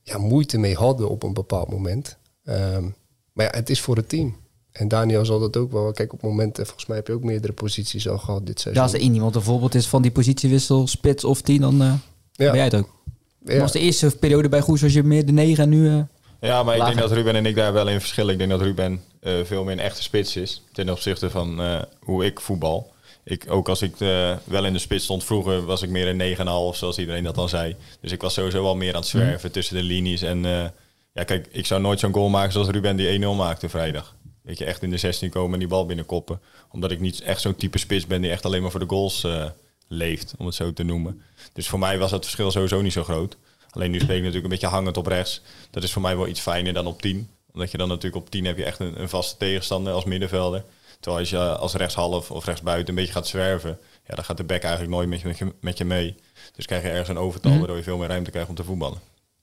ja, 0.03 0.19
moeite 0.19 0.59
mee 0.59 0.75
hadden 0.75 1.09
op 1.09 1.23
een 1.23 1.35
bepaald 1.35 1.71
moment. 1.71 2.17
Ehm, 2.45 2.85
maar 3.33 3.47
ja, 3.47 3.51
het 3.59 3.71
is 3.71 3.81
voor 3.81 3.97
het 3.97 4.09
team. 4.09 4.37
En 4.73 4.89
Daniel 4.89 5.25
zal 5.25 5.39
dat 5.39 5.57
ook 5.57 5.73
wel. 5.73 5.93
Kijk, 5.93 6.13
op 6.13 6.23
momenten, 6.23 6.65
volgens 6.67 6.87
mij 6.87 6.97
heb 6.97 7.07
je 7.07 7.13
ook 7.13 7.25
meerdere 7.25 7.53
posities 7.53 8.09
al 8.09 8.19
gehad 8.19 8.47
dit 8.47 8.57
Ja, 8.57 8.61
seizoen. 8.63 8.83
als 8.83 8.93
er 8.93 9.01
één 9.01 9.15
iemand 9.15 9.35
een 9.35 9.43
voorbeeld 9.43 9.75
is 9.75 9.89
van 9.89 10.03
die 10.03 10.11
positiewissel, 10.11 10.87
spits 10.87 11.25
of 11.25 11.41
tien, 11.41 11.61
dan 11.61 11.83
eh, 11.83 11.93
ben 12.37 12.55
jij 12.55 12.65
het 12.65 12.75
ook. 12.75 12.98
Ja. 13.45 13.59
Was 13.59 13.73
de 13.73 13.79
eerste 13.81 14.17
periode 14.19 14.49
bij 14.49 14.61
Goes 14.61 14.81
was 14.83 14.93
je 14.93 15.03
meer 15.03 15.27
de 15.27 15.33
negen 15.33 15.65
en 15.65 15.69
nu... 15.71 15.89
eh, 15.89 16.01
Ja, 16.41 16.63
maar 16.63 16.77
ik 16.77 16.85
denk 16.85 16.99
dat 16.99 17.13
Ruben 17.13 17.35
en 17.37 17.47
ik 17.47 17.55
daar 17.55 17.73
wel 17.73 17.89
in 17.89 18.01
verschillen. 18.01 18.33
Ik 18.33 18.39
denk 18.39 18.51
dat 18.51 18.61
Ruben 18.61 19.01
eh, 19.21 19.33
veel 19.45 19.65
meer 19.65 19.73
een 19.73 19.81
echte 19.81 20.03
spits 20.03 20.37
is. 20.37 20.63
Ten 20.73 20.91
opzichte 20.91 21.31
van 21.31 21.61
eh, 21.63 21.83
hoe 22.01 22.25
ik 22.25 22.41
voetbal. 22.41 22.93
Ik, 23.25 23.45
ook 23.49 23.69
als 23.69 23.83
ik 23.83 24.01
eh, 24.01 24.37
wel 24.45 24.65
in 24.65 24.73
de 24.73 24.79
spits 24.79 25.05
stond 25.05 25.25
vroeger, 25.25 25.65
was 25.65 25.83
ik 25.83 25.89
meer 25.91 26.09
een 26.09 26.37
9,5, 26.73 26.79
zoals 26.79 26.99
iedereen 26.99 27.25
dat 27.25 27.35
dan 27.35 27.49
zei. 27.49 27.77
Dus 28.01 28.13
ik 28.13 28.21
was 28.21 28.35
sowieso 28.35 28.63
wel 28.63 28.77
meer 28.77 28.95
aan 28.95 29.01
het 29.01 29.09
zwerven 29.09 29.53
tussen 29.53 29.77
de 29.77 29.83
linies. 29.83 30.23
En 30.23 30.45
eh, 30.45 30.65
ja, 31.13 31.25
kijk, 31.25 31.49
ik 31.51 31.67
zou 31.67 31.81
nooit 31.81 32.01
zo'n 32.01 32.13
goal 32.15 32.29
maken 32.29 32.53
zoals 32.53 32.69
Ruben 32.69 32.97
die 32.97 33.21
1-0 33.21 33.25
maakte 33.37 33.69
vrijdag. 33.69 34.15
Weet 34.43 34.59
je, 34.59 34.65
echt 34.65 34.83
in 34.83 34.91
de 34.91 34.97
16 34.97 35.31
komen 35.31 35.53
en 35.53 35.59
die 35.59 35.69
bal 35.69 35.87
binnenkoppen. 35.87 36.41
Omdat 36.71 36.91
ik 36.91 37.01
niet 37.01 37.21
echt 37.21 37.41
zo'n 37.41 37.57
type 37.57 37.79
spits 37.79 38.07
ben 38.07 38.21
die 38.21 38.31
echt 38.31 38.45
alleen 38.45 38.63
maar 38.63 38.71
voor 38.71 38.81
de 38.81 38.89
goals 38.89 39.25
eh, 39.25 39.45
leeft, 39.89 40.35
om 40.39 40.47
het 40.47 40.55
zo 40.55 40.73
te 40.73 40.83
noemen. 40.83 41.23
Dus 41.53 41.69
voor 41.69 41.79
mij 41.79 41.99
was 41.99 42.11
dat 42.11 42.23
verschil 42.25 42.51
sowieso 42.51 42.81
niet 42.83 42.93
zo 42.93 43.05
groot. 43.05 43.37
Alleen 43.71 43.91
nu 43.91 43.99
speel 43.99 44.09
ik 44.17 44.19
natuurlijk 44.23 44.45
een 44.45 44.51
beetje 44.51 44.67
hangend 44.67 44.97
op 44.97 45.07
rechts. 45.07 45.43
Dat 45.71 45.83
is 45.83 45.93
voor 45.93 46.03
mij 46.03 46.17
wel 46.17 46.27
iets 46.29 46.41
fijner 46.41 46.73
dan 46.73 46.87
op 46.87 47.03
10. 47.03 47.29
Omdat 47.53 47.71
je 47.71 47.79
dan 47.79 47.89
natuurlijk 47.89 48.25
op 48.25 48.31
10 48.31 48.45
heb 48.45 48.57
je 48.57 48.65
echt 48.65 48.79
een, 48.79 49.01
een 49.01 49.09
vaste 49.09 49.37
tegenstander 49.37 49.93
als 49.93 50.05
middenvelder. 50.05 50.65
Terwijl 51.01 51.21
als 51.23 51.31
je 51.31 51.39
als 51.39 51.75
rechtshalf 51.75 52.31
of 52.31 52.45
rechtsbuiten 52.45 52.89
een 52.89 52.95
beetje 52.95 53.13
gaat 53.13 53.27
zwerven, 53.27 53.79
ja, 54.07 54.15
dan 54.15 54.25
gaat 54.25 54.37
de 54.37 54.45
back 54.45 54.63
eigenlijk 54.63 54.93
nooit 54.93 55.09
met 55.09 55.21
je, 55.21 55.27
met 55.27 55.39
je, 55.39 55.53
met 55.61 55.79
je 55.79 55.85
mee. 55.85 56.15
Dus 56.57 56.67
krijg 56.67 56.83
je 56.83 56.89
ergens 56.89 57.09
een 57.09 57.19
overtal 57.19 57.59
waardoor 57.59 57.77
je 57.77 57.83
veel 57.83 57.97
meer 57.99 58.09
ruimte 58.09 58.31
krijgt 58.31 58.49
om 58.49 58.55
te 58.55 58.65
voetballen. 58.65 58.99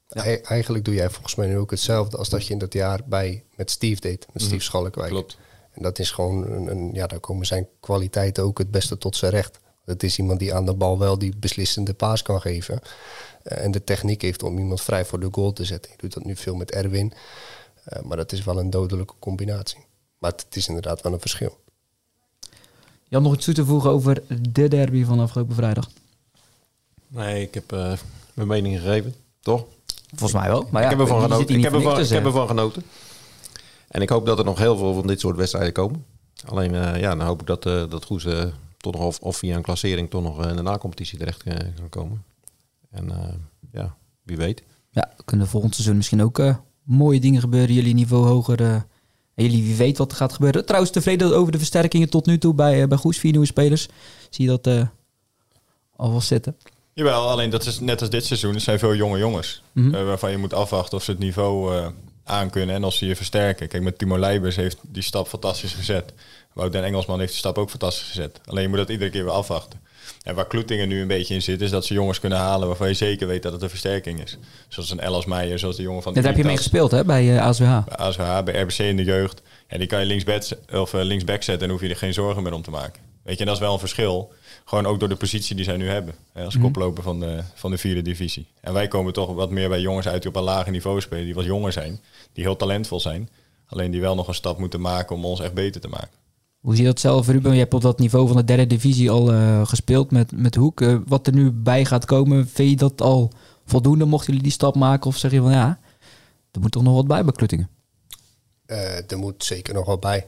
Ei- 0.09 0.35
Eigenlijk 0.43 0.85
doe 0.85 0.93
jij 0.93 1.09
volgens 1.09 1.35
mij 1.35 1.47
nu 1.47 1.57
ook 1.57 1.71
hetzelfde 1.71 2.17
als 2.17 2.29
dat 2.29 2.45
je 2.47 2.53
in 2.53 2.59
dat 2.59 2.73
jaar 2.73 2.99
bij 3.05 3.43
met 3.55 3.71
Steve 3.71 4.01
deed, 4.01 4.27
met 4.33 4.41
Steve 4.43 4.63
Schalkwijk. 4.63 5.09
Klopt. 5.09 5.37
En 5.71 5.81
dat 5.81 5.99
is 5.99 6.11
gewoon 6.11 6.45
een, 6.51 6.67
een, 6.67 6.89
ja, 6.93 7.07
daar 7.07 7.19
komen 7.19 7.45
zijn 7.45 7.67
kwaliteiten 7.79 8.43
ook 8.43 8.57
het 8.57 8.71
beste 8.71 8.97
tot 8.97 9.15
zijn 9.15 9.31
recht. 9.31 9.59
Het 9.85 10.03
is 10.03 10.17
iemand 10.17 10.39
die 10.39 10.53
aan 10.53 10.65
de 10.65 10.73
bal 10.73 10.99
wel 10.99 11.17
die 11.17 11.33
beslissende 11.37 11.93
paas 11.93 12.21
kan 12.21 12.41
geven. 12.41 12.79
eh, 13.43 13.63
en 13.63 13.71
de 13.71 13.83
techniek 13.83 14.21
heeft 14.21 14.43
om 14.43 14.57
iemand 14.57 14.81
vrij 14.81 15.05
voor 15.05 15.19
de 15.19 15.27
goal 15.31 15.53
te 15.53 15.65
zetten. 15.65 15.91
Je 15.91 15.97
doet 15.97 16.13
dat 16.13 16.25
nu 16.25 16.35
veel 16.35 16.55
met 16.55 16.71
Erwin. 16.71 17.13
eh, 17.83 18.01
maar 18.01 18.17
dat 18.17 18.31
is 18.31 18.43
wel 18.43 18.59
een 18.59 18.69
dodelijke 18.69 19.13
combinatie. 19.19 19.85
Maar 20.17 20.31
het, 20.31 20.45
is 20.55 20.67
inderdaad 20.67 21.01
wel 21.01 21.13
een 21.13 21.19
verschil. 21.19 21.57
Jan, 23.07 23.23
nog 23.23 23.33
iets 23.33 23.45
toe 23.45 23.53
te 23.53 23.65
voegen 23.65 23.89
over 23.89 24.23
de 24.51 24.67
derby 24.67 25.03
van 25.03 25.19
afgelopen 25.19 25.55
vrijdag? 25.55 25.89
Nee, 27.07 27.41
ik 27.41 27.53
heb 27.53 27.71
eh, 27.71 27.93
mijn 28.33 28.47
mening 28.47 28.79
gegeven, 28.79 29.15
toch? 29.41 29.65
Volgens 30.09 30.41
mij 30.41 30.49
wel. 30.49 30.67
Maar 30.71 30.81
ja, 30.81 30.89
ik 30.89 30.97
heb 30.97 31.07
ervan 31.07 31.21
genoten. 31.21 31.55
Ik 31.55 31.63
heb, 31.63 31.73
ervan, 31.73 31.99
ik 31.99 32.09
heb 32.09 32.25
ervan 32.25 32.47
genoten. 32.47 32.83
En 33.87 34.01
ik 34.01 34.09
hoop 34.09 34.25
dat 34.25 34.39
er 34.39 34.45
nog 34.45 34.57
heel 34.57 34.77
veel 34.77 34.93
van 34.93 35.07
dit 35.07 35.19
soort 35.19 35.35
wedstrijden 35.37 35.73
komen. 35.73 36.05
Alleen, 36.45 36.75
eh, 36.75 36.99
ja, 36.99 37.15
dan 37.15 37.27
hoop 37.27 37.41
ik 37.41 37.47
dat, 37.47 37.65
eh 37.65 37.89
dat 37.89 38.05
Goes 38.05 38.27
toch 38.91 39.01
nog 39.01 39.03
of, 39.03 39.19
of 39.19 39.37
via 39.37 39.55
een 39.55 39.61
klassering 39.61 40.09
toch 40.09 40.23
nog 40.23 40.43
eh, 40.43 40.49
in 40.49 40.55
de 40.55 40.61
nacompetitie 40.61 41.17
terecht 41.17 41.43
eh, 41.43 41.55
kan 41.75 41.89
komen. 41.89 42.23
En 42.91 43.11
eh, 43.11 43.33
ja, 43.71 43.95
wie 44.23 44.37
weet. 44.37 44.63
Ja, 44.89 45.11
kunnen 45.25 45.47
volgend 45.47 45.73
seizoen 45.75 45.95
misschien 45.95 46.23
ook 46.23 46.39
eh, 46.39 46.55
mooie 46.83 47.19
dingen 47.19 47.41
gebeuren. 47.41 47.73
Jullie 47.75 47.93
niveau 47.93 48.25
hoger. 48.25 48.61
eh, 48.61 48.73
en 49.35 49.43
jullie 49.43 49.63
wie 49.63 49.75
weet 49.75 49.97
wat 49.97 50.11
er 50.11 50.17
gaat 50.17 50.33
gebeuren. 50.33 50.65
Trouwens, 50.65 50.91
tevreden 50.91 51.35
over 51.37 51.51
de 51.51 51.57
versterkingen 51.57 52.09
tot 52.09 52.25
nu 52.25 52.37
toe 52.37 52.53
bij, 52.53 52.81
eh, 52.81 52.87
bij 52.87 52.97
Goes. 52.97 53.17
Vier 53.17 53.31
nieuwe 53.31 53.45
spelers. 53.47 53.87
Zie 54.29 54.45
je 54.45 54.51
dat 54.51 54.67
eh 54.67 54.87
al 55.95 56.11
wel 56.11 56.21
zitten? 56.21 56.57
Jawel, 56.93 57.29
alleen 57.29 57.49
dat 57.49 57.65
is 57.65 57.79
net 57.79 58.01
als 58.01 58.09
dit 58.09 58.25
seizoen. 58.25 58.53
Er 58.53 58.59
zijn 58.59 58.79
veel 58.79 58.95
jonge 58.95 59.17
jongens. 59.17 59.63
Mhm. 59.71 59.95
eh, 59.95 60.05
waarvan 60.05 60.31
je 60.31 60.37
moet 60.37 60.53
afwachten 60.53 60.97
of 60.97 61.03
ze 61.03 61.11
het 61.11 61.19
niveau 61.19 61.75
eh 61.75 61.87
aankunnen 62.27 62.75
en 62.75 62.83
of 62.83 62.93
ze 62.93 63.05
je 63.05 63.15
versterken. 63.15 63.67
Kijk, 63.67 63.83
met 63.83 63.97
Timo 63.97 64.19
Leibers 64.19 64.55
heeft 64.55 64.77
die 64.81 65.03
stap 65.03 65.27
fantastisch 65.27 65.73
gezet. 65.73 66.13
Wout 66.55 66.71
den 66.71 66.83
Engelsman 66.83 67.19
heeft 67.19 67.31
die 67.31 67.39
stap 67.39 67.57
ook 67.57 67.69
fantastisch 67.69 68.07
gezet. 68.07 68.39
Alleen 68.45 68.61
je 68.61 68.67
moet 68.67 68.77
dat 68.77 68.89
iedere 68.89 69.09
keer 69.09 69.23
weer 69.23 69.33
afwachten. 69.33 69.79
En 70.23 70.35
waar 70.35 70.47
Kloetingen 70.47 70.87
nu 70.87 71.01
een 71.01 71.07
beetje 71.07 71.33
in 71.33 71.41
zit, 71.41 71.61
is 71.61 71.69
dat 71.69 71.85
ze 71.85 71.93
jongens 71.93 72.19
kunnen 72.19 72.37
halen 72.37 72.67
waarvan 72.67 72.87
je 72.87 72.93
zeker 72.93 73.27
weet 73.27 73.43
dat 73.43 73.51
het 73.51 73.61
een 73.61 73.69
versterking 73.69 74.23
is. 74.23 74.37
Zoals 74.67 74.91
een 74.91 74.99
Ellis 74.99 75.25
Meijer, 75.25 75.59
zoals 75.59 75.75
de 75.75 75.81
jongen 75.81 76.03
van 76.03 76.13
Net 76.13 76.23
heb 76.23 76.37
je 76.37 76.43
mee 76.43 76.57
gespeeld 76.57 76.91
hè, 76.91 77.05
bij 77.05 77.35
eh, 77.35 77.45
ASWH. 77.45 77.85
bij 77.85 77.97
ASWH, 77.97 78.43
bij 78.43 78.61
RBC 78.61 78.77
in 78.77 78.97
de 78.97 79.03
jeugd. 79.03 79.41
En 79.67 79.79
die 79.79 79.87
kan 79.87 79.99
je 79.99 80.05
linksback, 80.05 80.43
of, 80.71 80.93
eh, 80.93 81.01
linksback 81.01 81.43
zetten 81.43 81.67
en 81.67 81.73
hoef 81.73 81.81
je 81.81 81.89
er 81.89 81.95
geen 81.95 82.13
zorgen 82.13 82.43
meer 82.43 82.53
om 82.53 82.61
te 82.61 82.71
maken. 82.71 83.01
Weet 83.23 83.33
je, 83.33 83.39
en 83.39 83.45
dat 83.45 83.55
is 83.55 83.61
wel 83.61 83.73
een 83.73 83.79
verschil. 83.79 84.33
Gewoon 84.65 84.85
ook 84.85 84.99
door 84.99 85.09
de 85.09 85.15
positie 85.15 85.55
die 85.55 85.65
zij 85.65 85.77
nu 85.77 85.89
hebben. 85.89 86.15
Hè, 86.33 86.43
als 86.45 86.59
koploper 86.59 87.03
van 87.03 87.19
de, 87.19 87.43
van 87.53 87.71
de 87.71 87.77
vierde 87.77 88.01
divisie. 88.01 88.47
En 88.61 88.73
wij 88.73 88.87
komen 88.87 89.13
toch 89.13 89.33
wat 89.33 89.49
meer 89.49 89.69
bij 89.69 89.79
jongens 89.79 90.07
uit 90.07 90.21
die 90.21 90.31
op 90.31 90.37
een 90.37 90.43
lager 90.43 90.71
niveau 90.71 91.01
spelen. 91.01 91.25
Die 91.25 91.35
wat 91.35 91.45
jonger 91.45 91.71
zijn. 91.71 91.99
Die 92.33 92.43
heel 92.43 92.55
talentvol 92.55 92.99
zijn. 92.99 93.29
Alleen 93.67 93.91
die 93.91 94.01
wel 94.01 94.15
nog 94.15 94.27
een 94.27 94.33
stap 94.33 94.57
moeten 94.57 94.81
maken 94.81 95.15
om 95.15 95.25
ons 95.25 95.39
echt 95.39 95.53
beter 95.53 95.81
te 95.81 95.87
maken. 95.87 96.24
Hoe 96.65 96.75
zie 96.75 96.83
je 96.83 96.89
dat 96.89 96.99
zelf, 96.99 97.27
Ruben? 97.27 97.53
Je 97.53 97.59
hebt 97.59 97.73
op 97.73 97.81
dat 97.81 97.99
niveau 97.99 98.27
van 98.27 98.35
de 98.37 98.43
derde 98.43 98.67
divisie 98.67 99.11
al 99.11 99.31
eh, 99.33 99.67
gespeeld 99.67 100.11
met, 100.11 100.31
met 100.31 100.55
Hoek. 100.55 100.81
Eh, 100.81 100.97
wat 101.07 101.27
er 101.27 101.33
nu 101.33 101.51
bij 101.51 101.85
gaat 101.85 102.05
komen, 102.05 102.47
vind 102.47 102.69
je 102.69 102.75
dat 102.75 103.01
al 103.01 103.31
voldoende? 103.65 104.05
Mochten 104.05 104.27
jullie 104.27 104.43
die 104.43 104.51
stap 104.51 104.75
maken? 104.75 105.07
Of 105.07 105.17
zeg 105.17 105.31
je 105.31 105.41
van 105.41 105.51
ja, 105.51 105.79
er 106.51 106.59
moet 106.59 106.71
toch 106.71 106.83
nog 106.83 106.93
wat 106.95 107.07
bij 107.07 107.25
bij? 107.25 107.67
Eh, 108.65 109.11
er 109.11 109.17
moet 109.17 109.43
zeker 109.43 109.73
nog 109.73 109.85
wel 109.85 109.97
bij. 109.97 110.27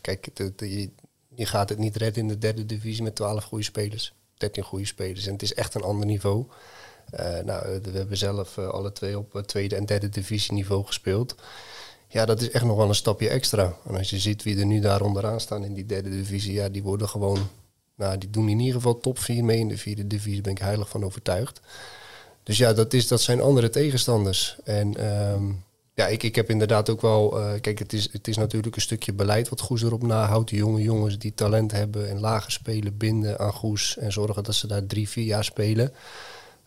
Kijk, 0.00 0.24
het- 0.24 0.38
het- 0.38 0.90
je, 1.34 1.46
gaat 1.46 1.68
het 1.68 1.78
niet 1.78 1.96
redden 1.96 2.22
in 2.22 2.28
de 2.28 2.38
derde 2.38 2.66
divisie 2.66 3.02
met 3.02 3.14
12 3.14 3.44
goede 3.44 3.64
spelers. 3.64 4.12
13 4.36 4.62
goede 4.62 4.86
spelers. 4.86 5.26
En 5.26 5.32
het 5.32 5.42
is 5.42 5.54
echt 5.54 5.74
een 5.74 5.82
ander 5.82 6.06
niveau. 6.06 6.46
Nou, 7.44 7.80
we 7.82 7.90
hebben 7.92 8.16
zelf 8.16 8.58
alle 8.58 8.92
twee 8.92 9.18
op 9.18 9.42
tweede 9.46 9.76
en 9.76 9.86
derde 9.86 10.08
divisie 10.08 10.52
niveau 10.52 10.84
gespeeld. 10.86 11.34
Ja, 12.08 12.24
dat 12.24 12.40
is 12.40 12.50
echt 12.50 12.64
nog 12.64 12.76
wel 12.76 12.88
een 12.88 12.94
stapje 12.94 13.28
extra. 13.28 13.76
En 13.88 13.96
als 13.96 14.10
je 14.10 14.18
ziet 14.18 14.42
wie 14.42 14.58
er 14.58 14.66
nu 14.66 14.80
daar 14.80 15.02
onderaan 15.02 15.40
staan 15.40 15.64
in 15.64 15.74
die 15.74 15.86
derde 15.86 16.10
divisie, 16.10 16.52
ja, 16.52 16.68
die 16.68 16.82
worden 16.82 17.08
gewoon, 17.08 17.48
nou, 17.94 18.18
die 18.18 18.30
doen 18.30 18.48
in 18.48 18.58
ieder 18.58 18.74
geval 18.74 18.98
top 18.98 19.18
4 19.18 19.44
mee 19.44 19.58
in 19.58 19.68
de 19.68 19.78
vierde 19.78 20.06
divisie, 20.06 20.40
ben 20.40 20.52
ik 20.52 20.58
heilig 20.58 20.88
van 20.88 21.04
overtuigd. 21.04 21.60
Dus 22.42 22.58
ja, 22.58 22.72
dat, 22.72 22.92
is, 22.92 23.08
dat 23.08 23.20
zijn 23.20 23.40
andere 23.40 23.70
tegenstanders. 23.70 24.56
En 24.64 24.96
ehm, 24.96 25.44
ja, 25.94 26.06
ik, 26.06 26.22
ik 26.22 26.34
heb 26.34 26.50
inderdaad 26.50 26.90
ook 26.90 27.00
wel. 27.00 27.40
eh, 27.40 27.60
kijk, 27.60 27.78
het 27.78 27.92
is, 27.92 28.12
het 28.12 28.28
is 28.28 28.36
natuurlijk 28.36 28.76
een 28.76 28.82
stukje 28.82 29.12
beleid 29.12 29.48
wat 29.48 29.60
Goes 29.60 29.82
erop 29.82 30.02
nahoudt. 30.02 30.50
Die 30.50 30.58
jonge 30.58 30.82
jongens 30.82 31.18
die 31.18 31.34
talent 31.34 31.72
hebben 31.72 32.08
en 32.08 32.20
lager 32.20 32.52
spelen, 32.52 32.96
binden 32.96 33.38
aan 33.38 33.52
Goes 33.52 33.96
en 33.96 34.12
zorgen 34.12 34.44
dat 34.44 34.54
ze 34.54 34.66
daar 34.66 34.86
drie, 34.86 35.08
vier 35.08 35.24
jaar 35.24 35.44
spelen. 35.44 35.92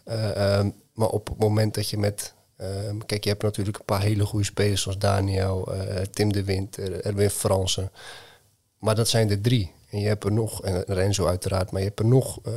Eh, 0.03 0.57
ehm, 0.57 0.69
maar 0.93 1.07
op 1.09 1.27
het 1.27 1.39
moment 1.39 1.73
dat 1.73 1.89
je 1.89 1.97
met. 1.97 2.33
Ehm, 2.59 2.97
kijk, 3.05 3.23
je 3.23 3.29
hebt 3.29 3.41
natuurlijk 3.41 3.77
een 3.77 3.85
paar 3.85 4.01
hele 4.01 4.25
goede 4.25 4.45
spelers 4.45 4.81
zoals 4.81 4.97
Daniel, 4.97 5.73
eh, 5.73 6.01
Tim 6.01 6.33
de 6.33 6.43
Winter, 6.43 7.01
Erwin 7.05 7.29
Fransen. 7.29 7.91
Maar 8.79 8.95
dat 8.95 9.07
zijn 9.07 9.29
er 9.29 9.41
drie. 9.41 9.71
En 9.89 9.99
je 9.99 10.07
hebt 10.07 10.23
er 10.23 10.31
nog, 10.31 10.63
en 10.63 10.83
Renzo 10.87 11.25
uiteraard, 11.25 11.71
maar 11.71 11.81
je 11.81 11.87
hebt 11.87 11.99
er 11.99 12.05
nog 12.05 12.39
eh, 12.43 12.53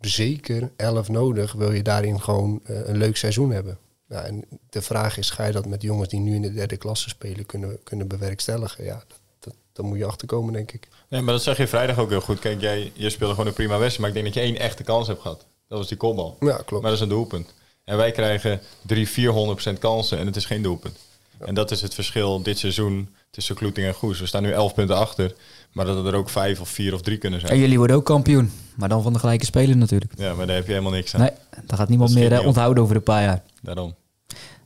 zeker 0.00 0.70
elf 0.76 1.08
nodig. 1.08 1.52
Wil 1.52 1.72
je 1.72 1.82
daarin 1.82 2.20
gewoon 2.20 2.60
eh, 2.64 2.88
een 2.88 2.96
leuk 2.96 3.16
seizoen 3.16 3.50
hebben. 3.50 3.78
Ja, 4.08 4.22
en 4.22 4.44
de 4.70 4.82
vraag 4.82 5.18
is, 5.18 5.30
ga 5.30 5.44
je 5.44 5.52
dat 5.52 5.66
met 5.66 5.82
jongens 5.82 6.08
die 6.08 6.20
nu 6.20 6.34
in 6.34 6.42
de 6.42 6.52
derde 6.52 6.76
klasse 6.76 7.08
spelen 7.08 7.46
kunnen, 7.46 7.82
kunnen 7.82 8.08
bewerkstelligen? 8.08 8.84
Ja, 8.84 9.02
dat, 9.38 9.54
dat, 9.72 9.84
moet 9.84 9.98
je 9.98 10.04
achterkomen, 10.04 10.52
denk 10.52 10.72
ik. 10.72 10.88
Nee, 11.08 11.20
maar 11.20 11.34
dat 11.34 11.42
zeg 11.42 11.56
je 11.56 11.66
vrijdag 11.66 11.98
ook 11.98 12.10
heel 12.10 12.20
goed. 12.20 12.38
Kijk, 12.38 12.60
jij, 12.60 12.92
je 12.94 13.10
speelde 13.10 13.32
gewoon 13.34 13.48
een 13.48 13.54
prima 13.54 13.78
wedstrijd, 13.78 13.98
maar 13.98 14.08
ik 14.08 14.14
denk 14.14 14.34
dat 14.34 14.44
je 14.44 14.50
één 14.50 14.58
echte 14.58 14.82
kans 14.82 15.06
hebt 15.06 15.20
gehad. 15.20 15.46
Dat 15.68 15.78
was 15.78 15.88
die 15.88 15.96
kopbal. 15.96 16.36
Ja, 16.40 16.56
klopt. 16.56 16.82
Maar 16.82 16.90
dat 16.90 16.92
is 16.92 17.00
een 17.00 17.08
doelpunt. 17.08 17.54
En 17.88 17.96
wij 17.96 18.10
krijgen 18.10 18.60
300, 18.86 19.76
400% 19.76 19.78
kansen 19.78 20.18
en 20.18 20.26
het 20.26 20.36
is 20.36 20.44
geen 20.44 20.62
doelpunt. 20.62 20.96
En 21.38 21.54
dat 21.54 21.70
is 21.70 21.80
het 21.80 21.94
verschil 21.94 22.42
dit 22.42 22.58
seizoen 22.58 23.08
tussen 23.30 23.54
Kloeting 23.54 23.86
en 23.86 23.94
Goes. 23.94 24.20
We 24.20 24.26
staan 24.26 24.42
nu 24.42 24.50
11 24.50 24.74
punten 24.74 24.96
achter, 24.96 25.34
maar 25.72 25.84
dat 25.86 26.06
er 26.06 26.14
ook 26.14 26.30
5 26.30 26.60
of 26.60 26.68
4 26.68 26.94
of 26.94 27.00
3 27.00 27.18
kunnen 27.18 27.40
zijn. 27.40 27.52
En 27.52 27.58
jullie 27.58 27.78
worden 27.78 27.96
ook 27.96 28.04
kampioen. 28.04 28.50
Maar 28.76 28.88
dan 28.88 29.02
van 29.02 29.12
de 29.12 29.18
gelijke 29.18 29.44
speler 29.44 29.76
natuurlijk. 29.76 30.12
Ja, 30.16 30.34
maar 30.34 30.46
daar 30.46 30.56
heb 30.56 30.64
je 30.66 30.72
helemaal 30.72 30.92
niks 30.92 31.14
aan. 31.14 31.20
Nee, 31.20 31.30
daar 31.66 31.78
gaat 31.78 31.88
niemand 31.88 32.14
meer 32.14 32.32
eh, 32.32 32.46
onthouden 32.46 32.82
over 32.82 32.96
een 32.96 33.02
paar 33.02 33.22
jaar. 33.22 33.42
Daarom. 33.62 33.94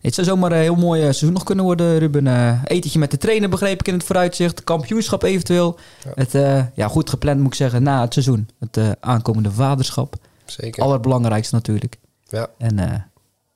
Het 0.01 0.15
zou 0.15 0.27
zomaar 0.27 0.53
een 0.53 0.59
heel 0.59 0.75
mooi 0.75 1.01
eh, 1.01 1.07
seizoen 1.07 1.33
nog 1.33 1.45
kunnen 1.45 1.65
worden, 1.65 1.99
Ruben. 1.99 2.27
Eh, 2.27 2.61
etentje 2.65 2.99
met 2.99 3.11
de 3.11 3.19
trainer 3.19 3.49
begreep 3.49 3.81
ik 3.81 3.89
in 3.89 3.95
het 3.95 4.05
vooruitzicht. 4.05 4.65
Kampioenschap 4.65 5.23
eventueel. 5.23 5.79
Het, 6.15 6.35
eh, 6.35 6.65
ja, 6.75 6.89
goed 6.89 7.11
gepland 7.11 7.39
moet 7.39 7.47
ik 7.47 7.55
zeggen, 7.55 7.83
na 7.83 8.01
het 8.01 8.13
seizoen. 8.13 8.49
Het 8.59 8.97
aankomende 9.01 9.51
vaderschap. 9.51 10.15
Zeker. 10.45 10.83
Allerbelangrijkste 10.83 11.55
natuurlijk. 11.55 12.01
Ja, 12.33 12.51
En 12.59 12.79
eh, 12.79 13.01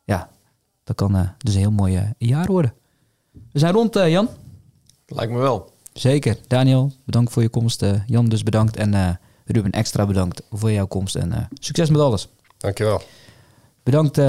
ja, 0.07 0.31
dat 0.85 0.97
kan 0.97 1.17
eh, 1.17 1.29
dus 1.39 1.55
een 1.55 1.61
heel 1.61 1.71
mooi 1.71 1.97
eh, 1.97 2.03
jaar 2.19 2.47
worden. 2.47 2.73
We 3.53 3.59
zijn 3.59 3.73
rond, 3.73 3.97
eh, 3.97 4.11
Jan. 4.11 4.29
Lijkt 5.07 5.33
me 5.33 5.39
wel. 5.39 5.73
Zeker. 5.93 6.39
Daniel, 6.47 6.93
bedankt 7.05 7.33
voor 7.33 7.43
je 7.43 7.49
komst. 7.49 7.85
Jan 8.07 8.29
dus 8.29 8.43
bedankt. 8.43 8.77
En 8.77 9.21
Ruben 9.45 9.71
extra 9.71 10.07
bedankt 10.07 10.43
voor 10.51 10.73
jouw 10.73 10.87
komst. 10.87 11.15
En 11.15 11.49
succes 11.53 11.91
met 11.91 12.01
alles. 12.01 12.29
dankjewel. 12.57 13.03
Bedankt 13.83 14.21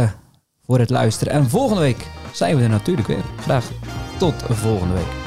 voor 0.66 0.80
het 0.80 0.90
luisteren. 0.90 1.34
En 1.34 1.50
volgende 1.50 1.82
week 1.82 2.08
zijn 2.34 2.58
we 2.58 2.64
er 2.64 2.70
natuurlijk 2.70 3.08
weer. 3.08 3.24
Graag 3.38 3.72
tot 4.18 4.34
volgende 4.44 4.94
week. 4.94 5.27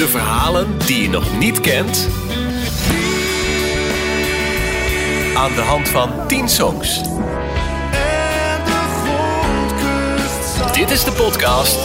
De 0.00 0.08
verhalen 0.08 0.78
die 0.86 1.02
je 1.02 1.08
nog 1.08 1.38
niet 1.38 1.60
kent. 1.60 2.08
Aan 5.36 5.54
de 5.54 5.60
hand 5.60 5.88
van 5.88 6.26
10 6.26 6.48
songs. 6.48 7.02
Dit 10.72 10.90
is 10.90 11.04
de 11.04 11.12
podcast 11.12 11.78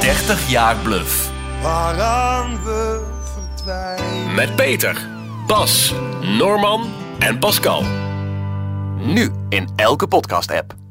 30 0.00 0.50
jaar 0.50 0.76
bluff. 0.76 1.30
Waaraan 1.62 2.62
we 2.64 3.00
verdwijnen. 3.34 4.34
Met 4.34 4.56
Peter, 4.56 5.08
Bas, 5.46 5.94
Norman 6.22 6.92
en 7.18 7.38
Pascal. 7.38 7.84
Nu 8.96 9.30
in 9.48 9.68
elke 9.76 10.06
podcast-app. 10.06 10.85